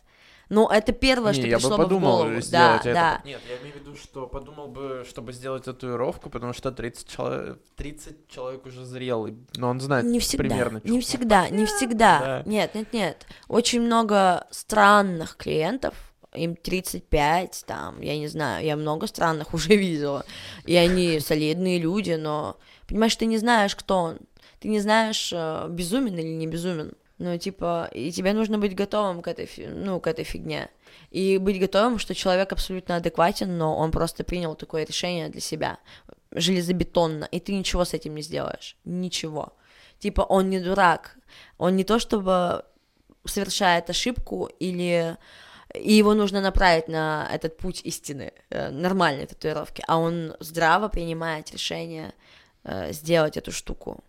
Ну, 0.51 0.69
это 0.69 0.93
первое, 0.93 1.33
Не, 1.33 1.39
что 1.39 1.47
я 1.49 1.57
пришло 1.57 1.71
бы 1.71 1.77
бы 1.79 1.83
в 1.83 1.87
подумал 1.87 2.17
голову. 2.19 2.35
Да, 2.35 2.41
сделать 2.43 2.81
это. 2.87 2.93
да. 2.95 3.23
Нет, 3.25 3.41
я 3.49 3.57
имею 3.63 3.73
в 3.73 3.81
виду, 3.81 3.97
что 3.97 4.27
подумал 4.27 4.69
бы, 4.69 5.05
чтобы 5.09 5.33
сделать 5.33 5.65
татуировку, 5.65 6.29
потому 6.29 6.53
что 6.53 6.71
30 6.71 7.09
человек, 7.09 7.59
30 7.77 8.29
человек 8.29 8.67
уже 8.67 8.85
зрелый, 8.85 9.39
но 9.57 9.71
он 9.71 9.81
знает 9.81 10.05
Не 10.05 10.21
всегда, 10.21 10.45
примерно. 10.45 10.81
не 10.85 11.01
всегда, 11.01 11.49
не 11.49 11.65
всегда. 11.65 12.19
Да. 12.21 12.43
Нет, 12.51 12.75
нет, 12.75 12.93
нет. 12.93 13.27
Очень 13.49 13.81
много 13.83 14.47
странных 14.51 15.37
клиентов, 15.37 15.95
им 16.35 16.57
35, 16.57 17.65
там, 17.67 18.01
я 18.03 18.19
не 18.19 18.29
знаю, 18.29 18.65
я 18.67 18.77
много 18.77 19.07
странных 19.07 19.55
уже 19.55 19.75
видела, 19.77 20.27
и 20.67 20.77
они 20.77 21.21
солидные 21.21 21.79
люди, 21.79 22.13
но, 22.13 22.59
понимаешь, 22.87 23.17
ты 23.17 23.25
не 23.27 23.39
знаешь, 23.39 23.75
кто 23.75 23.97
он, 23.97 24.19
ты 24.61 24.69
не 24.69 24.81
знаешь, 24.81 25.31
э, 25.33 25.69
безумен 25.71 26.19
или 26.19 26.29
не 26.35 26.47
безумен. 26.47 26.93
Ну, 27.19 27.39
типа, 27.39 27.89
и 27.93 28.11
тебе 28.11 28.33
нужно 28.33 28.59
быть 28.59 28.75
готовым 28.75 29.23
к 29.23 29.29
этой, 29.29 29.49
ну, 29.69 30.01
к 30.01 30.09
этой 30.09 30.25
фигне. 30.25 30.69
И 31.11 31.39
быть 31.39 31.61
готовым, 31.61 31.99
что 31.99 32.15
человек 32.15 32.53
абсолютно 32.53 32.97
адекватен, 32.97 33.57
но 33.57 33.77
он 33.77 33.93
просто 33.93 34.25
принял 34.25 34.57
такое 34.57 34.85
решение 34.85 35.29
для 35.29 35.41
себя, 35.41 35.79
железобетонно, 36.33 37.25
и 37.31 37.39
ты 37.39 37.55
ничего 37.55 37.85
с 37.85 37.95
этим 37.95 38.17
не 38.17 38.23
сделаешь. 38.23 38.77
Ничего. 38.85 39.57
Типа, 40.01 40.23
он 40.23 40.51
не 40.51 40.59
дурак. 40.59 41.17
Он 41.57 41.77
не 41.77 41.85
то 41.85 41.99
чтобы 42.01 42.65
совершает 43.25 43.91
ошибку 43.91 44.51
или 44.59 45.17
и 45.75 45.95
его 45.95 46.15
нужно 46.15 46.41
направить 46.41 46.89
на 46.89 47.29
этот 47.33 47.57
путь 47.57 47.81
истины, 47.85 48.33
э, 48.51 48.71
нормальной 48.71 49.27
татуировки, 49.27 49.83
а 49.89 49.99
он 49.99 50.37
здраво 50.39 50.89
принимает 50.89 51.51
решение 51.51 52.13
э, 52.63 52.93
сделать 52.93 53.37
эту 53.37 53.51
штуку. 53.51 54.05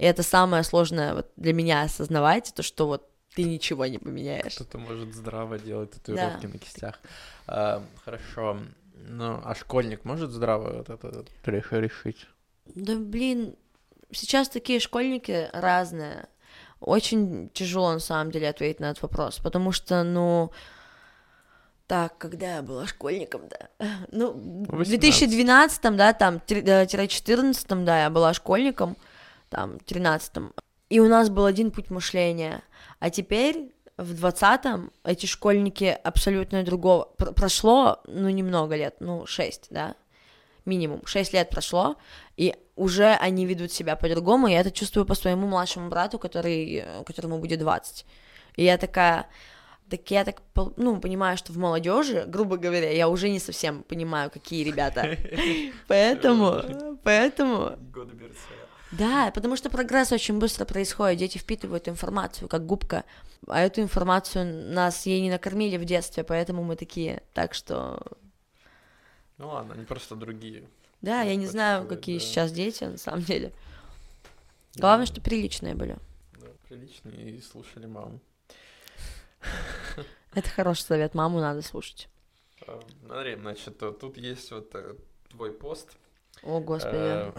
И 0.00 0.04
это 0.04 0.22
самое 0.22 0.62
сложное 0.62 1.14
вот 1.14 1.30
для 1.36 1.52
меня 1.52 1.82
осознавать, 1.82 2.54
то, 2.54 2.62
что 2.62 2.86
вот 2.86 3.06
ты 3.34 3.42
ничего 3.44 3.84
не 3.84 3.98
поменяешь. 3.98 4.54
Кто-то 4.54 4.78
может 4.78 5.14
здраво 5.14 5.58
делать 5.58 5.90
татуировки 5.90 6.46
на 6.46 6.58
кистях. 6.58 6.98
А, 7.46 7.82
хорошо. 8.02 8.58
Ну, 8.94 9.40
а 9.44 9.54
школьник 9.54 10.06
может 10.06 10.30
здраво 10.30 10.78
вот 10.78 10.88
это 10.88 11.24
решить? 11.44 12.26
Да 12.74 12.96
блин, 12.96 13.56
сейчас 14.10 14.48
такие 14.48 14.80
школьники 14.80 15.50
разные. 15.52 16.28
Очень 16.80 17.50
тяжело 17.50 17.92
на 17.92 17.98
самом 18.00 18.30
деле 18.30 18.48
ответить 18.48 18.80
на 18.80 18.86
этот 18.92 19.02
вопрос, 19.02 19.38
потому 19.38 19.70
что, 19.70 20.02
ну, 20.02 20.50
так, 21.86 22.16
когда 22.16 22.56
я 22.56 22.62
была 22.62 22.86
школьником, 22.86 23.42
да, 23.50 23.68
ну, 24.10 24.32
в 24.32 24.76
18. 24.76 24.88
2012, 24.88 25.96
да, 25.96 26.14
там, 26.14 26.40
тире- 26.40 26.62
э, 26.64 26.86
тире 26.86 27.06
14, 27.06 27.84
да, 27.84 28.04
я 28.04 28.08
была 28.08 28.32
школьником, 28.32 28.96
там, 29.50 29.78
13 29.80 30.32
и 30.90 30.98
у 30.98 31.08
нас 31.08 31.30
был 31.30 31.44
один 31.44 31.70
путь 31.70 31.90
мышления, 31.90 32.62
а 32.98 33.10
теперь 33.10 33.72
в 33.96 34.12
20-м 34.24 34.90
эти 35.04 35.26
школьники 35.26 35.96
абсолютно 36.02 36.64
другого, 36.64 37.08
Пр- 37.16 37.32
прошло, 37.32 38.00
ну, 38.06 38.28
немного 38.28 38.74
лет, 38.74 38.96
ну, 39.00 39.24
6, 39.24 39.68
да, 39.70 39.94
минимум, 40.64 41.06
6 41.06 41.32
лет 41.32 41.48
прошло, 41.50 41.96
и 42.36 42.56
уже 42.74 43.12
они 43.20 43.46
ведут 43.46 43.70
себя 43.70 43.94
по-другому, 43.94 44.48
я 44.48 44.60
это 44.60 44.72
чувствую 44.72 45.06
по 45.06 45.14
своему 45.14 45.46
младшему 45.46 45.90
брату, 45.90 46.18
который, 46.18 46.82
э, 46.84 47.04
которому 47.04 47.38
будет 47.38 47.60
20. 47.60 48.04
И 48.56 48.64
я 48.64 48.76
такая, 48.78 49.26
так 49.88 50.10
я 50.10 50.24
так, 50.24 50.42
ну, 50.76 50.98
понимаю, 50.98 51.36
что 51.36 51.52
в 51.52 51.58
молодежи, 51.58 52.24
грубо 52.26 52.56
говоря, 52.56 52.90
я 52.90 53.08
уже 53.08 53.28
не 53.28 53.38
совсем 53.38 53.84
понимаю, 53.84 54.30
какие 54.30 54.64
ребята. 54.64 55.16
Поэтому, 55.88 56.98
поэтому, 57.04 57.76
Годы 57.92 58.14
Берсея. 58.14 58.69
Да, 58.92 59.30
потому 59.32 59.56
что 59.56 59.70
прогресс 59.70 60.12
очень 60.12 60.38
быстро 60.38 60.64
происходит, 60.64 61.18
дети 61.18 61.38
впитывают 61.38 61.88
информацию, 61.88 62.48
как 62.48 62.66
губка, 62.66 63.04
а 63.46 63.60
эту 63.60 63.80
информацию 63.82 64.72
нас 64.74 65.06
ей 65.06 65.20
не 65.20 65.30
накормили 65.30 65.76
в 65.76 65.84
детстве, 65.84 66.24
поэтому 66.24 66.62
мы 66.64 66.76
такие, 66.76 67.22
так 67.32 67.54
что, 67.54 68.00
Ну 69.38 69.48
ладно, 69.48 69.74
они 69.74 69.84
просто 69.84 70.16
другие. 70.16 70.68
да, 71.00 71.22
я 71.22 71.36
не 71.36 71.46
знаю, 71.46 71.86
какие 71.86 72.18
да. 72.18 72.24
сейчас 72.24 72.52
дети, 72.52 72.84
на 72.84 72.98
самом 72.98 73.22
деле. 73.22 73.52
Главное, 74.76 75.06
что 75.06 75.20
приличные 75.20 75.74
были. 75.74 75.96
Да, 76.40 76.48
приличные 76.68 77.30
и 77.30 77.40
слушали 77.40 77.86
маму. 77.86 78.20
Это 80.34 80.48
хороший 80.48 80.82
совет, 80.82 81.14
маму 81.14 81.40
надо 81.40 81.62
слушать. 81.62 82.08
А, 82.66 82.80
Смотри, 83.04 83.34
значит, 83.36 83.78
тут 83.78 84.16
есть 84.16 84.50
вот 84.52 84.70
э, 84.74 84.94
твой 85.30 85.52
пост. 85.52 85.96
О, 86.42 86.60
господи. 86.60 86.96
Э, 86.96 87.32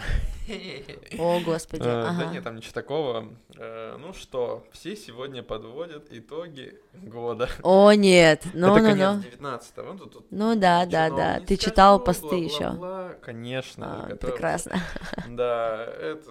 О, 1.18 1.40
господи. 1.40 1.82
э, 1.84 1.86
Да 2.20 2.26
нет, 2.32 2.44
там 2.44 2.56
ничего 2.56 2.74
такого. 2.74 3.34
Э, 3.58 3.98
Ну 3.98 4.14
что, 4.14 4.64
все 4.72 4.96
сегодня 4.96 5.42
подводят 5.42 6.08
итоги 6.12 6.80
года. 6.94 7.50
О, 7.64 7.92
нет. 7.94 8.44
Ну, 8.54 8.76
ну, 8.78 8.96
ну. 8.96 9.22
19 9.22 9.74
Ну, 9.78 10.12
Ну 10.30 10.56
да, 10.56 10.86
да, 10.86 11.10
да. 11.10 11.40
Ты 11.40 11.58
читал 11.58 12.00
посты 12.04 12.36
еще. 12.36 13.18
Конечно. 13.22 14.06
А, 14.06 14.16
прекрасно. 14.16 14.78
Да, 15.30 15.86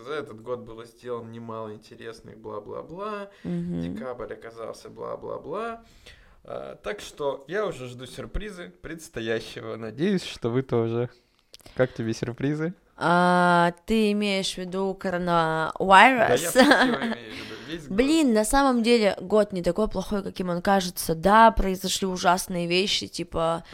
за 0.05 0.13
этот 0.15 0.41
год 0.43 0.61
было 0.61 0.85
сделано 0.85 1.31
немало 1.31 1.73
интересных 1.75 2.39
бла-бла-бла. 2.39 3.31
Декабрь 3.45 4.33
оказался 4.33 4.89
бла-бла-бла. 4.91 5.83
Так 6.45 7.01
что 7.01 7.45
я 7.49 7.67
уже 7.67 7.87
жду 7.89 8.07
сюрпризы 8.07 8.73
предстоящего. 8.83 9.77
Надеюсь, 9.77 10.25
что 10.25 10.51
вы 10.51 10.63
тоже. 10.63 11.11
Как 11.75 11.93
тебе 11.95 12.13
сюрпризы? 12.15 12.75
А, 12.97 13.73
ты 13.87 14.13
имеешь 14.13 14.55
в 14.55 14.59
виду 14.59 14.93
Да, 14.93 15.11
коронавирус? 15.11 16.55
год. 16.55 17.17
Блин, 17.89 18.35
на 18.35 18.45
самом 18.45 18.83
деле 18.83 19.17
год 19.21 19.53
не 19.53 19.63
такой 19.63 19.89
плохой, 19.89 20.23
каким 20.23 20.51
он 20.51 20.61
кажется. 20.61 21.15
Да, 21.15 21.51
произошли 21.51 22.07
ужасные 22.07 22.67
вещи, 22.67 23.07
типа 23.07 23.65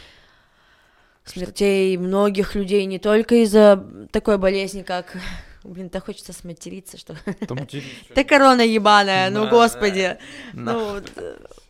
смертей 1.25 1.97
многих 1.97 2.55
людей 2.55 2.85
не 2.85 2.99
только 2.99 3.43
из-за 3.43 3.83
такой 4.11 4.37
болезни, 4.37 4.81
как... 4.83 5.17
Блин, 5.63 5.89
так 5.89 6.05
хочется 6.05 6.31
сматериться, 6.31 6.97
что... 6.97 7.17
Да 8.15 8.23
корона 8.23 8.61
ебаная, 8.61 9.29
ну 9.29 9.43
Да. 9.45 9.49
господи. 9.49 10.17
Ну, 10.53 10.93
вот, 10.93 11.11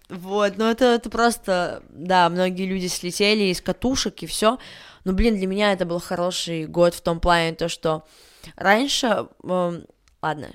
вот, 0.09 0.53
ну 0.57 0.65
это, 0.65 0.86
это 0.86 1.09
просто, 1.09 1.82
да, 1.89 2.30
многие 2.30 2.65
люди 2.65 2.88
слетели 2.88 3.45
из 3.45 3.61
катушек 3.61 4.22
и 4.22 4.28
все. 4.28 4.59
Но, 5.08 5.14
блин, 5.14 5.38
для 5.38 5.47
меня 5.47 5.72
это 5.72 5.86
был 5.86 6.01
хороший 6.01 6.66
год 6.66 6.93
в 6.93 6.99
том 6.99 7.22
плане, 7.22 7.55
то, 7.55 7.70
что 7.70 8.03
раньше, 8.58 9.28
эм, 9.41 9.86
ладно, 10.22 10.49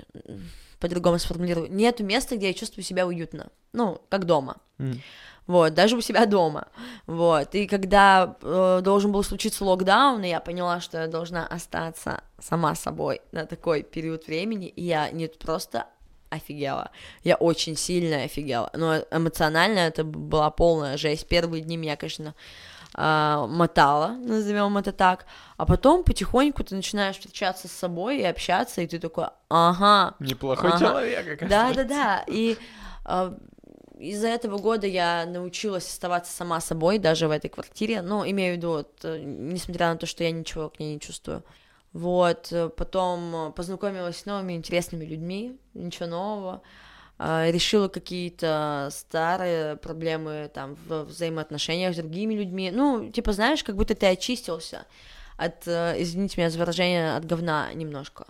по-другому 0.79 1.17
сформулирую, 1.17 1.71
нету 1.71 2.03
места, 2.03 2.35
где 2.35 2.49
я 2.49 2.53
чувствую 2.53 2.83
себя 2.83 3.07
уютно, 3.07 3.47
ну, 3.73 3.99
как 4.09 4.25
дома. 4.25 4.57
М. 4.77 5.01
Вот, 5.47 5.73
даже 5.73 5.97
у 5.97 6.01
себя 6.01 6.27
дома. 6.27 6.67
Вот. 7.07 7.55
И 7.55 7.65
когда 7.65 8.37
э, 8.43 8.81
должен 8.83 9.11
был 9.11 9.23
случиться 9.23 9.65
локдаун, 9.65 10.23
и 10.23 10.29
я 10.29 10.39
поняла, 10.39 10.79
что 10.81 10.99
я 10.99 11.07
должна 11.07 11.47
остаться 11.47 12.21
сама 12.39 12.75
собой 12.75 13.21
на 13.31 13.47
такой 13.47 13.81
период 13.81 14.27
времени, 14.27 14.67
и 14.67 14.83
я 14.83 15.09
не 15.09 15.29
просто 15.29 15.87
офигела, 16.29 16.91
я 17.23 17.37
очень 17.37 17.75
сильно 17.75 18.21
офигела. 18.21 18.69
Но 18.73 18.97
эмоционально 19.09 19.79
это 19.79 20.03
была 20.03 20.51
полная 20.51 20.97
жесть. 20.97 21.27
Первые 21.27 21.63
дни 21.63 21.75
меня, 21.75 21.95
конечно, 21.95 22.35
а, 22.95 23.47
мотала, 23.47 24.09
назовем 24.09 24.77
это 24.77 24.91
так, 24.91 25.25
а 25.57 25.65
потом 25.65 26.03
потихоньку 26.03 26.63
ты 26.63 26.75
начинаешь 26.75 27.17
встречаться 27.17 27.67
с 27.67 27.71
собой 27.71 28.19
и 28.19 28.23
общаться, 28.23 28.81
и 28.81 28.87
ты 28.87 28.99
такой, 28.99 29.27
ага, 29.49 30.15
Неплохой 30.19 30.71
Ага. 30.71 30.79
человек, 30.79 31.39
да, 31.47 31.73
да, 31.73 31.83
да. 31.83 32.23
И 32.27 32.57
а, 33.05 33.35
из-за 33.99 34.27
этого 34.27 34.57
года 34.57 34.85
я 34.85 35.25
научилась 35.25 35.87
оставаться 35.87 36.35
сама 36.35 36.59
собой, 36.59 36.97
даже 36.97 37.27
в 37.27 37.31
этой 37.31 37.49
квартире. 37.49 38.01
Ну, 38.01 38.29
имею 38.29 38.55
в 38.55 38.57
виду, 38.57 38.69
вот, 38.69 38.99
э, 39.03 39.19
несмотря 39.23 39.89
на 39.89 39.97
то, 39.97 40.05
что 40.05 40.23
я 40.23 40.31
ничего 40.31 40.69
к 40.69 40.79
ней 40.79 40.95
не 40.95 40.99
чувствую. 40.99 41.43
Вот, 41.93 42.51
э, 42.51 42.69
потом 42.69 43.35
э, 43.35 43.51
познакомилась 43.51 44.17
с 44.17 44.25
новыми 44.25 44.53
интересными 44.53 45.05
людьми, 45.05 45.57
ничего 45.73 46.07
нового. 46.07 46.61
А, 47.17 47.49
Решила 47.51 47.87
какие-то 47.87 48.89
старые 48.91 49.77
проблемы 49.77 50.49
там 50.53 50.75
в 50.87 51.03
взаимоотношениях 51.03 51.93
с 51.93 51.97
другими 51.97 52.33
людьми. 52.33 52.71
Ну, 52.71 53.09
типа, 53.11 53.33
знаешь, 53.33 53.63
как 53.63 53.75
будто 53.75 53.95
ты 53.95 54.07
очистился 54.07 54.85
от, 55.37 55.67
э, 55.67 55.95
извините 55.97 56.35
меня 56.39 56.49
за 56.49 56.59
выражение, 56.59 57.15
от 57.15 57.25
говна 57.25 57.73
немножко. 57.73 58.25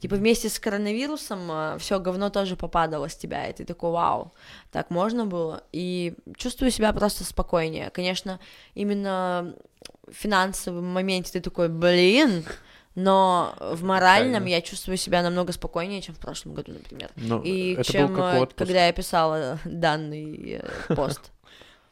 Типа 0.00 0.16
вместе 0.16 0.50
с 0.50 0.58
коронавирусом 0.58 1.78
все 1.78 1.98
говно 2.00 2.28
тоже 2.28 2.54
попадало 2.54 3.08
с 3.08 3.16
тебя, 3.16 3.48
и 3.48 3.52
ты 3.54 3.64
такой, 3.64 3.90
вау, 3.90 4.32
так 4.70 4.90
можно 4.90 5.24
было, 5.24 5.64
и 5.72 6.14
чувствую 6.36 6.70
себя 6.70 6.92
просто 6.92 7.24
спокойнее. 7.24 7.88
Конечно, 7.88 8.40
именно 8.74 9.54
в 10.06 10.12
финансовом 10.12 10.84
моменте 10.84 11.32
ты 11.32 11.40
такой, 11.40 11.70
блин, 11.70 12.44
но 12.94 13.54
в 13.60 13.82
моральном 13.84 14.44
я 14.46 14.60
чувствую 14.60 14.96
себя 14.96 15.22
намного 15.22 15.52
спокойнее, 15.52 16.00
чем 16.02 16.14
в 16.14 16.18
прошлом 16.18 16.54
году, 16.54 16.72
например. 16.72 17.10
Ну, 17.16 17.40
и 17.42 17.82
чем 17.84 18.20
э, 18.20 18.46
когда 18.56 18.86
я 18.86 18.92
писала 18.92 19.58
данный 19.64 20.60
э, 20.62 20.94
пост. 20.94 21.30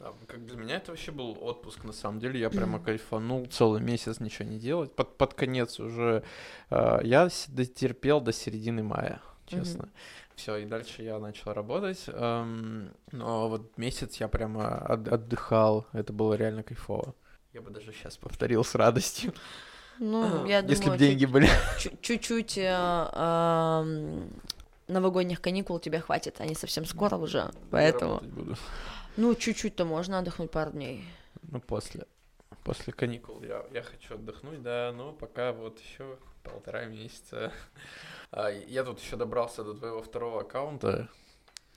Да, 0.00 0.12
как 0.28 0.46
для 0.46 0.56
меня 0.56 0.76
это 0.76 0.92
вообще 0.92 1.10
был 1.10 1.36
отпуск, 1.40 1.82
на 1.82 1.92
самом 1.92 2.20
деле, 2.20 2.38
я 2.38 2.50
прямо 2.50 2.78
кайфанул, 2.78 3.46
целый 3.46 3.82
месяц 3.82 4.20
ничего 4.20 4.48
не 4.48 4.56
делать, 4.56 4.94
под, 4.94 5.16
под 5.16 5.34
конец 5.34 5.80
уже, 5.80 6.22
э, 6.70 7.00
я 7.02 7.28
дотерпел 7.48 8.20
до 8.20 8.32
середины 8.32 8.84
мая, 8.84 9.20
честно. 9.46 9.88
Все, 10.36 10.56
и 10.58 10.66
дальше 10.66 11.02
я 11.02 11.18
начал 11.18 11.52
работать, 11.52 12.04
эм, 12.06 12.92
но 13.10 13.48
вот 13.48 13.76
месяц 13.76 14.20
я 14.20 14.28
прямо 14.28 14.78
от- 14.78 15.08
отдыхал, 15.08 15.84
это 15.92 16.12
было 16.12 16.34
реально 16.34 16.62
кайфово. 16.62 17.16
Я 17.52 17.60
бы 17.60 17.70
даже 17.70 17.92
сейчас 17.92 18.16
повторил 18.16 18.62
с 18.62 18.76
радостью, 18.76 19.34
Ну, 19.98 20.46
я 20.46 20.62
думаю, 20.62 20.76
если 20.76 20.90
бы 20.90 20.98
деньги 20.98 21.26
были. 21.26 21.48
чуть- 21.78 22.00
чуть-чуть 22.00 22.58
э, 22.58 24.28
новогодних 24.88 25.40
каникул 25.40 25.78
тебе 25.78 26.00
хватит, 26.00 26.40
они 26.40 26.54
совсем 26.54 26.84
скоро 26.84 27.16
уже, 27.16 27.50
поэтому... 27.70 28.22
Ну, 29.16 29.34
чуть-чуть-то 29.34 29.84
можно 29.84 30.20
отдохнуть 30.20 30.50
пару 30.50 30.70
дней. 30.70 31.04
Ну, 31.42 31.60
после, 31.60 32.06
после 32.62 32.92
каникул 32.92 33.42
я, 33.42 33.64
я 33.72 33.82
хочу 33.82 34.14
отдохнуть, 34.14 34.62
да, 34.62 34.92
но 34.96 35.12
пока 35.12 35.52
вот 35.52 35.80
еще 35.80 36.18
полтора 36.42 36.84
месяца. 36.84 37.52
А, 38.30 38.50
я 38.50 38.84
тут 38.84 39.00
еще 39.00 39.16
добрался 39.16 39.64
до 39.64 39.72
твоего 39.72 40.02
второго 40.02 40.42
аккаунта. 40.42 41.08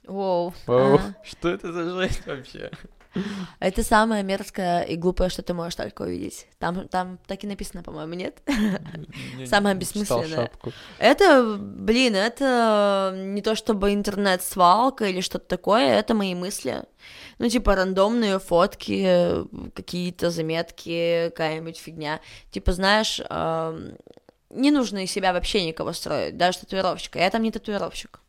Воу. 0.03 0.53
Вау, 0.67 0.95
ага. 0.95 1.15
что 1.23 1.47
это 1.47 1.71
за 1.71 1.89
жесть 1.91 2.27
вообще? 2.27 2.69
Это 3.59 3.83
самое 3.83 4.23
мерзкое 4.23 4.83
и 4.83 4.95
глупое, 4.95 5.29
что 5.29 5.41
ты 5.41 5.53
можешь 5.53 5.75
только 5.75 6.03
увидеть. 6.03 6.47
Там, 6.59 6.87
там 6.87 7.19
так 7.27 7.43
и 7.43 7.47
написано, 7.47 7.83
по-моему, 7.83 8.13
нет? 8.13 8.41
Не- 9.37 9.45
Самое 9.45 9.75
не 9.75 9.79
бессмысленное. 9.81 10.49
Это, 10.97 11.57
блин, 11.59 12.15
это 12.15 13.13
не 13.17 13.41
то 13.41 13.55
чтобы 13.55 13.93
интернет-свалка 13.93 15.05
или 15.05 15.21
что-то 15.21 15.45
такое, 15.47 15.93
это 15.99 16.13
мои 16.13 16.33
мысли. 16.35 16.83
Ну, 17.39 17.49
типа, 17.49 17.75
рандомные 17.75 18.39
фотки, 18.39 19.45
какие-то 19.73 20.29
заметки, 20.29 21.29
какая-нибудь 21.29 21.77
фигня. 21.77 22.19
Типа, 22.51 22.71
знаешь, 22.71 23.19
не 24.49 24.71
нужно 24.71 25.03
из 25.03 25.11
себя 25.11 25.33
вообще 25.33 25.65
никого 25.65 25.93
строить, 25.93 26.37
даже 26.37 26.59
татуировщика. 26.59 27.19
Я 27.19 27.29
там 27.29 27.41
не 27.43 27.51
татуировщик, 27.51 28.19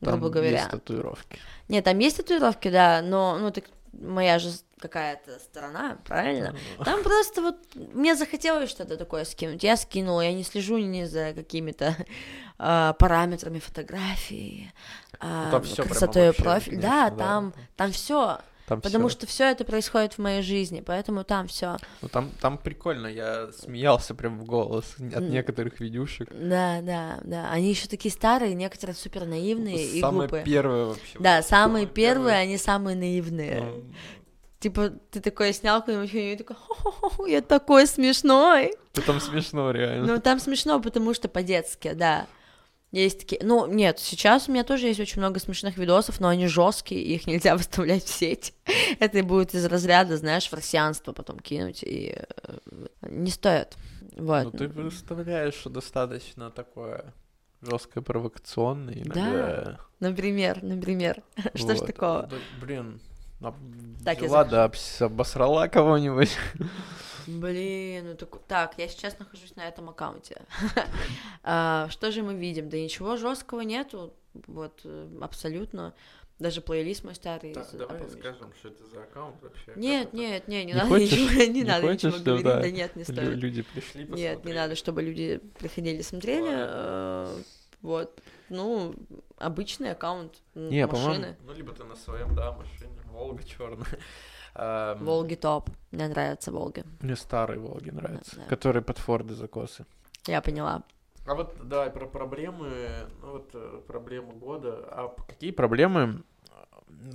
грубо 0.00 0.22
Там 0.22 0.30
говоря. 0.30 0.50
есть 0.58 0.70
татуировки. 0.70 1.38
Нет, 1.68 1.84
там 1.84 1.98
есть 1.98 2.16
татуировки, 2.18 2.68
да, 2.68 3.00
но, 3.02 3.38
ну, 3.38 3.50
так 3.50 3.64
моя 3.92 4.38
же 4.38 4.50
какая-то 4.78 5.38
сторона, 5.38 5.98
правильно? 6.04 6.54
Там 6.84 7.02
просто 7.02 7.42
вот 7.42 7.56
мне 7.74 8.14
захотелось 8.16 8.70
что-то 8.70 8.96
такое 8.96 9.24
скинуть. 9.24 9.62
Я 9.62 9.76
скинула, 9.76 10.22
я 10.22 10.32
не 10.32 10.42
слежу 10.44 10.78
ни 10.78 11.04
за 11.04 11.32
какими-то 11.34 11.96
а, 12.58 12.94
параметрами 12.94 13.58
фотографии, 13.58 14.72
прямо 15.18 15.88
красотой 15.88 16.32
конечно, 16.32 16.44
Да, 16.80 17.10
да. 17.10 17.16
там, 17.16 17.54
там 17.76 17.92
все, 17.92 18.38
Там 18.70 18.80
потому 18.80 19.08
всё. 19.08 19.18
что 19.18 19.26
все 19.26 19.50
это 19.50 19.64
происходит 19.64 20.12
в 20.12 20.18
моей 20.18 20.42
жизни, 20.42 20.80
поэтому 20.80 21.24
там 21.24 21.48
все. 21.48 21.76
Ну, 22.02 22.08
там, 22.08 22.30
там 22.40 22.56
прикольно, 22.56 23.08
я 23.08 23.50
смеялся 23.50 24.14
прям 24.14 24.38
в 24.38 24.44
голос 24.44 24.94
от 25.12 25.24
некоторых 25.24 25.80
видюшек. 25.80 26.28
Да, 26.32 26.80
да, 26.80 27.18
да. 27.24 27.50
Они 27.50 27.70
еще 27.70 27.88
такие 27.88 28.12
старые, 28.12 28.54
некоторые 28.54 28.94
супер 28.94 29.26
наивные 29.26 29.84
и 29.84 30.00
глупые. 30.00 30.44
первое 30.44 30.84
вообще. 30.84 31.18
Да, 31.18 31.42
самые 31.42 31.86
первые, 31.86 32.36
они 32.36 32.58
самые 32.58 32.96
наивные. 32.96 33.60
Ну, 33.60 33.84
Типа, 34.60 34.90
ты 35.10 35.20
такой 35.20 35.52
снял 35.52 35.80
какую-нибудь 35.80 36.14
и 36.14 36.36
такой, 36.36 36.54
«Хо-хо-хо, 36.54 37.26
я 37.26 37.40
такой 37.40 37.88
смешной. 37.88 38.74
Это 38.92 39.02
там 39.04 39.18
смешно, 39.18 39.72
реально. 39.72 40.06
Ну, 40.06 40.20
там 40.20 40.38
смешно, 40.38 40.78
потому 40.80 41.12
что 41.12 41.28
по-детски, 41.28 41.92
да. 41.94 42.26
Есть 42.92 43.20
такие, 43.20 43.40
ну, 43.44 43.66
нет, 43.66 44.00
сейчас 44.00 44.48
у 44.48 44.52
меня 44.52 44.64
тоже 44.64 44.88
есть 44.88 44.98
очень 44.98 45.20
много 45.20 45.38
смешных 45.38 45.76
видосов, 45.76 46.18
но 46.18 46.28
они 46.28 46.48
жесткие, 46.48 47.02
их 47.02 47.26
нельзя 47.26 47.54
выставлять 47.56 48.04
в 48.04 48.08
сеть. 48.08 48.52
Это 48.98 49.22
будет 49.22 49.54
из 49.54 49.64
разряда, 49.66 50.16
знаешь, 50.16 50.48
фарсианство 50.48 51.12
потом 51.12 51.38
кинуть, 51.38 51.82
и 51.84 52.16
э, 52.16 52.58
не 53.02 53.30
стоит. 53.30 53.76
Вот. 54.16 54.44
Ну, 54.44 54.50
ты 54.50 54.68
выставляешь 54.68 55.62
достаточно 55.64 56.50
такое 56.50 57.14
жесткое 57.62 58.02
провокационное 58.02 58.94
иногда. 58.94 59.78
Например, 60.00 60.62
например. 60.62 61.22
Что 61.54 61.76
ж 61.76 61.78
Вот. 61.78 61.86
такого? 61.86 62.28
Да, 62.28 62.36
блин, 62.60 63.00
Так, 64.04 64.18
взяла 64.18 64.44
да 64.44 64.70
обосрала 65.00 65.68
кого-нибудь. 65.68 66.36
Блин, 67.38 68.08
ну 68.08 68.14
так, 68.16 68.38
так, 68.48 68.74
я 68.78 68.88
сейчас 68.88 69.18
нахожусь 69.18 69.54
на 69.56 69.66
этом 69.68 69.88
аккаунте. 69.90 70.42
А, 71.42 71.88
Что 71.90 72.10
же 72.10 72.22
мы 72.22 72.34
видим? 72.34 72.68
Да 72.68 72.78
ничего 72.78 73.16
жесткого 73.16 73.60
нету, 73.60 74.12
вот 74.46 74.80
э, 74.84 75.08
абсолютно. 75.20 75.94
Даже 76.38 76.62
плейлист 76.62 77.04
мой 77.04 77.14
старый. 77.14 77.52
из 77.52 77.70
давай 77.72 77.98
еще. 78.02 78.18
скажем, 78.18 78.50
что 78.58 78.68
это 78.68 78.84
за 78.86 79.02
аккаунт 79.02 79.42
вообще. 79.42 79.72
Нет, 79.76 80.08
это? 80.08 80.16
нет, 80.16 80.48
не, 80.48 80.58
не, 80.64 80.64
Не 80.64 80.72
надо 80.74 80.88
хочешь? 80.88 81.12
ничего, 81.12 81.42
не, 81.42 81.48
Не 81.60 81.64
надо 81.64 81.86
хочешь, 81.86 82.02
ничего 82.04 82.12
что 82.18 82.24
говорить, 82.24 82.44
да? 82.44 82.60
да 82.60 82.70
нет, 82.70 82.96
не 82.96 83.02
Лю- 83.02 83.12
стоит. 83.12 83.28
Люди 83.36 83.62
пришли, 83.62 84.00
Нет, 84.04 84.08
не 84.10 84.26
посмотрели. 84.28 84.56
надо, 84.56 84.74
чтобы 84.74 85.02
люди 85.02 85.40
приходили, 85.58 86.00
смотрели. 86.02 86.40
Ладно. 86.40 87.34
э, 87.36 87.42
Вот, 87.82 88.18
ну, 88.48 88.94
обычный 89.36 89.90
аккаунт 89.92 90.34
Не, 90.54 90.86
по-моему, 90.88 91.08
машины. 91.10 91.36
ну 91.44 91.52
либо 91.52 91.72
ты 91.74 91.84
на 91.84 91.96
своем, 91.96 92.34
да, 92.34 92.52
машине, 92.52 92.90
Волга 93.10 93.42
черная. 93.44 93.86
Волги 94.54 95.34
топ. 95.36 95.70
Мне 95.90 96.08
нравятся 96.08 96.52
Волги. 96.52 96.84
Мне 97.00 97.16
старые 97.16 97.58
Волги 97.60 97.90
нравятся, 97.90 98.36
Да. 98.36 98.42
которые 98.44 98.82
под 98.82 98.98
Форды 98.98 99.34
закосы. 99.34 99.84
Я 100.26 100.40
поняла. 100.40 100.82
А 101.26 101.34
вот 101.34 101.54
давай 101.68 101.90
про 101.90 102.06
проблемы, 102.06 102.70
ну 103.22 103.32
вот 103.32 103.50
э, 103.54 103.80
проблемы 103.86 104.32
года. 104.32 104.84
А 104.90 105.14
какие 105.28 105.50
проблемы, 105.52 106.22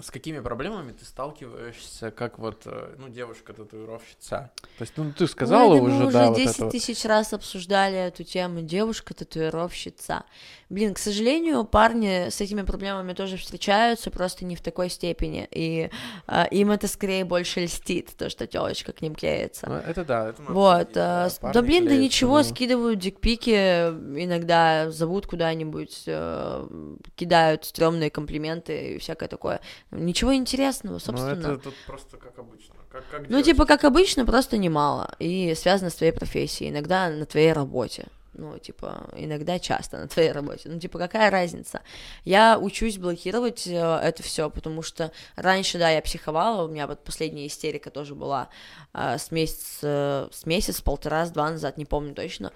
с 0.01 0.11
какими 0.11 0.39
проблемами 0.39 0.91
ты 0.91 1.05
сталкиваешься, 1.05 2.11
как 2.11 2.37
вот, 2.39 2.63
э, 2.65 2.95
ну, 2.97 3.09
девушка-татуировщица? 3.09 4.51
То 4.77 4.81
есть, 4.81 4.93
ну, 4.97 5.11
ты 5.11 5.27
сказала 5.27 5.73
Ой, 5.73 5.79
да 5.79 5.83
уже, 5.85 5.95
мы 6.05 6.11
да, 6.11 6.19
уже 6.21 6.29
вот 6.29 6.37
10 6.37 6.55
это 6.55 6.63
вот. 6.65 6.71
тысяч 6.71 7.05
раз 7.05 7.33
обсуждали 7.33 7.95
эту 7.97 8.23
тему. 8.23 8.61
Девушка-татуировщица. 8.61 10.23
Блин, 10.69 10.93
к 10.93 10.97
сожалению, 10.97 11.63
парни 11.63 12.29
с 12.29 12.41
этими 12.41 12.63
проблемами 12.63 13.13
тоже 13.13 13.37
встречаются, 13.37 14.09
просто 14.11 14.45
не 14.45 14.55
в 14.55 14.61
такой 14.61 14.89
степени. 14.89 15.47
И 15.51 15.89
а, 16.27 16.45
им 16.45 16.71
это 16.71 16.87
скорее 16.87 17.23
больше 17.23 17.61
льстит, 17.65 18.15
то, 18.17 18.29
что 18.29 18.47
телочка 18.47 18.91
к 18.91 19.01
ним 19.01 19.13
клеится. 19.15 19.67
Ну, 19.69 19.75
это 19.75 20.03
да, 20.03 20.29
это 20.29 20.41
Вот, 20.41 20.89
с- 20.91 20.93
да 20.93 21.29
парни 21.39 21.61
блин, 21.61 21.83
да 21.83 21.89
клеятся, 21.89 22.03
ничего, 22.03 22.37
ну. 22.39 22.43
скидывают 22.43 22.99
дикпики, 22.99 23.51
иногда 23.51 24.89
зовут 24.89 25.27
куда-нибудь, 25.27 26.03
э, 26.07 26.67
кидают 27.15 27.65
стрёмные 27.65 28.09
комплименты 28.09 28.95
и 28.95 28.97
всякое 28.97 29.29
такое. 29.29 29.61
Ничего 29.91 30.33
интересного, 30.35 30.95
Ну, 30.95 30.99
собственно. 30.99 31.31
это 31.53 31.57
тут 31.57 31.75
просто 31.85 32.17
как 32.17 32.37
обычно. 32.39 32.75
Как, 32.91 33.03
как 33.09 33.21
Ну, 33.21 33.27
девочки. 33.27 33.51
типа, 33.51 33.65
как 33.65 33.83
обычно, 33.83 34.25
просто 34.25 34.57
немало. 34.57 35.13
И 35.19 35.53
связано 35.55 35.89
с 35.89 35.95
твоей 35.95 36.11
профессией. 36.13 36.69
Иногда 36.71 37.09
на 37.09 37.25
твоей 37.25 37.51
работе. 37.53 38.07
Ну, 38.37 38.57
типа, 38.59 39.09
иногда 39.15 39.59
часто 39.59 39.97
на 39.97 40.07
твоей 40.09 40.31
работе. 40.33 40.67
Ну, 40.67 40.77
типа, 40.77 40.99
какая 40.99 41.29
разница? 41.31 41.81
Я 42.25 42.59
учусь 42.59 42.97
блокировать 42.97 43.65
э, 43.65 43.71
это 44.03 44.23
все, 44.23 44.49
потому 44.49 44.81
что 44.81 45.13
раньше, 45.37 45.77
да, 45.77 45.89
я 45.89 46.01
психовала, 46.01 46.65
у 46.65 46.67
меня 46.67 46.85
вот 46.85 47.01
последняя 47.03 47.47
истерика 47.47 47.91
тоже 47.91 48.13
была 48.13 48.49
э, 48.93 49.17
с 49.17 49.31
месяц, 49.31 49.79
э, 49.83 50.27
с 50.33 50.45
месяц, 50.45 50.81
полтора, 50.81 51.25
с 51.25 51.31
два 51.31 51.49
назад, 51.49 51.77
не 51.77 51.85
помню 51.85 52.13
точно. 52.13 52.51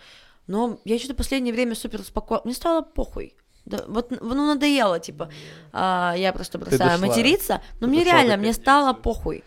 Но 0.48 0.80
я 0.84 1.00
что-то 1.00 1.14
последнее 1.16 1.54
время 1.54 1.76
супер 1.76 2.04
спокойно, 2.04 2.42
мне 2.44 2.54
стало 2.54 2.82
похуй. 2.82 3.36
Да, 3.70 3.86
вот, 3.88 4.10
ну, 4.10 4.48
надоело, 4.48 5.00
типа, 5.00 5.30
а, 5.72 6.14
я 6.18 6.34
просто 6.34 6.58
бросаю 6.58 7.00
материться, 7.00 7.62
но 7.80 7.82
Ты 7.82 7.88
мне 7.88 8.00
дошла 8.04 8.14
реально, 8.24 8.38
мне 8.38 8.54
стало 8.54 8.94
похуй. 8.94 9.44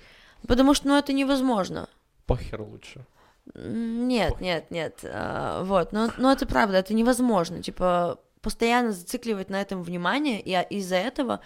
Потому 0.46 0.74
что, 0.74 0.88
ну, 0.88 0.96
это 0.96 1.12
невозможно. 1.12 1.88
Похер 2.26 2.62
лучше. 2.62 3.04
Нет, 3.54 4.40
нет, 4.40 4.70
нет. 4.70 5.00
а, 5.04 5.64
Вот, 5.64 5.92
но, 5.92 6.10
но 6.18 6.32
это 6.32 6.46
правда, 6.46 6.78
это 6.78 6.94
невозможно. 6.94 7.62
Типа, 7.62 8.18
постоянно 8.40 8.92
зацикливать 8.92 9.50
на 9.50 9.60
этом 9.60 9.82
внимание, 9.82 10.40
и 10.40 10.52
а- 10.54 10.62
из-за 10.62 10.96
этого 10.96 11.40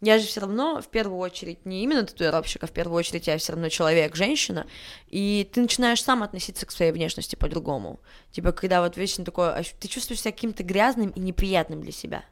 я 0.00 0.18
же 0.18 0.26
все 0.26 0.40
равно 0.40 0.80
в 0.80 0.88
первую 0.88 1.18
очередь 1.18 1.66
не 1.66 1.82
именно 1.82 2.04
татуировщик, 2.04 2.64
а 2.64 2.66
в 2.66 2.72
первую 2.72 2.98
очередь 2.98 3.26
я 3.26 3.36
все 3.38 3.52
равно 3.52 3.68
человек, 3.68 4.16
женщина, 4.16 4.66
и 5.08 5.48
ты 5.52 5.60
начинаешь 5.60 6.02
сам 6.02 6.22
относиться 6.22 6.66
к 6.66 6.70
своей 6.70 6.92
внешности 6.92 7.36
по-другому. 7.36 8.00
Типа, 8.30 8.52
когда 8.52 8.80
вот 8.80 8.96
вечно 8.96 9.24
такое, 9.24 9.64
ты 9.78 9.88
чувствуешь 9.88 10.20
себя 10.20 10.32
каким-то 10.32 10.62
грязным 10.62 11.10
и 11.10 11.20
неприятным 11.20 11.82
для 11.82 11.92
себя. 11.92 12.24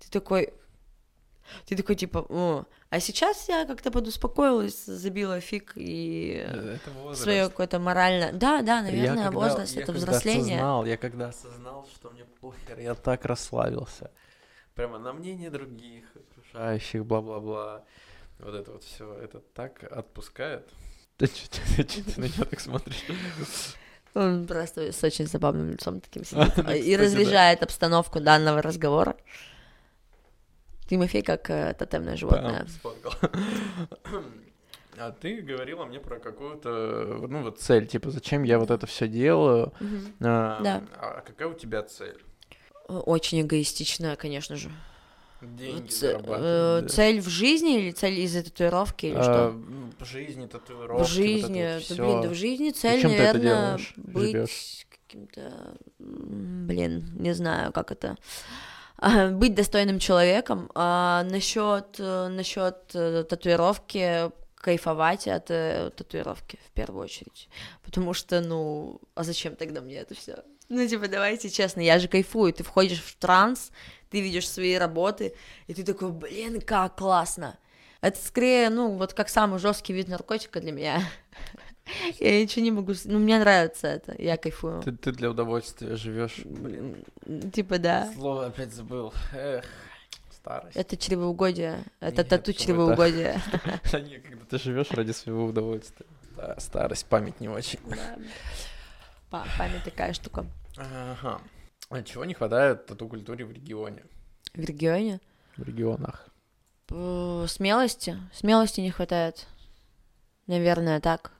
Ты 0.00 0.10
такой, 0.10 0.52
Ты 1.66 1.76
такой, 1.76 1.96
типа, 1.96 2.24
о, 2.28 2.64
а 2.90 3.00
сейчас 3.00 3.48
я 3.48 3.66
как-то 3.66 3.90
подуспокоилась, 3.90 4.84
забила 4.84 5.40
фиг 5.40 5.72
и 5.76 6.46
свое 7.14 7.48
какое-то 7.48 7.78
морально... 7.78 8.32
Да, 8.32 8.62
да, 8.62 8.82
наверное, 8.82 9.16
я 9.16 9.24
когда, 9.24 9.30
возраст, 9.30 9.74
я 9.74 9.82
это 9.82 9.92
когда 9.92 10.06
взросление. 10.06 10.56
осознал, 10.56 10.86
я 10.86 10.96
когда 10.96 11.28
осознал, 11.28 11.88
что 11.94 12.10
мне 12.10 12.24
похер, 12.40 12.78
я 12.78 12.94
так 12.94 13.24
расслабился. 13.24 14.10
Прямо 14.74 14.98
на 14.98 15.12
мнение 15.12 15.50
других, 15.50 16.04
окружающих, 16.54 17.04
бла-бла-бла. 17.04 17.84
Вот 18.38 18.54
это 18.54 18.72
вот 18.72 18.82
все, 18.84 19.12
это 19.14 19.40
так 19.40 19.82
отпускает. 19.84 20.68
Да 21.16 21.26
что 21.28 21.60
ты 21.76 22.02
на 22.16 22.24
меня 22.24 22.44
так 22.44 22.58
смотришь? 22.58 23.04
Он 24.14 24.48
просто 24.48 24.90
с 24.90 25.04
очень 25.04 25.28
забавным 25.28 25.70
лицом 25.70 26.00
таким 26.00 26.24
сидит 26.24 26.50
Кстати, 26.50 26.78
и 26.82 26.96
разряжает 26.96 27.62
обстановку 27.62 28.20
данного 28.20 28.60
разговора. 28.60 29.16
Тимофей 30.88 31.22
как 31.22 31.50
э, 31.50 31.74
тотемное 31.78 32.16
животное. 32.16 32.66
А 34.96 35.10
ты 35.10 35.40
говорила 35.42 35.84
мне 35.86 35.98
про 35.98 36.20
какую-то, 36.20 37.26
ну 37.28 37.42
вот 37.42 37.58
цель, 37.60 37.84
типа, 37.84 38.10
зачем 38.10 38.44
я 38.44 38.60
вот 38.60 38.70
это 38.70 38.86
все 38.86 39.08
делаю? 39.08 39.72
А, 40.20 40.60
Да. 40.62 40.84
а 41.00 41.20
какая 41.20 41.48
у 41.48 41.54
тебя 41.54 41.82
цель? 41.82 42.22
Очень 42.86 43.42
эгоистичная, 43.42 44.14
конечно 44.14 44.54
же. 44.54 44.70
Деньги 45.44 45.88
Ц- 45.88 46.20
э. 46.26 46.86
Цель 46.88 47.20
в 47.20 47.28
жизни 47.28 47.78
или 47.78 47.90
цель 47.92 48.18
из-за 48.20 48.42
татуировки 48.42 49.06
или 49.06 49.16
А, 49.18 49.22
что? 49.22 49.54
в 49.98 50.04
жизни, 50.06 50.46
татуировки, 50.46 51.04
В 51.04 51.08
жизни, 51.08 51.62
вот 51.62 51.90
это 51.90 52.02
вот 52.02 52.08
блин, 52.10 52.20
да 52.22 52.28
в 52.28 52.34
жизни 52.34 52.70
цель, 52.70 53.00
чем 53.00 53.10
ты 53.10 53.16
это 53.16 53.38
наверное, 53.38 53.78
быть 53.96 54.30
живёшь? 54.32 54.86
каким-то, 55.06 55.76
блин, 55.98 57.10
не 57.18 57.32
знаю, 57.34 57.72
как 57.72 57.92
это, 57.92 58.16
а, 58.98 59.28
быть 59.30 59.54
достойным 59.54 59.98
человеком. 59.98 60.70
А 60.74 61.22
насчет 61.24 61.98
насчет 61.98 62.76
э, 62.94 63.24
татуировки 63.28 64.30
кайфовать 64.56 65.28
от 65.28 65.50
э, 65.50 65.90
татуировки 65.94 66.58
в 66.66 66.70
первую 66.72 67.04
очередь, 67.04 67.48
потому 67.82 68.14
что, 68.14 68.40
ну, 68.40 69.00
а 69.14 69.22
зачем 69.22 69.56
тогда 69.56 69.80
мне 69.82 69.96
это 69.96 70.14
все? 70.14 70.42
Ну, 70.70 70.86
типа, 70.88 71.08
давайте 71.08 71.50
честно, 71.50 71.80
я 71.82 71.98
же 71.98 72.08
кайфую, 72.08 72.52
ты 72.54 72.64
входишь 72.64 73.02
в 73.02 73.16
транс, 73.16 73.70
ты 74.14 74.20
видишь 74.20 74.48
свои 74.48 74.76
работы, 74.76 75.34
и 75.66 75.74
ты 75.74 75.82
такой, 75.82 76.12
блин, 76.12 76.60
как 76.60 76.94
классно. 76.94 77.58
Это 78.00 78.24
скорее, 78.24 78.70
ну, 78.70 78.96
вот 78.96 79.12
как 79.12 79.28
самый 79.28 79.58
жесткий 79.58 79.92
вид 79.92 80.06
наркотика 80.06 80.60
для 80.60 80.70
меня. 80.70 81.02
Я 82.20 82.40
ничего 82.40 82.64
не 82.64 82.70
могу... 82.70 82.92
Ну, 83.06 83.18
мне 83.18 83.40
нравится 83.40 83.88
это, 83.88 84.14
я 84.22 84.36
кайфую. 84.36 84.82
Ты, 84.82 84.92
ты 84.92 85.10
для 85.10 85.30
удовольствия 85.30 85.96
живешь, 85.96 86.42
блин. 86.44 87.04
Типа, 87.52 87.78
да. 87.78 88.12
Слово 88.14 88.46
опять 88.46 88.72
забыл. 88.72 89.12
Эх, 89.34 89.64
старость. 90.30 90.76
Это 90.76 90.96
чревоугодие. 90.96 91.84
Это 91.98 92.18
Нет, 92.18 92.28
тату 92.28 92.52
чревоугодие. 92.52 93.42
Да 93.90 94.00
не, 94.00 94.18
когда 94.20 94.44
ты 94.44 94.58
живешь 94.58 94.92
ради 94.92 95.10
своего 95.10 95.46
удовольствия. 95.46 96.06
Да, 96.36 96.54
старость, 96.60 97.06
память 97.06 97.40
не 97.40 97.48
очень. 97.48 97.80
Да. 97.84 98.16
Па- 99.28 99.46
Память 99.58 99.82
такая 99.82 100.12
штука. 100.12 100.46
Ага. 100.76 101.40
А 101.90 102.02
чего 102.02 102.24
не 102.24 102.34
хватает 102.34 102.86
тату-культуре 102.86 103.44
в 103.44 103.52
регионе? 103.52 104.04
В 104.54 104.60
регионе 104.60 105.20
В 105.56 105.62
регионах. 105.62 106.28
Э, 106.90 107.46
смелости. 107.48 108.16
Смелости 108.32 108.80
не 108.80 108.90
хватает. 108.90 109.46
Наверное, 110.46 111.00
так. 111.00 111.32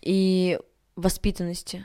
И 0.00 0.58
воспитанности. 0.96 1.84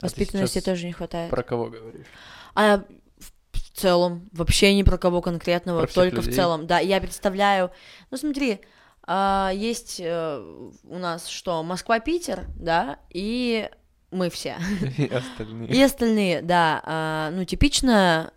А 0.00 0.06
Воспитанности 0.06 0.60
тоже 0.60 0.86
не 0.86 0.92
хватает. 0.92 1.30
Про 1.30 1.42
кого 1.42 1.70
говоришь? 1.70 2.06
А 2.54 2.78
в 3.18 3.32
в 3.74 3.76
целом, 3.76 4.28
вообще 4.32 4.74
ни 4.74 4.82
про 4.84 4.98
кого 4.98 5.20
конкретного, 5.20 5.82
Про 5.82 5.92
только 5.92 6.16
в 6.20 6.26
людей? 6.26 6.34
целом. 6.34 6.66
Да, 6.66 6.78
я 6.78 7.00
представляю. 7.00 7.72
Ну, 8.10 8.16
смотри, 8.16 8.60
а, 9.02 9.50
есть 9.52 10.00
э, 10.00 10.38
у 10.84 10.98
нас 10.98 11.26
что, 11.26 11.62
Москва-Питер, 11.64 12.44
да, 12.56 12.98
и 13.10 13.68
мы 14.14 14.30
все. 14.30 14.56
И 14.98 15.06
остальные. 15.06 15.68
И 15.68 15.82
остальные, 15.82 16.42
да. 16.42 16.80
а, 16.84 17.30
ну, 17.32 17.44
типично 17.44 18.32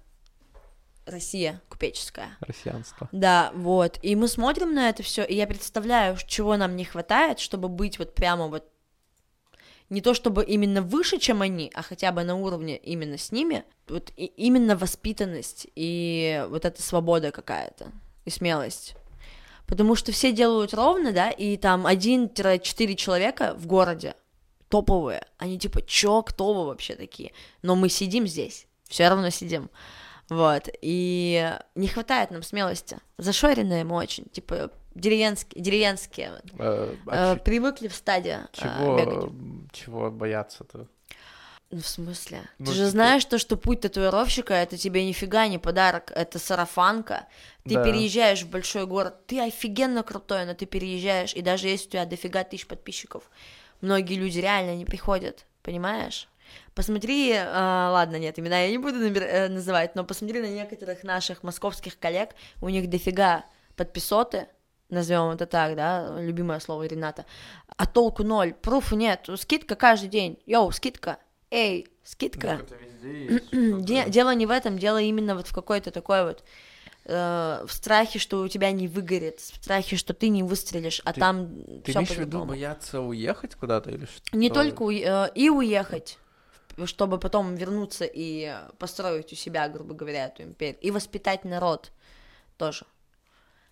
Россия 1.05 1.61
купеческая. 1.69 2.37
Россианство. 2.41 3.07
Да, 3.11 3.51
вот. 3.55 3.99
И 4.01 4.15
мы 4.15 4.27
смотрим 4.27 4.73
на 4.73 4.89
это 4.89 5.03
все, 5.03 5.23
и 5.23 5.35
я 5.35 5.47
представляю, 5.47 6.17
чего 6.27 6.57
нам 6.57 6.75
не 6.75 6.83
хватает, 6.83 7.39
чтобы 7.39 7.69
быть 7.69 7.99
вот 7.99 8.13
прямо 8.13 8.47
вот 8.47 8.65
не 9.89 10.01
то 10.01 10.13
чтобы 10.13 10.43
именно 10.43 10.81
выше, 10.81 11.17
чем 11.17 11.41
они, 11.41 11.71
а 11.73 11.81
хотя 11.81 12.11
бы 12.11 12.23
на 12.23 12.35
уровне 12.35 12.75
именно 12.77 13.17
с 13.17 13.31
ними, 13.31 13.63
вот 13.87 14.11
и- 14.17 14.25
именно 14.25 14.75
воспитанность 14.75 15.67
и 15.75 16.45
вот 16.49 16.65
эта 16.65 16.81
свобода 16.81 17.31
какая-то 17.31 17.91
и 18.25 18.29
смелость. 18.29 18.95
Потому 19.65 19.95
что 19.95 20.11
все 20.11 20.33
делают 20.33 20.73
ровно, 20.73 21.13
да, 21.13 21.29
и 21.29 21.55
там 21.57 21.87
1-4 21.87 22.95
человека 22.95 23.53
в 23.57 23.65
городе 23.65 24.15
топовые, 24.69 25.25
они 25.37 25.57
типа, 25.59 25.81
чё, 25.81 26.21
кто 26.23 26.53
вы 26.53 26.65
вообще 26.65 26.95
такие? 26.95 27.31
Но 27.61 27.75
мы 27.75 27.89
сидим 27.89 28.27
здесь, 28.27 28.67
все 28.87 29.07
равно 29.09 29.29
сидим. 29.29 29.69
Вот, 30.29 30.67
и 30.81 31.57
не 31.75 31.87
хватает 31.87 32.31
нам 32.31 32.43
смелости. 32.43 32.97
Зашоренные 33.17 33.85
мы 33.85 33.95
очень, 33.95 34.25
типа, 34.25 34.71
деревенские, 34.93 35.63
деревенские. 35.63 36.41
Э, 36.59 36.93
Э, 36.93 36.95
а 37.07 37.35
ч- 37.35 37.41
привыкли 37.43 37.87
в 37.87 37.95
стадии 37.95 38.37
э, 38.43 38.47
Чего, 38.51 38.97
бегать. 38.97 39.71
чего 39.71 40.11
бояться-то? 40.11 40.87
Ну, 41.69 41.79
в 41.81 41.87
смысле? 41.87 42.41
Ну, 42.59 42.65
Ты 42.65 42.71
же 42.73 42.77
типа- 42.79 42.91
знаешь, 42.91 43.25
то, 43.25 43.37
что 43.37 43.55
путь 43.57 43.81
татуировщика 43.81 44.53
это 44.53 44.77
тебе 44.77 45.05
нифига 45.05 45.47
не 45.47 45.57
подарок, 45.59 46.11
это 46.15 46.39
сарафанка. 46.39 47.25
Ты 47.65 47.75
Да. 47.75 47.83
переезжаешь 47.85 48.43
в 48.43 48.49
большой 48.49 48.85
город, 48.85 49.25
ты 49.27 49.39
офигенно 49.41 50.03
крутой, 50.03 50.45
но 50.45 50.53
ты 50.53 50.65
переезжаешь, 50.65 51.33
и 51.33 51.41
даже 51.41 51.67
если 51.69 51.87
у 51.87 51.91
тебя 51.91 52.05
дофига 52.05 52.43
тысяч 52.45 52.67
подписчиков, 52.67 53.29
многие 53.81 54.15
люди 54.15 54.39
реально 54.39 54.75
не 54.75 54.85
приходят, 54.85 55.45
понимаешь? 55.63 56.27
Посмотри, 56.73 57.31
э, 57.31 57.43
ладно, 57.45 58.17
нет, 58.17 58.37
имена 58.39 58.59
я 58.59 58.71
не 58.71 58.77
буду 58.77 58.99
набир- 58.99 59.27
э, 59.27 59.49
называть, 59.49 59.95
но 59.95 60.03
посмотри 60.03 60.41
на 60.41 60.47
некоторых 60.47 61.03
наших 61.03 61.43
московских 61.43 61.99
коллег, 61.99 62.29
у 62.61 62.69
них 62.69 62.89
дофига 62.89 63.45
подписоты, 63.75 64.47
назовем 64.89 65.31
это 65.31 65.45
так, 65.45 65.75
да, 65.75 66.15
любимое 66.19 66.59
слово 66.59 66.83
Рената, 66.83 67.25
а 67.75 67.85
толку 67.85 68.23
ноль, 68.23 68.53
пруфу 68.53 68.95
нет, 68.95 69.27
скидка 69.37 69.75
каждый 69.75 70.09
день, 70.09 70.39
йоу, 70.45 70.71
скидка, 70.71 71.17
эй, 71.51 71.87
скидка. 72.03 72.61
Ну, 73.51 73.81
дело 73.81 74.33
не 74.33 74.45
в 74.45 74.51
этом, 74.51 74.77
дело 74.77 75.01
именно 75.01 75.35
вот 75.35 75.47
в 75.47 75.53
какой-то 75.53 75.91
такой 75.91 76.23
вот 76.23 76.43
э, 77.07 77.65
в 77.65 77.71
страхе, 77.73 78.19
что 78.19 78.41
у 78.41 78.47
тебя 78.47 78.71
не 78.71 78.87
выгорит, 78.87 79.39
в 79.39 79.55
страхе, 79.55 79.95
что 79.95 80.13
ты 80.13 80.29
не 80.29 80.43
выстрелишь, 80.43 81.01
а 81.05 81.13
Ты- 81.13 81.19
там 81.19 81.47
Ты 81.83 81.91
все 81.91 81.99
имеешь 81.99 82.09
в 82.09 82.17
виду 82.19 82.43
бояться 82.45 83.01
уехать 83.01 83.55
куда-то 83.55 83.89
или 83.89 84.05
что? 84.05 84.37
Не 84.37 84.49
только 84.49 84.83
уе- 84.83 85.03
э, 85.27 85.31
и 85.33 85.49
уехать, 85.49 86.17
чтобы 86.85 87.17
потом 87.17 87.55
вернуться 87.55 88.05
и 88.05 88.53
построить 88.77 89.31
у 89.33 89.35
себя, 89.35 89.67
грубо 89.69 89.93
говоря, 89.93 90.27
эту 90.27 90.43
империю, 90.43 90.77
и 90.81 90.91
воспитать 90.91 91.43
народ 91.45 91.91
тоже. 92.57 92.85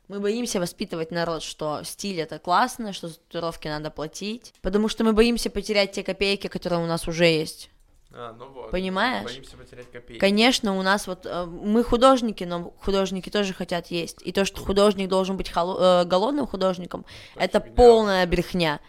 Мы 0.07 0.19
боимся 0.19 0.59
воспитывать 0.59 1.09
народ, 1.11 1.41
что 1.41 1.81
стиль 1.83 2.19
это 2.21 2.37
классно, 2.37 2.93
что 2.93 3.07
за 3.07 3.15
татуировки 3.15 3.67
надо 3.67 3.89
платить, 3.89 4.53
потому 4.61 4.87
что 4.87 5.03
мы 5.03 5.13
боимся 5.13 5.49
потерять 5.49 5.93
те 5.93 6.03
копейки, 6.03 6.47
которые 6.47 6.83
у 6.83 6.85
нас 6.85 7.07
уже 7.07 7.25
есть. 7.25 7.69
А, 8.17 8.33
ну 8.33 8.47
вот. 8.49 8.71
Понимаешь? 8.71 9.25
Боимся 9.25 9.57
потерять 9.57 9.91
копейки. 9.91 10.19
Конечно, 10.19 10.77
у 10.77 10.81
нас 10.81 11.05
вот 11.05 11.25
э, 11.25 11.45
мы 11.45 11.83
художники, 11.83 12.45
но 12.45 12.73
художники 12.79 13.29
тоже 13.29 13.53
хотят 13.53 13.87
есть. 13.87 14.21
И 14.21 14.31
то, 14.31 14.45
что 14.45 14.61
художник 14.61 15.09
должен 15.09 15.35
быть 15.35 15.51
холо- 15.51 16.03
э, 16.03 16.05
голодным 16.05 16.47
художником, 16.47 17.05
это 17.35 17.59
фигня. 17.59 17.75
полная 17.75 18.25
брехня. 18.25 18.79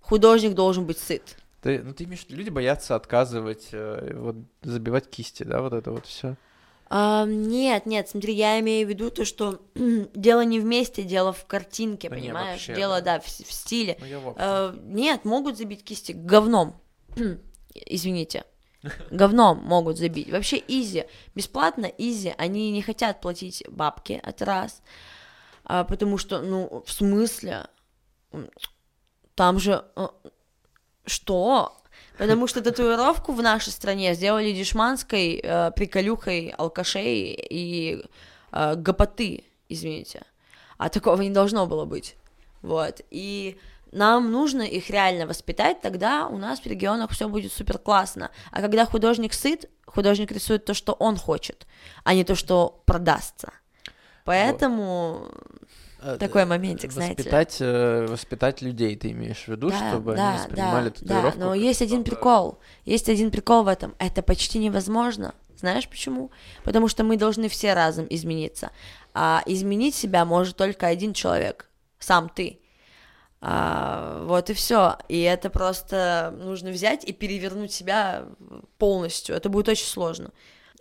Художник 0.00 0.54
должен 0.54 0.86
быть 0.86 0.98
сыт. 0.98 1.36
Ты, 1.62 1.82
ну 1.84 1.94
ты 1.94 2.04
имеешь, 2.04 2.22
в 2.22 2.28
виду, 2.28 2.36
люди 2.38 2.50
боятся 2.50 2.96
отказывать, 2.96 3.68
э, 3.70 4.12
вот 4.16 4.36
забивать 4.62 5.08
кисти, 5.08 5.44
да, 5.44 5.62
вот 5.62 5.72
это 5.72 5.92
вот 5.92 6.06
все. 6.06 6.36
А, 6.90 7.24
нет, 7.26 7.86
нет, 7.86 8.08
смотри, 8.08 8.34
я 8.34 8.58
имею 8.60 8.86
в 8.86 8.90
виду 8.90 9.10
то, 9.10 9.24
что 9.24 9.60
дело 10.14 10.44
не 10.44 10.58
вместе, 10.58 11.04
дело 11.04 11.32
в 11.32 11.46
картинке, 11.46 12.08
Да 12.08 12.16
не, 12.16 12.22
понимаешь? 12.22 12.50
вообще, 12.50 12.74
дело, 12.74 13.00
да. 13.00 13.18
да, 13.18 13.20
в, 13.20 13.26
в 13.26 13.52
стиле. 13.52 13.96
Ну 14.00 14.06
я 14.06 14.18
в 14.18 14.28
общем. 14.28 14.42
Э, 14.44 14.74
нет, 14.82 15.24
могут 15.24 15.56
забить 15.58 15.84
кисти 15.84 16.10
говном. 16.10 16.74
Извините. 17.74 18.44
Говном 19.10 19.58
могут 19.64 19.98
забить. 19.98 20.30
Вообще 20.30 20.62
изи. 20.66 21.04
Бесплатно 21.34 21.86
изи. 21.86 22.34
Они 22.38 22.70
не 22.70 22.82
хотят 22.82 23.20
платить 23.20 23.64
бабки, 23.68 24.20
это 24.22 24.44
раз. 24.44 24.82
А, 25.64 25.84
потому 25.84 26.18
что, 26.18 26.40
ну, 26.40 26.82
в 26.86 26.92
смысле? 26.92 27.66
Там 29.34 29.58
же... 29.58 29.84
э, 29.96 30.08
Что? 31.06 31.76
Потому 32.18 32.46
что 32.46 32.62
татуировку 32.62 33.32
в 33.32 33.42
нашей 33.42 33.72
стране 33.72 34.14
сделали 34.14 34.52
дешманской 34.52 35.40
э, 35.42 35.70
приколюхой 35.72 36.48
алкашей 36.50 37.34
и 37.50 38.04
э, 38.52 38.74
гопоты, 38.76 39.44
извините. 39.68 40.22
А 40.78 40.88
такого 40.88 41.20
не 41.22 41.30
должно 41.30 41.66
было 41.66 41.84
быть. 41.84 42.16
Вот. 42.62 43.00
И 43.10 43.58
нам 43.94 44.30
нужно 44.30 44.62
их 44.62 44.90
реально 44.90 45.26
воспитать, 45.26 45.80
тогда 45.80 46.26
у 46.26 46.36
нас 46.36 46.60
в 46.60 46.66
регионах 46.66 47.10
все 47.10 47.28
будет 47.28 47.52
супер 47.52 47.78
классно. 47.78 48.30
А 48.50 48.60
когда 48.60 48.84
художник 48.84 49.32
сыт, 49.32 49.70
художник 49.86 50.32
рисует 50.32 50.64
то, 50.64 50.74
что 50.74 50.92
он 50.92 51.16
хочет, 51.16 51.66
а 52.04 52.14
не 52.14 52.24
то, 52.24 52.34
что 52.34 52.82
продастся. 52.84 53.52
Поэтому 54.24 55.30
Э, 56.04 56.18
такой 56.18 56.44
моментик, 56.44 56.92
знаете. 56.92 57.16
Воспитать, 57.16 57.56
э, 57.60 58.06
воспитать 58.06 58.60
людей 58.60 58.94
ты 58.94 59.12
имеешь 59.12 59.44
в 59.44 59.48
виду, 59.48 59.70
да, 59.70 59.88
чтобы 59.88 60.14
да, 60.14 60.28
они 60.28 60.38
воспринимали 60.38 60.88
да, 60.90 60.94
татуировку 60.94 61.38
да, 61.38 61.44
но 61.46 61.54
есть 61.54 61.80
один 61.80 62.04
прикол, 62.04 62.58
есть 62.84 63.08
один 63.08 63.30
прикол 63.30 63.62
в 63.62 63.68
этом, 63.68 63.94
это 63.98 64.20
почти 64.22 64.58
невозможно, 64.58 65.34
знаешь 65.56 65.88
почему? 65.88 66.30
Потому 66.62 66.88
что 66.88 67.04
мы 67.04 67.16
должны 67.16 67.48
все 67.48 67.72
разом 67.72 68.06
измениться, 68.10 68.70
а 69.14 69.42
изменить 69.46 69.94
себя 69.94 70.26
может 70.26 70.58
только 70.58 70.86
один 70.86 71.14
человек, 71.14 71.70
сам 71.98 72.28
ты. 72.28 72.60
А, 73.46 74.24
вот 74.24 74.48
и 74.48 74.54
все. 74.54 74.96
И 75.08 75.20
это 75.20 75.50
просто 75.50 76.34
нужно 76.38 76.70
взять 76.70 77.04
и 77.04 77.12
перевернуть 77.12 77.72
себя 77.72 78.24
полностью. 78.78 79.36
Это 79.36 79.50
будет 79.50 79.68
очень 79.68 79.86
сложно. 79.86 80.30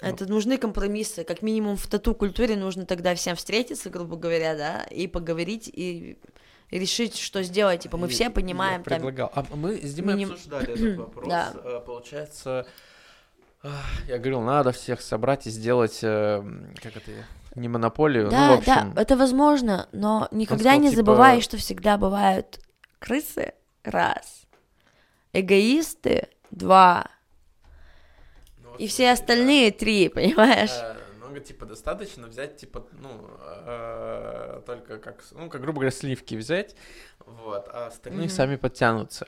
Это 0.02 0.26
нужны 0.26 0.58
компромиссы. 0.58 1.24
Как 1.26 1.42
минимум 1.42 1.76
в 1.76 1.88
тату-культуре 1.88 2.56
нужно 2.56 2.86
тогда 2.86 3.16
всем 3.16 3.36
встретиться, 3.36 3.90
грубо 3.90 4.16
говоря, 4.16 4.56
да, 4.56 4.84
и 4.84 5.08
поговорить, 5.08 5.70
и 5.72 6.18
решить, 6.72 7.18
что 7.18 7.44
сделать. 7.44 7.82
Типа 7.84 7.98
мы 7.98 8.08
все 8.08 8.30
понимаем 8.30 8.80
я 8.80 8.90
там. 8.90 8.96
предлагал. 8.96 9.32
А 9.36 9.46
мы 9.56 9.76
с 9.78 9.94
Димой 9.94 10.16
миним- 10.16 10.32
обсуждали 10.32 10.72
этот 10.74 10.98
вопрос. 11.06 11.28
Да. 11.30 11.54
Э, 11.64 11.82
Получается, 11.86 12.66
я 14.08 14.18
говорил, 14.18 14.42
надо 14.42 14.72
всех 14.72 15.02
собрать 15.02 15.48
и 15.48 15.50
сделать, 15.50 16.00
э, 16.02 16.42
как 16.82 16.98
это, 16.98 17.12
не 17.56 17.68
монополию, 17.70 18.30
Да, 18.30 18.48
ну, 18.48 18.56
в 18.56 18.60
общем, 18.60 18.94
да, 18.94 19.02
это 19.02 19.16
возможно, 19.18 19.88
но 19.92 20.28
никогда 20.32 20.64
сказал, 20.64 20.80
не 20.80 20.90
типа- 20.90 20.98
забывай, 20.98 21.42
что 21.42 21.58
всегда 21.58 21.98
бывают 21.98 22.60
крысы, 23.00 23.54
раз, 23.84 24.44
эгоисты, 25.34 26.30
два, 26.52 27.08
ну, 28.58 28.76
и 28.76 28.88
все 28.88 29.08
да. 29.08 29.14
остальные 29.14 29.72
три, 29.72 30.10
понимаешь? 30.10 30.72
Э, 30.72 30.96
Ну, 31.20 31.40
типа, 31.40 31.66
достаточно 31.66 32.28
взять, 32.28 32.58
типа, 32.58 32.86
ну, 32.92 33.10
э, 33.40 34.62
только 34.68 35.00
как, 35.00 35.24
ну, 35.32 35.50
как, 35.50 35.62
грубо 35.62 35.80
говоря, 35.80 35.90
сливки 35.92 36.36
взять, 36.36 36.76
вот, 37.26 37.68
а 37.74 37.88
остальные 37.88 38.28
Мгм. 38.28 38.36
сами 38.36 38.56
подтянутся. 38.56 39.26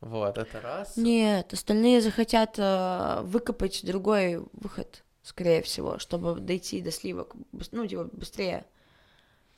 Вот, 0.00 0.38
это 0.38 0.60
раз. 0.60 0.96
Нет, 0.96 1.52
остальные 1.52 2.02
захотят 2.02 2.54
э, 2.56 3.20
выкопать 3.22 3.84
другой 3.84 4.40
выход, 4.52 5.02
скорее 5.30 5.62
всего, 5.62 5.98
чтобы 5.98 6.40
дойти 6.40 6.82
до 6.82 6.90
сливок, 6.90 7.34
ну, 7.70 7.86
типа, 7.86 8.08
быстрее 8.12 8.64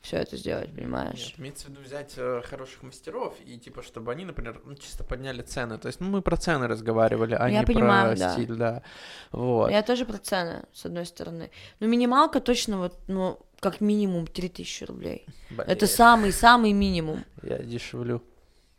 все 0.01 0.17
это 0.17 0.37
сделать, 0.37 0.69
понимаешь? 0.75 1.29
Нет, 1.29 1.39
имеется 1.39 1.65
в 1.65 1.69
виду 1.69 1.81
взять 1.81 2.13
э, 2.17 2.41
хороших 2.43 2.83
мастеров 2.83 3.35
и 3.45 3.57
типа, 3.57 3.81
чтобы 3.81 4.11
они, 4.11 4.25
например, 4.25 4.61
ну, 4.65 4.75
чисто 4.75 5.03
подняли 5.03 5.41
цены. 5.41 5.77
То 5.77 5.87
есть, 5.87 5.99
ну, 6.01 6.09
мы 6.09 6.21
про 6.21 6.35
цены 6.37 6.67
разговаривали, 6.67 7.35
а 7.35 7.49
Я 7.49 7.61
не 7.61 7.65
понимаю, 7.65 8.11
про 8.11 8.19
да. 8.19 8.33
стиль, 8.33 8.55
да. 8.55 8.83
Вот. 9.31 9.71
Я 9.71 9.81
тоже 9.81 10.05
про 10.05 10.17
цены, 10.17 10.65
с 10.73 10.85
одной 10.85 11.05
стороны. 11.05 11.49
Но 11.79 11.87
минималка 11.87 12.39
точно 12.39 12.77
вот, 12.77 12.99
ну, 13.07 13.39
как 13.61 13.81
минимум 13.81 14.27
3000 14.27 14.83
рублей. 14.83 15.25
Блин, 15.49 15.63
Это 15.67 15.87
самый-самый 15.87 16.73
минимум. 16.73 17.23
Я 17.41 17.59
дешевлю. 17.59 18.21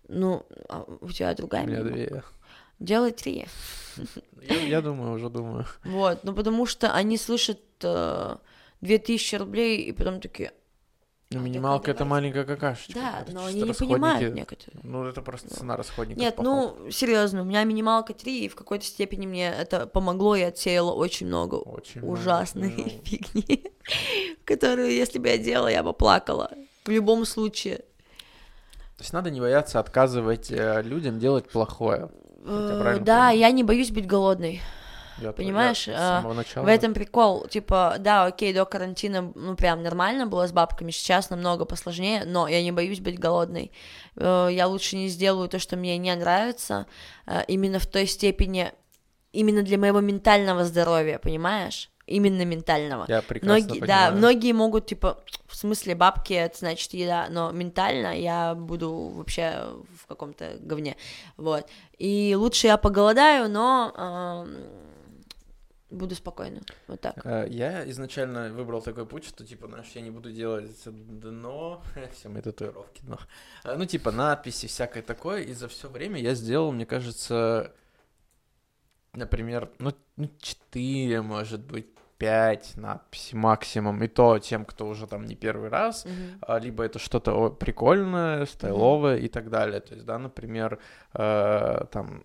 Ну, 0.09 0.45
а 0.69 0.85
у 1.01 1.11
тебя 1.11 1.33
У 1.33 1.35
другая 1.35 1.65
меня 1.67 1.79
минимум. 1.79 1.93
две. 1.95 2.23
Делай 2.79 3.13
три. 3.13 3.47
Я, 4.43 4.57
я 4.63 4.81
думаю, 4.83 5.13
уже 5.15 5.31
думаю. 5.31 5.67
Вот, 5.85 6.25
ну 6.25 6.35
потому 6.35 6.67
что 6.67 6.93
они 6.93 7.17
слышат 7.17 7.61
э, 7.83 8.37
2000 8.81 9.37
рублей 9.37 9.83
и 9.83 9.93
потом 9.93 10.21
такие, 10.21 10.53
Ну, 11.31 11.39
А, 11.39 11.43
минималка 11.43 11.91
это 11.93 12.05
маленькая 12.05 12.45
какашечка. 12.45 12.95
да, 12.95 13.21
это 13.23 13.33
но 13.33 13.47
они 13.47 13.63
не 13.63 13.69
расходники. 13.69 13.93
понимают 13.95 14.35
некоторые. 14.35 14.81
Ну, 14.83 15.05
это 15.07 15.23
просто 15.23 15.49
цена 15.55 15.77
расходников. 15.77 16.21
Нет, 16.21 16.39
ну, 16.39 16.91
серьезно, 16.91 17.43
у 17.43 17.45
меня 17.45 17.63
минималка 17.65 18.13
3, 18.15 18.45
и 18.45 18.49
в 18.49 18.57
какой-то 18.57 18.85
степени 18.85 19.27
мне 19.27 19.49
это 19.49 19.87
помогло, 19.87 20.35
и 20.37 20.43
отсеяло 20.43 20.93
очень 20.93 21.29
много 21.29 21.55
Очень 21.57 22.03
много, 22.03 22.13
ужасной 22.19 22.75
ну, 22.77 22.89
фигни, 23.05 23.65
которую, 24.45 24.91
если 24.93 25.19
бы 25.21 25.29
я 25.29 25.39
делала, 25.39 25.69
я 25.69 25.83
бы 25.85 25.93
плакала. 25.93 26.51
В 26.85 26.89
любом 26.91 27.25
случае. 27.25 27.77
То 28.97 29.01
есть 29.03 29.13
надо 29.13 29.31
не 29.31 29.41
бояться 29.41 29.79
отказывать 29.81 30.51
э, 30.51 30.83
людям 30.83 31.19
делать 31.19 31.49
плохое. 31.49 32.11
Э, 32.45 32.99
Да, 33.01 33.31
я 33.31 33.51
не 33.51 33.65
боюсь 33.65 33.91
быть 33.91 34.07
голодной. 34.07 34.61
Я 35.19 35.33
Понимаешь, 35.33 35.87
я 35.87 35.97
самого 35.97 36.35
начала. 36.35 36.65
В 36.65 36.69
этом 36.69 36.93
прикол, 36.93 37.47
типа, 37.47 37.97
да, 38.01 38.25
окей, 38.25 38.53
до 38.53 38.65
карантина, 38.65 39.33
ну, 39.35 39.55
прям 39.55 39.83
нормально 39.83 40.27
было 40.27 40.47
с 40.49 40.53
бабками, 40.53 40.91
сейчас 40.91 41.31
намного 41.31 41.65
посложнее, 41.65 42.25
но 42.27 42.49
я 42.49 42.61
не 42.63 42.73
боюсь 42.73 43.01
быть 43.01 43.19
голодной. 43.19 43.71
Э, 44.17 44.49
Я 44.51 44.67
лучше 44.67 44.97
не 44.97 45.09
сделаю 45.09 45.49
то, 45.49 45.59
что 45.59 45.77
мне 45.77 45.97
не 45.99 46.15
нравится, 46.15 46.87
э, 47.27 47.43
именно 47.47 47.79
в 47.79 47.87
той 47.87 48.07
степени, 48.07 48.73
именно 49.33 49.63
для 49.63 49.79
моего 49.79 50.01
ментального 50.01 50.65
здоровья, 50.65 51.19
понимаешь? 51.19 51.91
Именно 52.07 52.45
ментального. 52.45 53.07
Я 53.09 53.23
прекрасно 53.23 53.67
Многие, 53.67 53.81
да, 53.81 53.87
понимаю. 53.87 54.17
многие 54.17 54.53
могут, 54.53 54.87
типа, 54.87 55.23
в 55.47 55.57
смысле 55.57 55.95
бабки, 55.95 56.35
это 56.35 56.59
значит 56.59 56.93
еда, 56.93 57.29
но 57.31 57.51
ментально 57.51 58.19
я 58.19 58.55
буду 58.55 58.93
вообще 59.09 59.69
в 60.03 60.07
каком-то 60.07 60.57
говне, 60.61 60.97
вот. 61.39 61.67
И 61.99 62.35
лучше 62.37 62.67
я 62.67 62.77
поголодаю, 62.77 63.49
но 63.49 63.93
эм, 63.97 64.67
буду 65.91 66.15
спокойна, 66.15 66.61
вот 66.89 67.01
так. 67.01 67.25
Э, 67.25 67.47
Я 67.49 67.89
изначально 67.91 68.53
выбрал 68.53 68.83
такой 68.83 69.07
путь, 69.07 69.25
что, 69.25 69.47
типа, 69.47 69.69
знаешь, 69.69 69.91
я 69.95 70.03
не 70.03 70.11
буду 70.11 70.31
делать 70.31 70.71
дно, 70.85 71.83
все 72.13 72.29
мои 72.29 72.43
татуировки 72.43 73.01
дно, 73.03 73.19
Э, 73.65 73.77
ну, 73.77 73.87
типа, 73.87 74.11
надписи, 74.13 74.67
всякое 74.67 75.03
такое, 75.03 75.41
и 75.43 75.55
за 75.55 75.69
все 75.69 75.89
время 75.89 76.21
я 76.21 76.35
сделал, 76.35 76.71
мне 76.73 76.85
кажется, 76.85 77.73
например, 79.13 79.71
ну, 79.79 79.93
ну, 80.17 80.29
4, 80.41 81.23
может 81.23 81.61
быть, 81.61 81.87
5 82.19 82.77
надписей 82.77 83.37
максимум, 83.39 84.03
и 84.03 84.09
то 84.09 84.39
тем, 84.39 84.65
кто 84.65 84.87
уже 84.87 85.07
там 85.07 85.25
не 85.27 85.35
первый 85.35 85.69
раз, 85.69 86.07
а, 86.41 86.59
либо 86.59 86.85
это 86.85 86.99
что-то 86.99 87.51
прикольное, 87.51 88.47
стайловое 88.47 89.17
и 89.19 89.29
так 89.29 89.51
далее. 89.51 89.81
То 89.81 89.95
есть, 89.95 90.07
да, 90.07 90.19
например, 90.19 90.79
э, 91.15 91.85
там, 91.91 92.25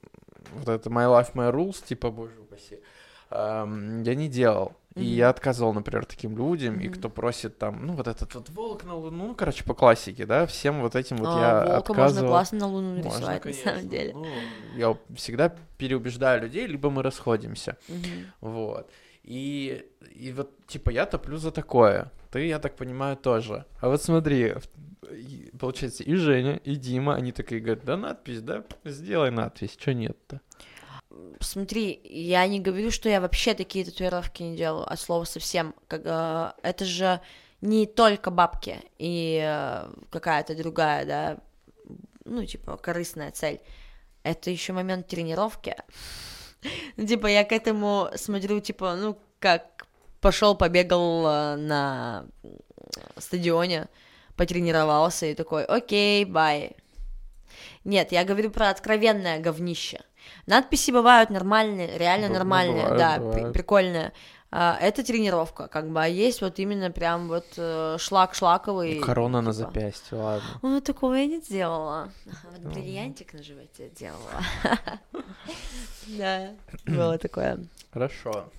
вот 0.52 0.68
это 0.70 0.90
My 0.90 1.06
Life, 1.08 1.34
My 1.34 1.52
Rules, 1.52 1.84
типа, 1.86 2.12
боже 2.12 2.40
упаси, 2.40 2.80
эм, 3.32 4.04
я 4.04 4.16
не 4.16 4.28
делал. 4.28 4.74
И 4.96 5.04
Мгм. 5.04 5.14
я 5.14 5.30
отказывал, 5.30 5.74
например, 5.74 6.06
таким 6.06 6.36
людям, 6.38 6.80
и 6.80 6.90
Мгм. 6.90 7.12
просит 7.12 7.58
там, 7.58 7.86
ну, 7.86 7.94
вот 7.94 8.08
этот 8.08 8.34
вот 8.36 8.50
волк 8.50 8.84
на 8.84 8.96
луну, 8.96 9.28
ну, 9.28 9.36
короче, 9.36 9.64
по 9.64 9.74
классике, 9.74 10.26
да, 10.26 10.46
всем 10.46 10.82
вот 10.82 10.96
этим 10.96 11.18
вот 11.18 11.30
А, 11.34 11.40
я 11.40 11.54
волка 11.54 11.70
можно 11.70 11.78
отказывал. 11.78 12.30
классно 12.30 12.58
на 12.60 12.68
луну 12.68 12.96
Можно, 12.96 13.04
нарисовать, 13.04 13.36
на 13.36 13.42
конечно. 13.42 13.72
самом 13.72 13.90
деле. 13.90 14.14
Ну, 14.14 14.28
я 14.76 14.98
всегда 15.16 15.56
переубеждаю 15.78 16.42
людей, 16.42 16.68
либо 16.68 16.90
мы 16.90 17.02
расходимся. 17.04 17.78
Мгм. 17.88 18.34
Вот. 18.42 18.90
И, 19.24 19.86
и 20.16 20.32
вот, 20.32 20.52
типа, 20.68 20.90
я 20.90 21.06
топлю 21.06 21.38
за 21.38 21.52
такое. 21.52 22.12
Ты, 22.32 22.48
я 22.48 22.60
так 22.60 22.76
понимаю, 22.76 23.18
тоже. 23.18 23.66
А 23.82 23.90
вот 23.90 24.02
смотри, 24.02 24.54
получается, 25.60 26.04
и 26.04 26.16
Женя, 26.16 26.58
и 26.58 26.76
Дима, 26.76 27.16
они 27.16 27.32
такие 27.32 27.62
говорят, 27.62 27.86
да 27.86 27.98
надпись, 27.98 28.42
да, 28.42 28.64
сделай 28.86 29.32
надпись, 29.32 29.76
что 29.80 29.94
нет-то? 29.94 30.42
Смотри, 31.40 32.00
я 32.04 32.48
не 32.48 32.60
говорю, 32.60 32.92
что 32.92 33.10
я 33.10 33.20
вообще 33.20 33.54
такие 33.54 33.86
татуировки 33.86 34.44
не 34.44 34.56
делаю, 34.56 34.92
от 34.92 35.00
слова 35.00 35.24
совсем. 35.24 35.74
Как, 35.88 36.02
э, 36.06 36.52
это 36.62 36.86
же 36.86 37.22
не 37.62 37.88
только 37.88 38.32
бабки 38.32 38.80
и 38.98 39.42
э, 39.44 39.92
какая-то 40.12 40.56
другая, 40.56 41.06
да, 41.06 41.38
ну, 42.26 42.46
типа, 42.46 42.78
корыстная 42.78 43.32
цель. 43.32 43.60
Это 44.24 44.52
еще 44.52 44.74
момент 44.74 45.08
тренировки. 45.08 45.76
Ну, 46.98 47.06
типа, 47.08 47.28
я 47.28 47.44
к 47.44 47.52
этому 47.52 48.10
смотрю, 48.16 48.60
типа, 48.60 48.96
ну, 48.96 49.18
как 49.40 49.88
пошел, 50.22 50.56
побегал 50.56 51.26
э, 51.28 51.56
на 51.56 52.26
стадионе, 53.18 53.88
потренировался 54.36 55.26
и 55.28 55.36
такой, 55.36 55.64
окей, 55.66 56.26
бай. 56.26 56.76
Нет, 57.86 58.12
я 58.12 58.24
говорю 58.24 58.52
про 58.52 58.70
откровенное 58.70 59.40
говнище. 59.40 60.02
Надписи 60.46 60.92
бывают 60.92 61.30
нормальные, 61.30 61.98
реально 61.98 62.28
Б- 62.28 62.34
ну, 62.34 62.40
нормальные, 62.40 62.76
бывают, 62.84 62.98
да, 62.98 63.16
при- 63.16 63.24
бывают. 63.24 63.54
прикольные. 63.54 64.12
А, 64.52 64.78
это 64.82 65.04
тренировка, 65.04 65.68
как 65.68 65.90
бы, 65.90 66.02
а 66.04 66.08
есть 66.08 66.42
вот 66.42 66.58
именно 66.60 66.90
прям 66.90 67.28
вот 67.28 67.46
э, 67.58 67.98
шлак 68.00 68.34
шлаковый. 68.34 69.00
Корона 69.00 69.42
на 69.42 69.54
типа. 69.54 69.68
запястье, 69.68 70.18
ладно. 70.18 70.48
Ну, 70.64 70.82
такого 70.82 71.14
я 71.14 71.28
не 71.28 71.40
делала. 71.40 72.12
Вот 72.26 72.60
Ну. 72.64 72.72
бриллиантик 72.72 73.34
на 73.34 73.44
животе 73.44 73.90
делала. 73.90 74.42
Да, 76.18 76.50
было 76.88 77.18
такое. 77.20 77.60
Хорошо. 77.94 78.50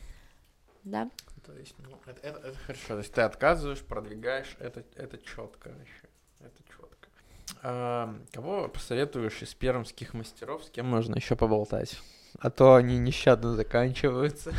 Да. 0.85 1.11
То 1.45 1.53
есть, 1.59 1.75
ну, 1.79 1.99
это, 2.07 2.21
это- 2.25 2.39
это 2.47 2.59
хорошо. 2.59 2.87
То 2.89 2.99
есть 2.99 3.13
ты 3.13 3.23
отказываешь, 3.23 3.81
продвигаешь, 3.81 4.57
это, 4.61 4.85
это 4.95 5.19
четко 5.19 5.71
вообще. 5.71 6.09
Это 6.39 6.63
четко. 6.69 7.09
А, 7.63 8.15
кого 8.33 8.69
посоветуешь 8.69 9.43
из 9.43 9.53
пермских 9.55 10.15
мастеров, 10.15 10.63
с 10.65 10.71
кем 10.71 10.87
можно 10.87 11.17
еще 11.17 11.35
поболтать? 11.35 11.99
А 12.39 12.51
то 12.51 12.77
они 12.77 12.99
нещадно 12.99 13.55
заканчиваются. 13.57 14.53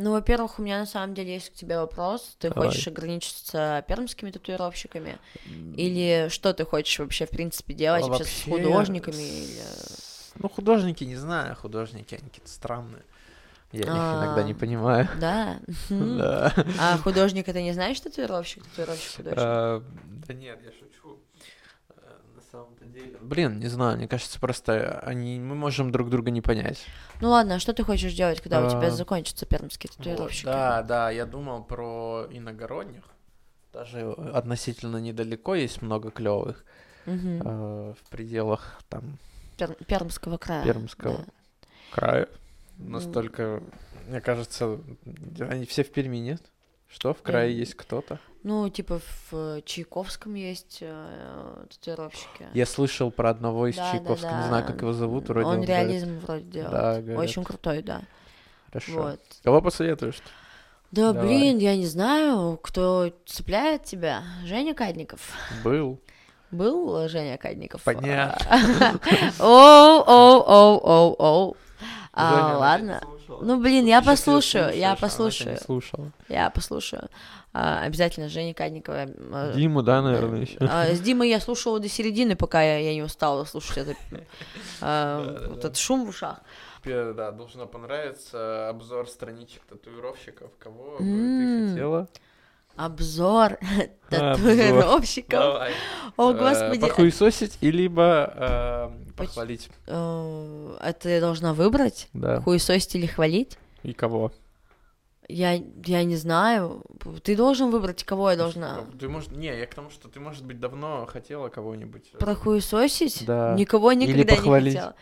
Ну, 0.00 0.12
во-первых, 0.12 0.58
у 0.58 0.62
меня 0.62 0.78
на 0.78 0.86
самом 0.86 1.14
деле 1.14 1.34
есть 1.34 1.50
к 1.50 1.54
тебе 1.54 1.78
вопрос. 1.78 2.36
Ты 2.38 2.50
Давай. 2.50 2.68
хочешь 2.68 2.86
ограничиться 2.88 3.84
пермскими 3.88 4.30
татуировщиками? 4.30 5.18
Или 5.76 6.28
что 6.30 6.52
ты 6.54 6.64
хочешь 6.64 6.98
вообще, 6.98 7.26
в 7.26 7.30
принципе, 7.30 7.74
делать? 7.74 8.04
А 8.04 8.08
Вообще 8.08 8.24
с 8.24 8.46
вообще, 8.46 8.50
художниками? 8.50 9.16
Или... 9.16 9.62
Ну, 10.36 10.48
художники, 10.48 11.04
не 11.04 11.16
знаю, 11.16 11.56
художники, 11.56 12.14
они 12.14 12.28
какие-то 12.28 12.50
странные. 12.50 13.02
Я 13.72 13.80
их 13.80 13.88
иногда 13.88 14.42
не 14.44 14.54
понимаю. 14.54 15.08
Да? 15.20 15.58
Да. 15.90 16.54
А 16.80 16.96
художник 16.98 17.48
это 17.48 17.60
не 17.60 17.72
знаешь 17.72 18.00
татуировщик? 18.00 18.64
Татуировщик 18.64 19.16
художник? 19.16 19.38
А, 19.40 19.82
Да 20.26 20.34
нет, 20.34 20.58
я 20.64 20.70
шучу. 20.72 21.17
Э, 22.98 23.04
деле. 23.04 23.18
Блин, 23.20 23.58
не 23.58 23.68
знаю, 23.68 23.96
мне 23.96 24.08
кажется, 24.08 24.38
просто 24.40 25.00
они, 25.00 25.38
мы 25.38 25.54
можем 25.54 25.90
друг 25.92 26.10
друга 26.10 26.30
не 26.30 26.40
понять. 26.40 26.84
Ну 27.20 27.30
ладно, 27.30 27.56
а 27.56 27.58
что 27.58 27.72
ты 27.72 27.84
хочешь 27.84 28.14
делать, 28.14 28.40
когда 28.40 28.64
у 28.66 28.68
тебя 28.70 28.88
А, 28.88 28.90
закончатся 28.90 29.46
пермские 29.46 29.90
Вот, 29.90 29.98
татуировщики? 29.98 30.44
Да, 30.46 30.82
да, 30.82 31.10
я 31.10 31.26
думал 31.26 31.64
про 31.64 32.26
иногородних. 32.30 33.04
Даже 33.72 34.10
относительно 34.10 34.96
недалеко 34.96 35.54
есть 35.54 35.82
много 35.82 36.10
клевых 36.10 36.64
Мгм. 37.06 37.38
в 37.94 37.98
пределах 38.10 38.80
там 38.88 39.18
Пер- 39.56 39.82
Пермского 39.84 40.38
края. 40.38 40.64
Пермского 40.64 41.18
да. 41.18 41.24
края. 41.90 42.28
Ну. 42.78 42.90
Настолько, 42.90 43.62
мне 44.06 44.20
кажется, 44.20 44.78
они 45.40 45.66
все 45.66 45.82
в 45.84 45.90
Перми, 45.92 46.18
нет? 46.18 46.42
Что, 46.88 47.12
в 47.14 47.22
крае 47.22 47.52
Эм, 47.52 47.58
есть 47.58 47.74
кто-то? 47.74 48.18
Ну, 48.42 48.68
типа 48.70 49.00
в 49.30 49.60
Чайковском 49.62 50.34
есть 50.34 50.78
э, 50.80 51.64
татуировщики. 51.70 52.46
Я 52.54 52.66
слышал 52.66 53.10
про 53.10 53.30
одного 53.30 53.66
из 53.66 53.76
Да, 53.76 53.84
да, 53.84 53.92
Чайковского, 53.92 54.36
не 54.36 54.46
знаю, 54.48 54.64
да. 54.66 54.72
как 54.72 54.80
его 54.80 54.92
зовут, 54.92 55.28
вроде 55.28 55.46
Он 55.46 55.58
он 55.58 55.62
говорит. 55.64 55.76
реализм 55.76 56.18
вроде 56.20 56.44
делает. 56.44 56.72
Да, 56.72 57.00
говорят. 57.00 57.20
Очень 57.20 57.44
крутой, 57.44 57.82
да. 57.82 58.02
Хорошо. 58.72 58.92
Вот. 59.02 59.20
Кого 59.44 59.60
посоветуешь? 59.60 60.22
Да, 60.90 61.12
Давай. 61.12 61.28
блин, 61.28 61.58
я 61.58 61.76
не 61.76 61.84
знаю, 61.86 62.58
кто 62.62 63.12
цепляет 63.26 63.84
тебя. 63.84 64.22
Женя 64.44 64.72
Кадников. 64.74 65.20
Был. 65.62 66.00
Был 66.50 67.06
Женя 67.08 67.36
Кадников? 67.36 67.82
Понятно. 67.82 68.98
Оу, 69.38 70.02
оу, 70.06 70.40
оу, 70.40 70.78
оу, 70.82 71.16
оу. 71.18 71.56
А, 72.14 72.46
она 72.46 72.58
ладно. 72.58 73.02
Ну, 73.42 73.60
блин, 73.60 73.86
я 73.86 73.96
Если 73.98 74.10
послушаю, 74.10 74.66
я 74.76 74.94
тебя 74.94 74.96
послушаю. 74.96 75.50
не 75.52 75.56
слушала. 75.56 76.12
Я 76.28 76.50
послушаю. 76.50 77.08
А, 77.52 77.82
обязательно 77.82 78.28
Женя 78.28 78.54
Кадникова. 78.54 79.06
э, 79.06 79.52
Диму, 79.54 79.82
да, 79.82 80.02
наверное, 80.02 80.42
еще. 80.42 80.58
А, 80.60 80.86
с 80.94 81.00
Димой 81.00 81.28
я 81.28 81.40
слушала 81.40 81.80
до 81.80 81.88
середины, 81.88 82.36
пока 82.36 82.62
я, 82.62 82.78
я 82.78 82.94
не 82.94 83.02
устала 83.02 83.44
слушать 83.44 83.78
это, 83.78 83.96
а, 84.80 85.48
вот 85.48 85.58
этот 85.58 85.76
шум 85.76 86.04
в 86.04 86.10
ушах. 86.10 86.40
Тебе, 86.84 87.12
да, 87.12 87.32
должно 87.32 87.66
понравиться 87.66 88.68
обзор 88.68 89.08
страничек 89.08 89.62
татуировщиков. 89.68 90.50
Кого 90.58 90.98
бы 90.98 91.04
ты 91.04 91.68
хотела? 91.70 92.08
Обзор 92.86 93.58
татуировщиков. 94.08 95.30
Давай. 95.40 95.72
О, 96.16 96.32
Э, 96.32 96.38
господи. 96.38 96.80
Похуесосить 96.80 97.58
и 97.60 97.70
либо 97.70 98.32
э, 98.34 99.12
похвалить. 99.16 99.68
Э, 99.86 100.76
Это 100.80 101.08
я 101.08 101.20
должна 101.20 101.52
выбрать? 101.54 102.08
Да. 102.12 102.40
Хуесосить 102.40 102.94
или 102.94 103.06
хвалить? 103.06 103.58
И 103.82 103.92
кого? 103.92 104.32
Я, 105.28 105.60
я 105.84 106.04
не 106.04 106.16
знаю. 106.16 106.82
Ты 107.22 107.36
должен 107.36 107.70
выбрать, 107.70 108.02
кого 108.04 108.30
я 108.30 108.36
должна. 108.36 108.80
Ты 108.98 109.08
может, 109.08 109.32
не, 109.32 109.46
я 109.48 109.66
к 109.66 109.74
тому, 109.74 109.90
что 109.90 110.08
ты, 110.08 110.20
может 110.20 110.44
быть, 110.44 110.58
давно 110.58 111.04
хотела 111.06 111.48
кого-нибудь. 111.48 112.12
Прохуесосить? 112.18 113.24
Да. 113.26 113.54
Никого 113.54 113.92
Или 113.92 114.06
никогда 114.12 114.36
похвалить. 114.36 114.74
не 114.74 114.78
хотела. 114.80 114.94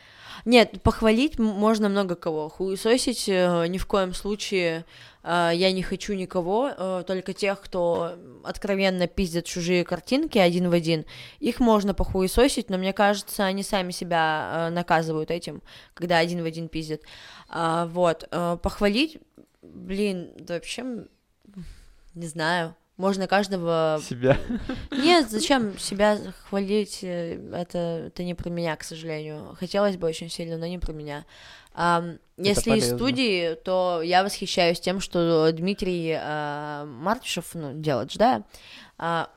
Нет, 0.45 0.83
похвалить 0.83 1.39
можно 1.39 1.89
много 1.89 2.15
кого. 2.15 2.49
Хуесосить 2.49 3.29
э, 3.29 3.67
ни 3.69 3.79
в 3.79 3.87
коем 3.87 4.13
случае 4.13 4.85
э, 5.23 5.51
я 5.55 5.73
не 5.73 5.83
хочу 5.83 6.15
никого, 6.15 6.71
э, 6.77 7.05
только 7.07 7.33
тех, 7.33 7.61
кто 7.61 8.17
откровенно 8.45 9.07
пиздят 9.07 9.45
чужие 9.45 9.85
картинки 9.85 10.39
один 10.39 10.69
в 10.69 10.73
один. 10.73 11.05
Их 11.41 11.61
можно 11.61 11.95
похуесосить, 11.95 12.71
но 12.71 12.79
мне 12.79 12.93
кажется, 12.93 13.45
они 13.45 13.63
сами 13.63 13.91
себя 13.91 14.69
наказывают 14.71 15.31
этим, 15.31 15.63
когда 15.95 16.19
один 16.19 16.43
в 16.43 16.47
один 16.47 16.69
пиздят. 16.69 17.03
А, 17.49 17.87
вот. 17.87 18.29
похвалить, 18.63 19.19
блин, 19.63 20.33
да 20.39 20.55
вообще, 20.55 21.07
не 22.15 22.27
знаю. 22.27 22.75
Можно 22.97 23.27
каждого 23.27 24.01
Себя. 24.03 24.39
нет, 24.91 25.31
зачем 25.31 25.79
себя 25.79 26.19
хвалить? 26.49 27.01
э, 27.03 27.39
Это, 27.53 27.79
это 28.07 28.25
не 28.25 28.35
про 28.35 28.49
меня, 28.49 28.75
к 28.77 28.85
сожалению. 28.85 29.55
Хотелось 29.59 29.97
бы 29.97 30.07
очень 30.07 30.31
сильно, 30.31 30.57
но 30.57 30.67
не 30.67 30.79
про 30.79 30.93
меня. 30.93 31.27
Ам, 31.75 32.19
если 32.39 32.79
из 32.79 32.91
студии, 32.91 33.55
то 33.55 34.01
я 34.03 34.25
восхищаюсь 34.25 34.81
тем, 34.81 35.01
что 35.01 35.53
Дмитрий 35.53 36.17
а, 36.19 36.87
Мартышев, 36.87 37.51
ну, 37.53 37.75
делач, 37.75 38.17
да, 38.17 38.45
а, 38.97 39.29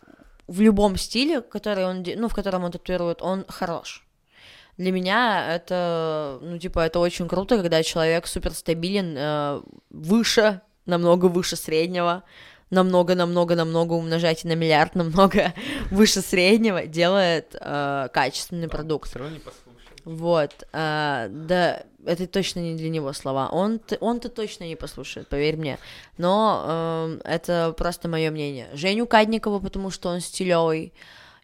в 0.47 0.61
любом 0.61 0.95
стиле, 0.95 1.41
который 1.41 1.85
он, 1.85 2.05
ну, 2.15 2.29
в 2.29 2.33
котором 2.33 2.63
он 2.63 2.71
татуирует, 2.71 3.21
он 3.21 3.43
хорош. 3.49 4.05
Для 4.77 4.93
меня 4.93 5.53
это, 5.53 6.39
ну, 6.41 6.57
типа, 6.57 6.79
это 6.79 6.99
очень 6.99 7.27
круто, 7.27 7.57
когда 7.57 7.83
человек 7.83 8.25
супер 8.25 8.53
стабилен, 8.53 9.15
э, 9.17 9.61
выше, 9.89 10.61
намного 10.85 11.25
выше 11.25 11.57
среднего, 11.57 12.23
намного, 12.69 13.15
намного, 13.15 13.55
намного 13.55 13.93
умножайте 13.93 14.47
на 14.47 14.55
миллиард, 14.55 14.95
намного 14.95 15.53
выше 15.91 16.21
среднего, 16.21 16.85
делает 16.85 17.55
э, 17.59 18.07
качественный 18.13 18.67
продукт. 18.67 19.09
Все 19.09 19.19
равно 19.19 19.35
не 19.35 19.39
послушал. 19.39 19.69
Вот, 20.05 20.67
а, 20.71 21.27
да, 21.29 21.83
это 22.05 22.25
точно 22.27 22.59
не 22.61 22.75
для 22.75 22.89
него 22.89 23.13
слова. 23.13 23.49
Он, 23.49 23.79
он-то 23.99 24.29
точно 24.29 24.63
не 24.63 24.75
послушает, 24.75 25.27
поверь 25.27 25.57
мне. 25.57 25.77
Но 26.17 27.09
эм, 27.11 27.21
это 27.23 27.73
просто 27.77 28.07
мое 28.07 28.31
мнение. 28.31 28.69
Женю 28.73 29.05
Кадникова, 29.05 29.59
потому 29.59 29.91
что 29.91 30.09
он 30.09 30.21
стилевый, 30.21 30.93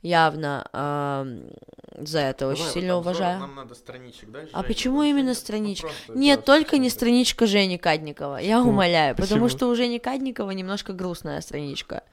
явно 0.06 0.68
эм, 0.72 1.50
за 1.98 2.20
это 2.20 2.48
очень 2.48 2.60
Давай, 2.60 2.74
сильно 2.74 2.96
вот 2.96 3.00
обзор, 3.00 3.14
уважаю. 3.14 3.40
Нам 3.40 3.56
надо 3.56 3.76
страничек, 3.76 4.30
да? 4.30 4.40
А 4.54 4.64
почему 4.64 5.04
именно 5.04 5.30
ну, 5.30 5.34
страничка? 5.34 5.88
просто 5.88 6.14
Нет, 6.14 6.40
это 6.40 6.46
только 6.46 6.78
не 6.78 6.90
страничка 6.90 7.48
Жени 7.48 7.78
Кадникова, 7.78 8.38
я 8.38 8.58
Почему? 8.58 8.72
умоляю, 8.72 9.16
потому 9.16 9.46
Почему? 9.46 9.50
что 9.50 9.68
у 9.70 9.76
Жени 9.76 10.00
Кадникова 10.00 10.52
немножко 10.52 10.94
грустная 10.94 11.42
страничка. 11.42 12.04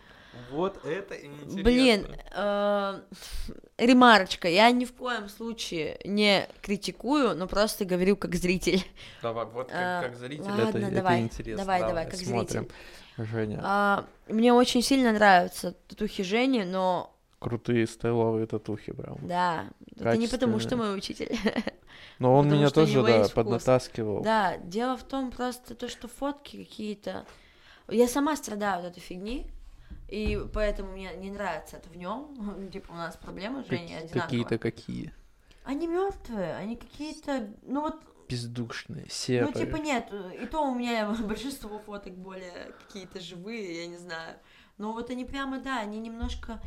Вот 0.51 0.84
это 0.84 1.14
и 1.14 1.26
интересно. 1.26 1.62
Блин, 1.62 2.07
э, 2.34 3.01
ремарочка, 3.78 4.49
я 4.49 4.70
ни 4.70 4.84
в 4.84 4.93
коем 4.93 5.28
случае 5.28 5.99
не 6.05 6.47
критикую, 6.61 7.34
но 7.36 7.47
просто 7.47 7.84
говорю 7.84 8.16
как 8.16 8.34
зритель. 8.34 8.84
Давай, 9.22 9.47
вот 9.47 9.68
как, 9.68 9.76
А, 9.78 10.03
как 10.03 10.16
зритель 10.16 10.45
ладно, 10.45 10.68
это, 10.68 10.78
это 10.78 10.90
давай, 10.90 11.20
интересно. 11.20 11.64
давай, 11.64 11.80
давай, 11.80 12.05
как 12.05 12.16
смотрим. 12.16 12.68
Женя, 13.18 13.61
А, 13.62 14.05
мне 14.28 14.53
очень 14.55 14.82
сильно 14.82 15.12
нравятся 15.12 15.72
татухи 15.88 16.22
Жени, 16.22 16.64
но 16.64 17.14
крутые 17.43 17.86
стайловые 17.86 18.47
татухи 18.47 18.93
прям. 18.93 19.18
да, 19.22 19.70
это 19.97 20.16
не 20.16 20.28
потому, 20.28 20.59
что 20.59 20.76
мой 20.76 20.97
учитель. 20.97 21.36
Но 22.18 22.34
он 22.34 22.45
потому 22.45 22.61
меня 22.61 22.70
тоже, 22.70 23.03
да, 23.03 23.28
поднатаскивал. 23.28 24.22
Да, 24.22 24.57
дело 24.59 24.97
в 24.97 25.03
том 25.03 25.30
просто 25.30 25.74
то, 25.74 25.88
что 25.88 26.09
фотки 26.09 26.64
какие-то. 26.64 27.26
Я 27.88 28.07
сама 28.07 28.36
страдаю 28.36 28.80
от 28.80 28.93
этой 28.93 29.01
фигни. 29.01 29.47
И 30.09 30.38
поэтому 30.53 30.93
мне 30.93 31.11
не 31.16 31.30
нравится 31.30 31.78
это 31.78 31.88
в 31.88 31.97
нем. 31.97 32.70
Типа 32.72 32.93
у 32.93 32.95
нас 32.95 33.16
проблемы 33.16 33.64
с 33.64 33.66
Женей 33.66 33.99
одинаковые. 33.99 34.22
Какие-то 34.22 34.59
какие. 34.59 35.14
Они 35.64 35.86
мертвые, 35.86 36.55
они 36.57 36.76
какие-то, 36.76 37.49
ну 37.62 37.82
вот 37.82 37.97
Бездушные, 38.28 39.07
серые. 39.11 39.53
Ну, 39.53 39.61
типа, 39.61 39.76
нет, 39.76 40.11
и 40.40 40.47
то 40.47 40.62
у 40.62 40.74
меня 40.74 41.07
большинство 41.22 41.78
фоток 41.78 42.14
более 42.14 42.72
какие-то 42.86 43.20
живые, 43.20 43.82
я 43.82 43.86
не 43.86 43.99
знаю. 43.99 44.36
Но 44.78 44.93
вот 44.93 45.11
они 45.11 45.24
прямо, 45.24 45.61
да, 45.61 45.80
они 45.80 45.99
немножко... 45.99 46.61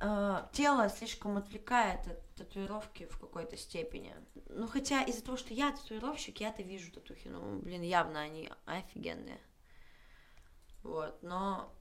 э, 0.00 0.46
тело 0.52 0.88
слишком 0.88 1.36
отвлекает 1.36 2.06
от 2.06 2.34
татуировки 2.34 3.06
в 3.06 3.18
какой-то 3.18 3.56
степени. 3.56 4.14
Ну, 4.48 4.66
хотя 4.66 5.02
из-за 5.02 5.24
того, 5.24 5.36
что 5.36 5.54
я 5.54 5.72
татуировщик, 5.72 6.40
я-то 6.40 6.62
вижу 6.62 6.92
татухи. 6.92 7.28
Ну, 7.28 7.60
блин, 7.60 7.82
явно 7.82 8.20
они 8.20 8.50
офигенные. 8.66 9.40
Вот, 10.82 11.22
но 11.22 11.72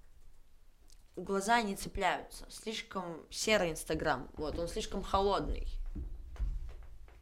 глаза 1.16 1.61
не 1.61 1.76
цепляются. 1.76 2.49
Слишком 2.49 3.26
серый 3.30 3.72
Инстаграм. 3.72 4.30
Вот, 4.34 4.57
он 4.57 4.68
слишком 4.68 5.03
холодный. 5.03 5.68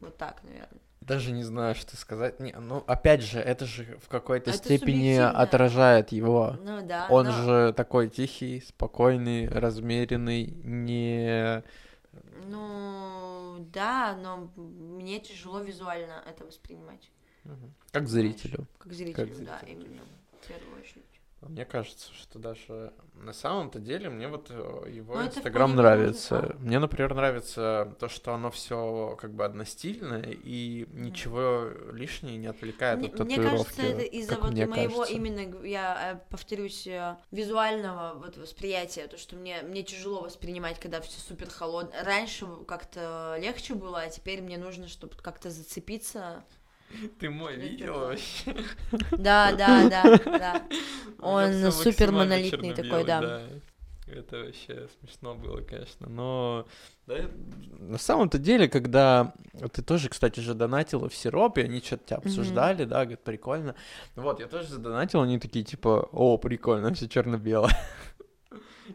Вот 0.00 0.16
так, 0.16 0.42
наверное. 0.42 0.80
Даже 1.06 1.32
не 1.32 1.42
знаю, 1.42 1.74
что 1.74 1.96
сказать. 1.96 2.38
Не, 2.38 2.52
ну, 2.52 2.84
опять 2.86 3.22
же, 3.22 3.40
это 3.40 3.66
же 3.66 3.98
в 4.02 4.08
какой-то 4.08 4.50
Это 4.50 4.58
степени 4.58 4.78
субъективно. 5.16 5.30
отражает 5.30 6.12
его. 6.12 6.56
Ну 6.62 6.86
да. 6.86 7.06
Он 7.10 7.26
но- 7.26 7.32
же 7.32 7.72
такой 7.72 8.08
тихий, 8.08 8.60
спокойный, 8.60 9.48
размеренный, 9.48 10.46
не... 10.46 11.62
Ну, 12.46 13.66
да, 13.72 14.16
но 14.22 14.50
мне 14.56 15.18
тяжело 15.20 15.60
визуально 15.60 16.22
это 16.26 16.44
воспринимать. 16.44 17.10
Как 17.90 18.08
зрителю. 18.08 18.66
Как 18.78 18.92
зрителю, 18.92 19.14
Как 19.34 19.44
да, 19.44 19.58
зрителю. 19.60 19.84
именно. 19.86 20.02
В 20.40 20.46
первую 20.46 20.80
очередь. 20.80 21.11
Мне 21.48 21.64
кажется, 21.64 22.12
что 22.14 22.38
даже 22.38 22.92
на 23.14 23.32
самом-то 23.32 23.78
деле 23.80 24.08
мне 24.10 24.28
вот 24.28 24.46
э, 24.50 24.54
его 24.90 25.14
Ну, 25.16 25.26
инстаграм 25.26 25.74
нравится. 25.74 26.34
возможно, 26.36 26.56
Мне, 26.60 26.78
например, 26.78 27.14
нравится 27.14 27.94
то, 27.98 28.08
что 28.08 28.32
оно 28.32 28.50
все 28.50 29.16
как 29.20 29.34
бы 29.34 29.44
одностильное 29.44 30.30
и 30.30 30.86
ничего 30.92 31.68
лишнее 31.92 32.36
не 32.38 32.46
отвлекает 32.46 33.00
Мне, 33.00 33.08
от 33.08 33.18
мне 33.18 33.36
татуировки. 33.36 33.76
кажется, 33.76 33.82
это 33.82 34.02
из-за 34.02 34.38
вот 34.38 34.52
мне 34.52 34.66
моего 34.66 35.00
кажется. 35.00 35.14
именно, 35.14 35.64
я 35.66 36.12
э, 36.14 36.30
повторюсь, 36.30 36.86
э, 36.86 37.16
визуального 37.30 38.14
вот 38.18 38.36
восприятия, 38.36 39.06
то, 39.08 39.18
что 39.18 39.36
мне, 39.36 39.62
мне 39.62 39.82
тяжело 39.82 40.22
воспринимать, 40.22 40.78
когда 40.80 41.00
все 41.00 41.18
супер 41.20 41.50
холодно. 41.50 41.92
Раньше 42.04 42.46
как-то 42.66 43.36
легче 43.40 43.74
было, 43.74 44.00
а 44.00 44.08
теперь 44.10 44.42
мне 44.42 44.58
нужно, 44.58 44.88
чтобы 44.88 45.14
как-то 45.16 45.50
зацепиться 45.50 46.44
Ты 47.18 47.30
мой 47.30 47.56
видел 47.56 47.94
вообще? 47.94 48.54
Да, 49.12 49.52
да, 49.52 49.88
да, 49.88 50.18
да. 50.24 50.62
Он 51.20 51.72
супер 51.72 52.12
монолитный 52.12 52.74
такой, 52.74 53.04
да. 53.04 53.42
Это 54.06 54.38
вообще 54.38 54.88
смешно 55.00 55.34
было, 55.34 55.62
конечно. 55.62 56.08
Но 56.08 56.66
да, 57.06 57.16
на 57.78 57.98
самом-то 57.98 58.38
деле, 58.38 58.68
когда 58.68 59.32
ты 59.72 59.80
тоже, 59.80 60.08
кстати 60.08 60.40
же, 60.40 60.54
донатила 60.54 61.08
в 61.08 61.14
сиропе, 61.14 61.64
они 61.64 61.80
что-то 61.80 62.04
тебя 62.06 62.16
обсуждали, 62.18 62.84
да, 62.84 63.04
говорят, 63.04 63.24
прикольно. 63.24 63.74
Вот, 64.14 64.40
я 64.40 64.48
тоже 64.48 64.68
задонатил, 64.68 65.22
они 65.22 65.38
такие, 65.38 65.64
типа, 65.64 66.08
о, 66.12 66.36
прикольно, 66.36 66.92
все 66.92 67.08
черно-белое. 67.08 67.74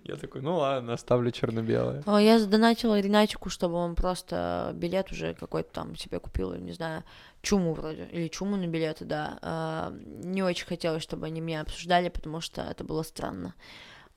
Я 0.04 0.16
такой, 0.16 0.42
ну 0.42 0.58
ладно, 0.58 0.94
оставлю 0.94 1.32
черно-белое. 1.32 2.04
О, 2.06 2.18
Я 2.18 2.40
задонатила 2.40 3.00
Ренатику, 3.00 3.50
чтобы 3.50 3.76
он 3.76 3.96
просто 3.96 4.72
билет 4.74 5.12
уже 5.12 5.34
какой-то 5.34 5.72
там 5.74 5.96
себе 5.96 6.20
купил, 6.20 6.54
не 6.56 6.74
знаю, 6.74 7.04
чуму 7.42 7.74
вроде, 7.74 8.06
или 8.12 8.28
чуму 8.28 8.56
на 8.58 8.68
билеты, 8.68 9.06
да. 9.06 9.38
А, 9.42 9.94
Не 10.24 10.44
очень 10.44 10.66
хотелось, 10.66 11.04
чтобы 11.04 11.26
они 11.28 11.42
меня 11.42 11.62
обсуждали, 11.62 12.10
потому 12.10 12.42
что 12.42 12.62
это 12.62 12.84
было 12.84 13.04
странно. 13.04 13.54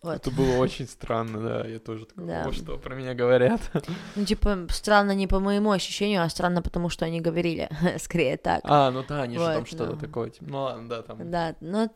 Вот. 0.03 0.17
Это 0.17 0.31
было 0.31 0.57
очень 0.57 0.89
странно, 0.89 1.43
да, 1.43 1.69
я 1.69 1.79
тоже 1.79 2.07
такой, 2.07 2.25
Да. 2.25 2.47
о, 2.47 2.53
что 2.53 2.79
про 2.79 2.95
меня 2.95 3.13
говорят. 3.15 3.61
Ну, 4.17 4.25
типа, 4.25 4.67
странно 4.71 5.15
не 5.15 5.27
по 5.27 5.41
моему 5.41 5.71
ощущению, 5.73 6.23
а 6.23 6.29
странно 6.31 6.63
потому, 6.63 6.89
что 6.89 7.05
они 7.05 7.21
говорили, 7.21 7.69
скорее 7.99 8.39
так. 8.39 8.63
А, 8.65 8.91
ну 8.91 9.05
да, 9.07 9.23
они 9.23 9.37
же 9.37 9.45
там 9.45 9.59
Вот, 9.59 9.69
что-то 9.69 9.93
ну. 9.93 9.99
такое, 9.99 10.31
типа, 10.31 10.47
ну 10.49 10.63
ладно, 10.63 10.89
да, 10.89 11.03
там. 11.03 11.31
Да, 11.31 11.55
но 11.61 11.91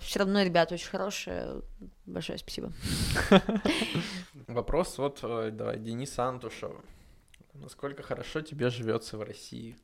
все 0.00 0.18
равно 0.20 0.42
ребята 0.42 0.74
очень 0.74 0.88
хорошие. 0.88 1.62
Большое 2.06 2.38
спасибо. 2.38 2.72
Вопрос 4.46 4.98
вот, 4.98 5.20
э, 5.22 5.50
давай, 5.52 5.78
Денис 5.78 6.18
Антушев. 6.18 6.72
Насколько 7.54 8.02
хорошо 8.02 8.40
тебе 8.40 8.68
живется 8.70 9.16
в 9.16 9.22
России? 9.22 9.76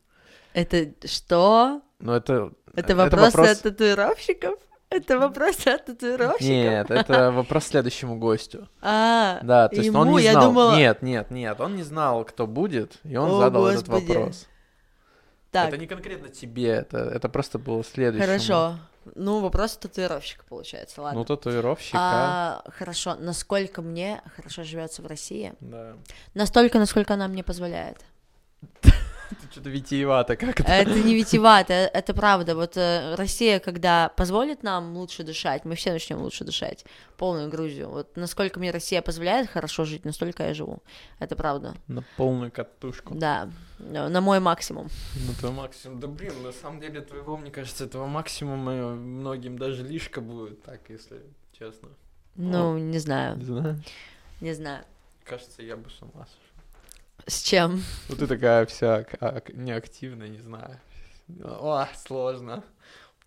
Это 0.53 0.93
что? 1.07 1.81
Ну, 1.99 2.13
это... 2.13 2.53
Это 2.75 2.95
вопросы 2.97 3.39
от 3.39 3.63
татуировщиков? 3.63 4.59
Это 4.91 5.19
вопросы 5.19 5.69
от 5.69 5.87
татуировщиков? 5.87 6.47
Нет, 6.49 6.91
это 6.91 7.31
вопрос 7.31 7.67
следующему 7.67 8.19
гостю. 8.19 8.69
А, 8.83 9.39
Да, 9.43 9.69
то 9.69 9.77
есть 9.77 9.95
он 9.95 10.09
ему, 10.09 10.19
не 10.19 10.25
я 10.25 10.33
знал... 10.33 10.49
думала- 10.49 10.77
Нет, 10.77 11.03
нет, 11.03 11.31
нет, 11.31 11.61
он 11.61 11.77
не 11.77 11.85
знал, 11.85 12.25
кто 12.25 12.47
будет, 12.49 12.99
и 13.05 13.17
он 13.17 13.31
О, 13.31 13.39
задал 13.41 13.67
этот 13.69 13.89
Господи. 13.89 14.09
вопрос. 14.09 14.49
Так, 15.51 15.69
Это 15.69 15.79
не 15.79 15.87
конкретно 15.87 16.29
тебе, 16.29 16.69
это, 16.69 16.99
это 16.99 17.29
просто 17.29 17.59
было 17.59 17.83
следующему. 17.85 18.27
хорошо. 18.27 18.79
Ну, 19.15 19.41
вопрос 19.41 19.77
татуировщика, 19.77 20.45
получается, 20.49 21.01
ладно. 21.03 21.21
Ну, 21.21 21.25
татуировщика. 21.25 21.99
а, 21.99 22.63
хорошо, 22.77 23.15
насколько 23.17 23.81
мне 23.83 24.21
хорошо 24.37 24.63
живется 24.63 25.01
в 25.03 25.07
России? 25.07 25.55
Да. 25.61 25.95
Настолько, 26.35 26.79
насколько 26.79 27.15
она 27.15 27.27
мне 27.27 27.43
позволяет. 27.43 27.99
Что-то 29.51 29.69
витиевато 29.71 30.37
как-то. 30.37 30.63
Это 30.63 30.93
не 31.01 31.15
витивато, 31.15 31.73
э, 31.73 31.91
это 31.93 32.15
правда. 32.15 32.55
Вот 32.55 32.77
э, 32.77 33.15
Россия, 33.17 33.59
когда 33.59 34.11
позволит 34.11 34.63
нам 34.63 34.97
лучше 34.97 35.25
дышать, 35.25 35.65
мы 35.65 35.75
все 35.75 35.93
начнем 35.93 36.21
лучше 36.21 36.45
дышать, 36.45 36.85
полную 37.17 37.51
Грузию. 37.51 37.89
Вот 37.89 38.17
насколько 38.17 38.61
мне 38.61 38.71
Россия 38.71 39.03
позволяет 39.03 39.51
хорошо 39.51 39.85
жить, 39.85 40.05
настолько 40.05 40.45
я 40.45 40.55
живу. 40.55 40.83
Это 41.19 41.35
правда. 41.35 41.75
На 41.89 42.03
полную 42.17 42.53
катушку. 42.53 43.15
Да, 43.15 43.51
э, 43.81 44.09
на 44.09 44.21
мой 44.21 44.39
максимум. 44.39 44.89
Ну, 45.27 45.33
твой 45.41 45.53
максимум. 45.53 45.99
Да 45.99 46.07
блин, 46.07 46.43
на 46.43 46.53
самом 46.53 46.81
деле 46.81 47.01
твоего, 47.01 47.37
мне 47.37 47.51
кажется, 47.51 47.85
этого 47.85 48.07
максимума 48.07 48.95
многим 48.95 49.59
даже 49.59 49.83
лишка 49.83 50.21
будет, 50.21 50.63
так, 50.63 50.81
если 50.89 51.23
честно. 51.59 51.89
Ну, 52.37 52.79
не 52.79 52.99
знаю, 52.99 53.37
Не 53.37 53.45
знаю. 53.45 53.83
не 54.41 54.53
знаю. 54.55 54.85
Кажется, 55.25 55.63
я 55.63 55.77
бы 55.77 55.91
с 55.91 56.01
ума 56.03 56.25
сошел. 56.27 56.50
С 57.27 57.43
чем? 57.43 57.83
Ну 58.09 58.17
ты 58.17 58.27
такая 58.27 58.67
вся 58.67 59.07
ак- 59.21 59.53
неактивная, 59.55 60.29
не 60.29 60.39
знаю. 60.41 60.81
О, 61.45 61.87
сложно. 62.07 62.65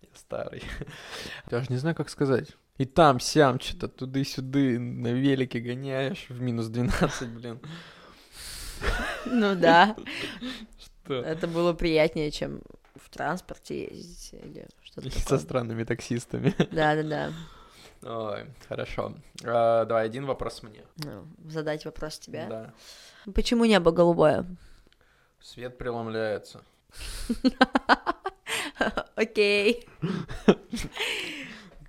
Я 0.02 0.08
старый. 0.14 0.62
Даже 1.50 1.66
не 1.70 1.76
знаю, 1.78 1.94
как 1.96 2.08
сказать. 2.10 2.48
И 2.76 2.84
там, 2.86 3.20
сям, 3.20 3.60
что-то 3.60 3.88
туды-сюды 3.88 4.78
на 4.78 5.08
велике 5.12 5.60
гоняешь 5.60 6.26
в 6.28 6.40
минус 6.40 6.66
12, 6.68 7.28
блин. 7.30 7.60
Ну 9.26 9.54
да, 9.54 9.96
Что? 11.04 11.14
это 11.14 11.46
было 11.46 11.72
приятнее, 11.72 12.30
чем 12.30 12.60
в 12.96 13.08
транспорте 13.08 13.84
ездить 13.86 14.32
или 14.34 14.68
что-то 14.82 15.10
со 15.10 15.38
странными 15.38 15.84
таксистами. 15.84 16.54
Да-да-да. 16.70 17.32
Ой, 18.04 18.46
хорошо. 18.68 19.14
А, 19.44 19.84
давай, 19.86 20.06
один 20.06 20.26
вопрос 20.26 20.62
мне. 20.62 20.84
Ну, 20.96 21.26
задать 21.48 21.84
вопрос 21.84 22.18
тебе. 22.18 22.46
Да. 22.48 22.74
Почему 23.34 23.64
небо 23.64 23.90
голубое? 23.92 24.44
Свет 25.40 25.78
преломляется. 25.78 26.60
Окей. 29.14 29.86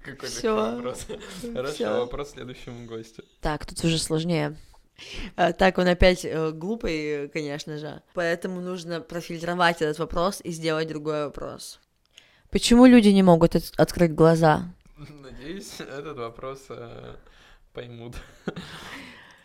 Какой 0.03 0.29
Всё. 0.29 0.55
такой 0.55 0.75
вопрос. 0.75 1.07
Хорошо, 1.53 1.99
вопрос 1.99 2.31
следующему 2.31 2.85
гостю. 2.87 3.23
Так, 3.41 3.65
тут 3.65 3.83
уже 3.83 3.97
сложнее. 3.97 4.55
А, 5.35 5.51
Так, 5.51 5.77
он 5.77 5.87
опять 5.87 6.23
э, 6.23 6.51
глупый, 6.51 7.27
конечно 7.29 7.77
же. 7.77 8.01
Поэтому 8.13 8.61
нужно 8.61 9.01
профильтровать 9.01 9.81
этот 9.81 9.99
вопрос 9.99 10.39
и 10.43 10.51
сделать 10.51 10.87
другой 10.87 11.25
вопрос. 11.25 11.79
Почему 12.51 12.85
люди 12.85 13.09
не 13.09 13.23
могут 13.23 13.55
от- 13.55 13.73
открыть 13.77 14.13
глаза? 14.13 14.73
Надеюсь, 14.97 15.79
этот 15.79 16.17
вопрос 16.17 16.65
э, 16.69 17.15
поймут. 17.73 18.15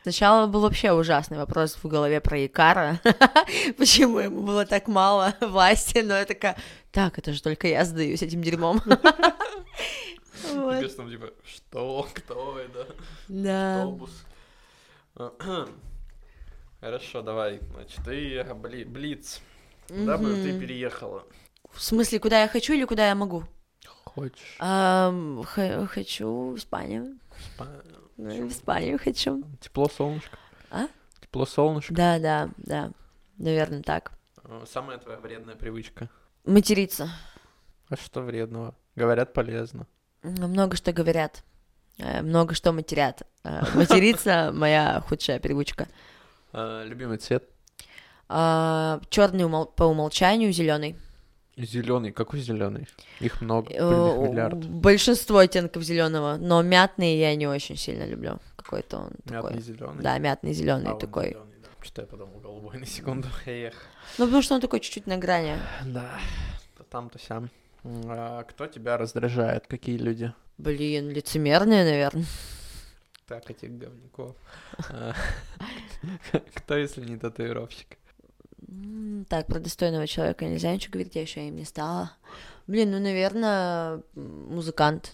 Сначала 0.03 0.47
был 0.47 0.61
вообще 0.63 0.93
ужасный 0.93 1.37
вопрос 1.37 1.75
в 1.75 1.87
голове 1.87 2.21
про 2.21 2.47
Икара. 2.47 3.01
Почему 3.77 4.19
ему 4.21 4.43
было 4.43 4.65
так 4.65 4.89
мало 4.89 5.35
власти? 5.41 5.99
Но 5.99 6.15
я 6.17 6.25
такая, 6.25 6.57
так, 6.93 7.19
это 7.19 7.33
же 7.33 7.43
только 7.43 7.67
я 7.69 7.85
сдаюсь 7.85 8.23
этим 8.23 8.43
дерьмом. 8.43 8.81
Вот. 10.55 10.97
Там 10.97 11.11
типа, 11.11 11.31
что, 11.45 12.09
кто 12.15 12.59
это? 12.59 12.87
Да. 13.29 13.83
Автобус. 13.83 14.25
Хорошо, 16.81 17.23
давай. 17.23 17.61
Значит, 17.75 18.01
ты 18.05 18.41
бли- 18.55 18.87
Блиц. 18.87 19.43
Куда 19.89 20.17
бы 20.17 20.33
ты 20.35 20.59
переехала? 20.59 21.25
В 21.71 21.81
смысле, 21.83 22.19
куда 22.21 22.41
я 22.41 22.49
хочу 22.49 22.73
или 22.73 22.85
куда 22.87 23.07
я 23.09 23.15
могу? 23.15 23.45
Хочешь. 24.05 24.57
Ам, 24.59 25.43
х- 25.45 25.87
хочу 25.87 26.51
в 26.53 26.57
Испанию. 26.57 27.19
Спа- 27.59 27.85
Ну, 28.17 28.47
В 28.49 28.51
Испанию 28.51 28.99
хочу. 28.99 29.43
Тепло, 29.61 29.89
солнышко. 29.89 30.37
А? 30.71 30.89
Тепло, 31.21 31.47
солнышко. 31.47 31.95
Да, 31.95 32.19
да, 32.19 32.49
да. 32.59 32.91
Наверное, 33.39 33.83
так. 33.83 34.13
Э, 34.45 34.65
Самая 34.71 34.99
твоя 34.99 35.19
вредная 35.19 35.55
привычка. 35.57 36.09
Материться. 36.45 37.09
А 37.89 37.97
что 37.97 38.21
вредного? 38.23 38.75
Говорят, 38.97 39.33
полезно. 39.33 39.87
М, 40.23 40.35
Много 40.35 40.77
что 40.77 40.93
говорят. 40.93 41.43
э, 41.99 42.21
Много 42.23 42.55
что 42.55 42.73
матерят. 42.73 43.23
Э, 43.45 43.63
Материться 43.75 44.51
моя 44.55 45.01
худшая 45.09 45.39
привычка. 45.41 45.89
А, 46.53 46.85
любимый 46.85 47.19
цвет? 47.19 47.49
Черный 48.29 49.49
по 49.77 49.85
умолчанию, 49.85 50.53
зеленый. 50.53 50.97
Зеленый. 51.65 52.13
Какой 52.13 52.41
зеленый? 52.41 52.87
Их 53.21 53.41
много. 53.41 53.69
Э, 53.73 54.29
миллиард. 54.29 54.65
Большинство 54.65 55.39
оттенков 55.39 55.83
зеленого, 55.83 56.37
но 56.37 56.63
мятный 56.63 57.17
я 57.19 57.35
не 57.35 57.47
очень 57.47 57.77
сильно 57.77 58.05
люблю. 58.07 58.39
Какой-то 58.57 58.99
он 58.99 59.11
такой. 59.25 59.53
Мятный 59.55 59.63
зеленый. 59.63 60.03
Да, 60.03 60.19
мятный 60.19 60.53
зеленый 60.53 60.91
А, 60.93 60.95
такой. 60.97 61.29
зелёный, 61.31 61.57
да. 61.63 61.69
Что 61.83 62.03
я 62.03 62.07
подумал, 62.07 62.41
голубой 62.41 62.79
на 62.79 62.87
секунду. 62.87 63.29
Эх. 63.47 63.75
Ну, 64.19 64.25
потому 64.27 64.43
что 64.43 64.55
он 64.55 64.61
такой 64.61 64.81
чуть-чуть 64.81 65.07
на 65.07 65.17
грани. 65.19 65.57
Да, 65.87 66.11
то 66.77 66.85
там, 66.85 67.11
то 67.11 67.19
сям. 67.19 67.51
А 67.85 68.43
кто 68.45 68.67
тебя 68.67 68.97
раздражает? 68.99 69.67
Какие 69.67 69.97
люди? 69.99 70.33
Блин, 70.59 71.11
лицемерные, 71.11 71.85
наверное. 71.85 72.27
Так, 73.27 73.49
этих 73.51 73.71
говнюков. 73.79 74.37
А, 74.91 75.15
Кто, 76.55 76.77
если 76.77 77.05
не 77.05 77.17
татуировщик? 77.17 77.97
Так, 79.29 79.47
про 79.47 79.59
достойного 79.61 80.07
человека 80.07 80.45
нельзя 80.45 80.73
ничего 80.73 80.93
говорить, 80.93 81.15
я 81.15 81.23
еще 81.23 81.47
им 81.49 81.57
не 81.57 81.65
стала. 81.65 82.13
Блин, 82.67 82.91
ну, 82.91 82.99
наверное, 83.01 84.03
музыкант, 84.15 85.13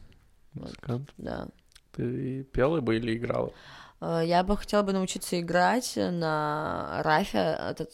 Музыкант. 0.54 1.10
да. 1.18 1.48
Ты 1.92 2.44
пела 2.44 2.80
бы 2.80 2.96
или 2.96 3.16
играла? 3.16 3.52
Э, 4.00 4.22
Я 4.24 4.42
бы 4.44 4.56
хотела 4.56 4.82
бы 4.82 4.92
научиться 4.92 5.40
играть 5.40 5.94
на 5.96 7.00
рафе. 7.02 7.38
Это 7.38 7.88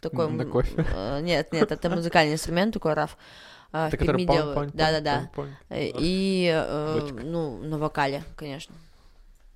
такой... 0.00 0.30
На 0.30 0.44
кофе? 0.44 0.84
э, 0.94 1.20
Нет, 1.22 1.52
нет, 1.52 1.70
это 1.70 1.90
музыкальный 1.90 2.34
инструмент, 2.34 2.74
такой 2.74 2.94
раф. 2.94 3.16
э, 3.72 3.84
В 3.84 3.88
Это 3.88 3.96
который 3.96 4.16
Перми 4.18 4.28
пон- 4.28 4.34
делают. 4.34 4.58
пон- 4.58 5.34
пон. 5.34 5.48
Э, 5.70 5.90
И, 6.00 6.50
э, 6.52 7.08
ну, 7.22 7.58
на 7.58 7.78
вокале, 7.78 8.22
конечно. 8.36 8.74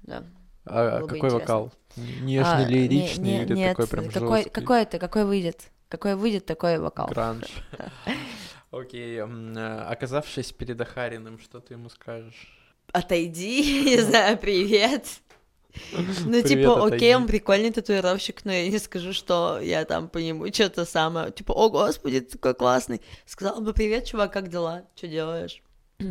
Да. 0.03 0.23
А 0.65 0.99
было 1.01 1.07
бы 1.09 1.15
какой 1.15 1.31
вокал? 1.31 1.73
А, 1.99 2.23
Нежный, 2.23 2.67
не- 2.67 2.71
лиричный 2.71 3.25
не- 3.25 3.43
или 3.43 3.55
нет, 3.55 3.71
такой 3.77 3.87
прям 3.89 4.11
какой, 4.11 4.39
жесткий? 4.39 4.51
какой 4.51 4.83
это, 4.83 4.99
какой 4.99 5.25
выйдет? 5.25 5.71
Какой 5.89 6.15
выйдет, 6.15 6.47
такой 6.47 6.79
вокал. 6.79 7.09
Гранж. 7.09 7.45
Окей, 8.71 9.17
э, 9.19 9.81
оказавшись 9.89 10.53
перед 10.53 10.81
Ахариным, 10.81 11.39
что 11.39 11.61
ты 11.61 11.75
ему 11.75 11.89
скажешь? 11.89 12.49
Отойди, 12.93 13.85
не 13.97 14.01
знаю, 14.01 14.39
привет. 14.39 15.07
Ну, 16.25 16.43
типа, 16.43 16.87
окей, 16.87 17.15
он 17.15 17.27
прикольный 17.27 17.71
татуировщик, 17.71 18.45
но 18.45 18.53
я 18.53 18.69
не 18.69 18.79
скажу, 18.79 19.13
что 19.13 19.61
я 19.61 19.85
там 19.85 20.09
по 20.09 20.19
нему 20.19 20.53
что-то 20.53 20.85
самое, 20.85 21.31
типа, 21.31 21.53
о, 21.53 21.69
господи, 21.71 22.21
ты 22.21 22.33
такой 22.33 22.55
классный. 22.55 23.01
Сказал 23.27 23.61
бы, 23.61 23.73
привет, 23.73 24.07
чувак, 24.07 24.33
как 24.33 24.49
дела? 24.49 24.85
Что 24.97 25.09
делаешь? 25.09 25.63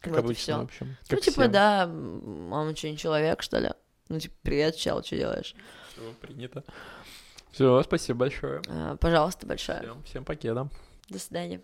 Как 0.00 0.14
Вот 0.14 0.24
обычно, 0.24 0.60
в 0.60 0.62
общем. 0.62 0.96
Ну, 1.10 1.16
типа, 1.18 1.42
всем. 1.42 1.52
да, 1.52 1.84
он 1.86 2.68
не 2.68 2.96
человек, 2.96 3.42
что 3.42 3.58
ли? 3.58 3.70
Ну, 4.10 4.18
типа, 4.18 4.34
привет, 4.42 4.74
чел, 4.74 5.04
что 5.04 5.16
делаешь? 5.16 5.54
Всё, 5.92 6.12
принято. 6.20 6.64
Все, 7.52 7.80
спасибо 7.84 8.18
большое. 8.18 8.60
А, 8.68 8.96
Пожалуйста, 8.96 9.46
большое. 9.46 9.78
Всем, 9.82 10.02
всем 10.02 10.24
покеда. 10.24 10.68
До 11.08 11.18
свидания. 11.20 11.62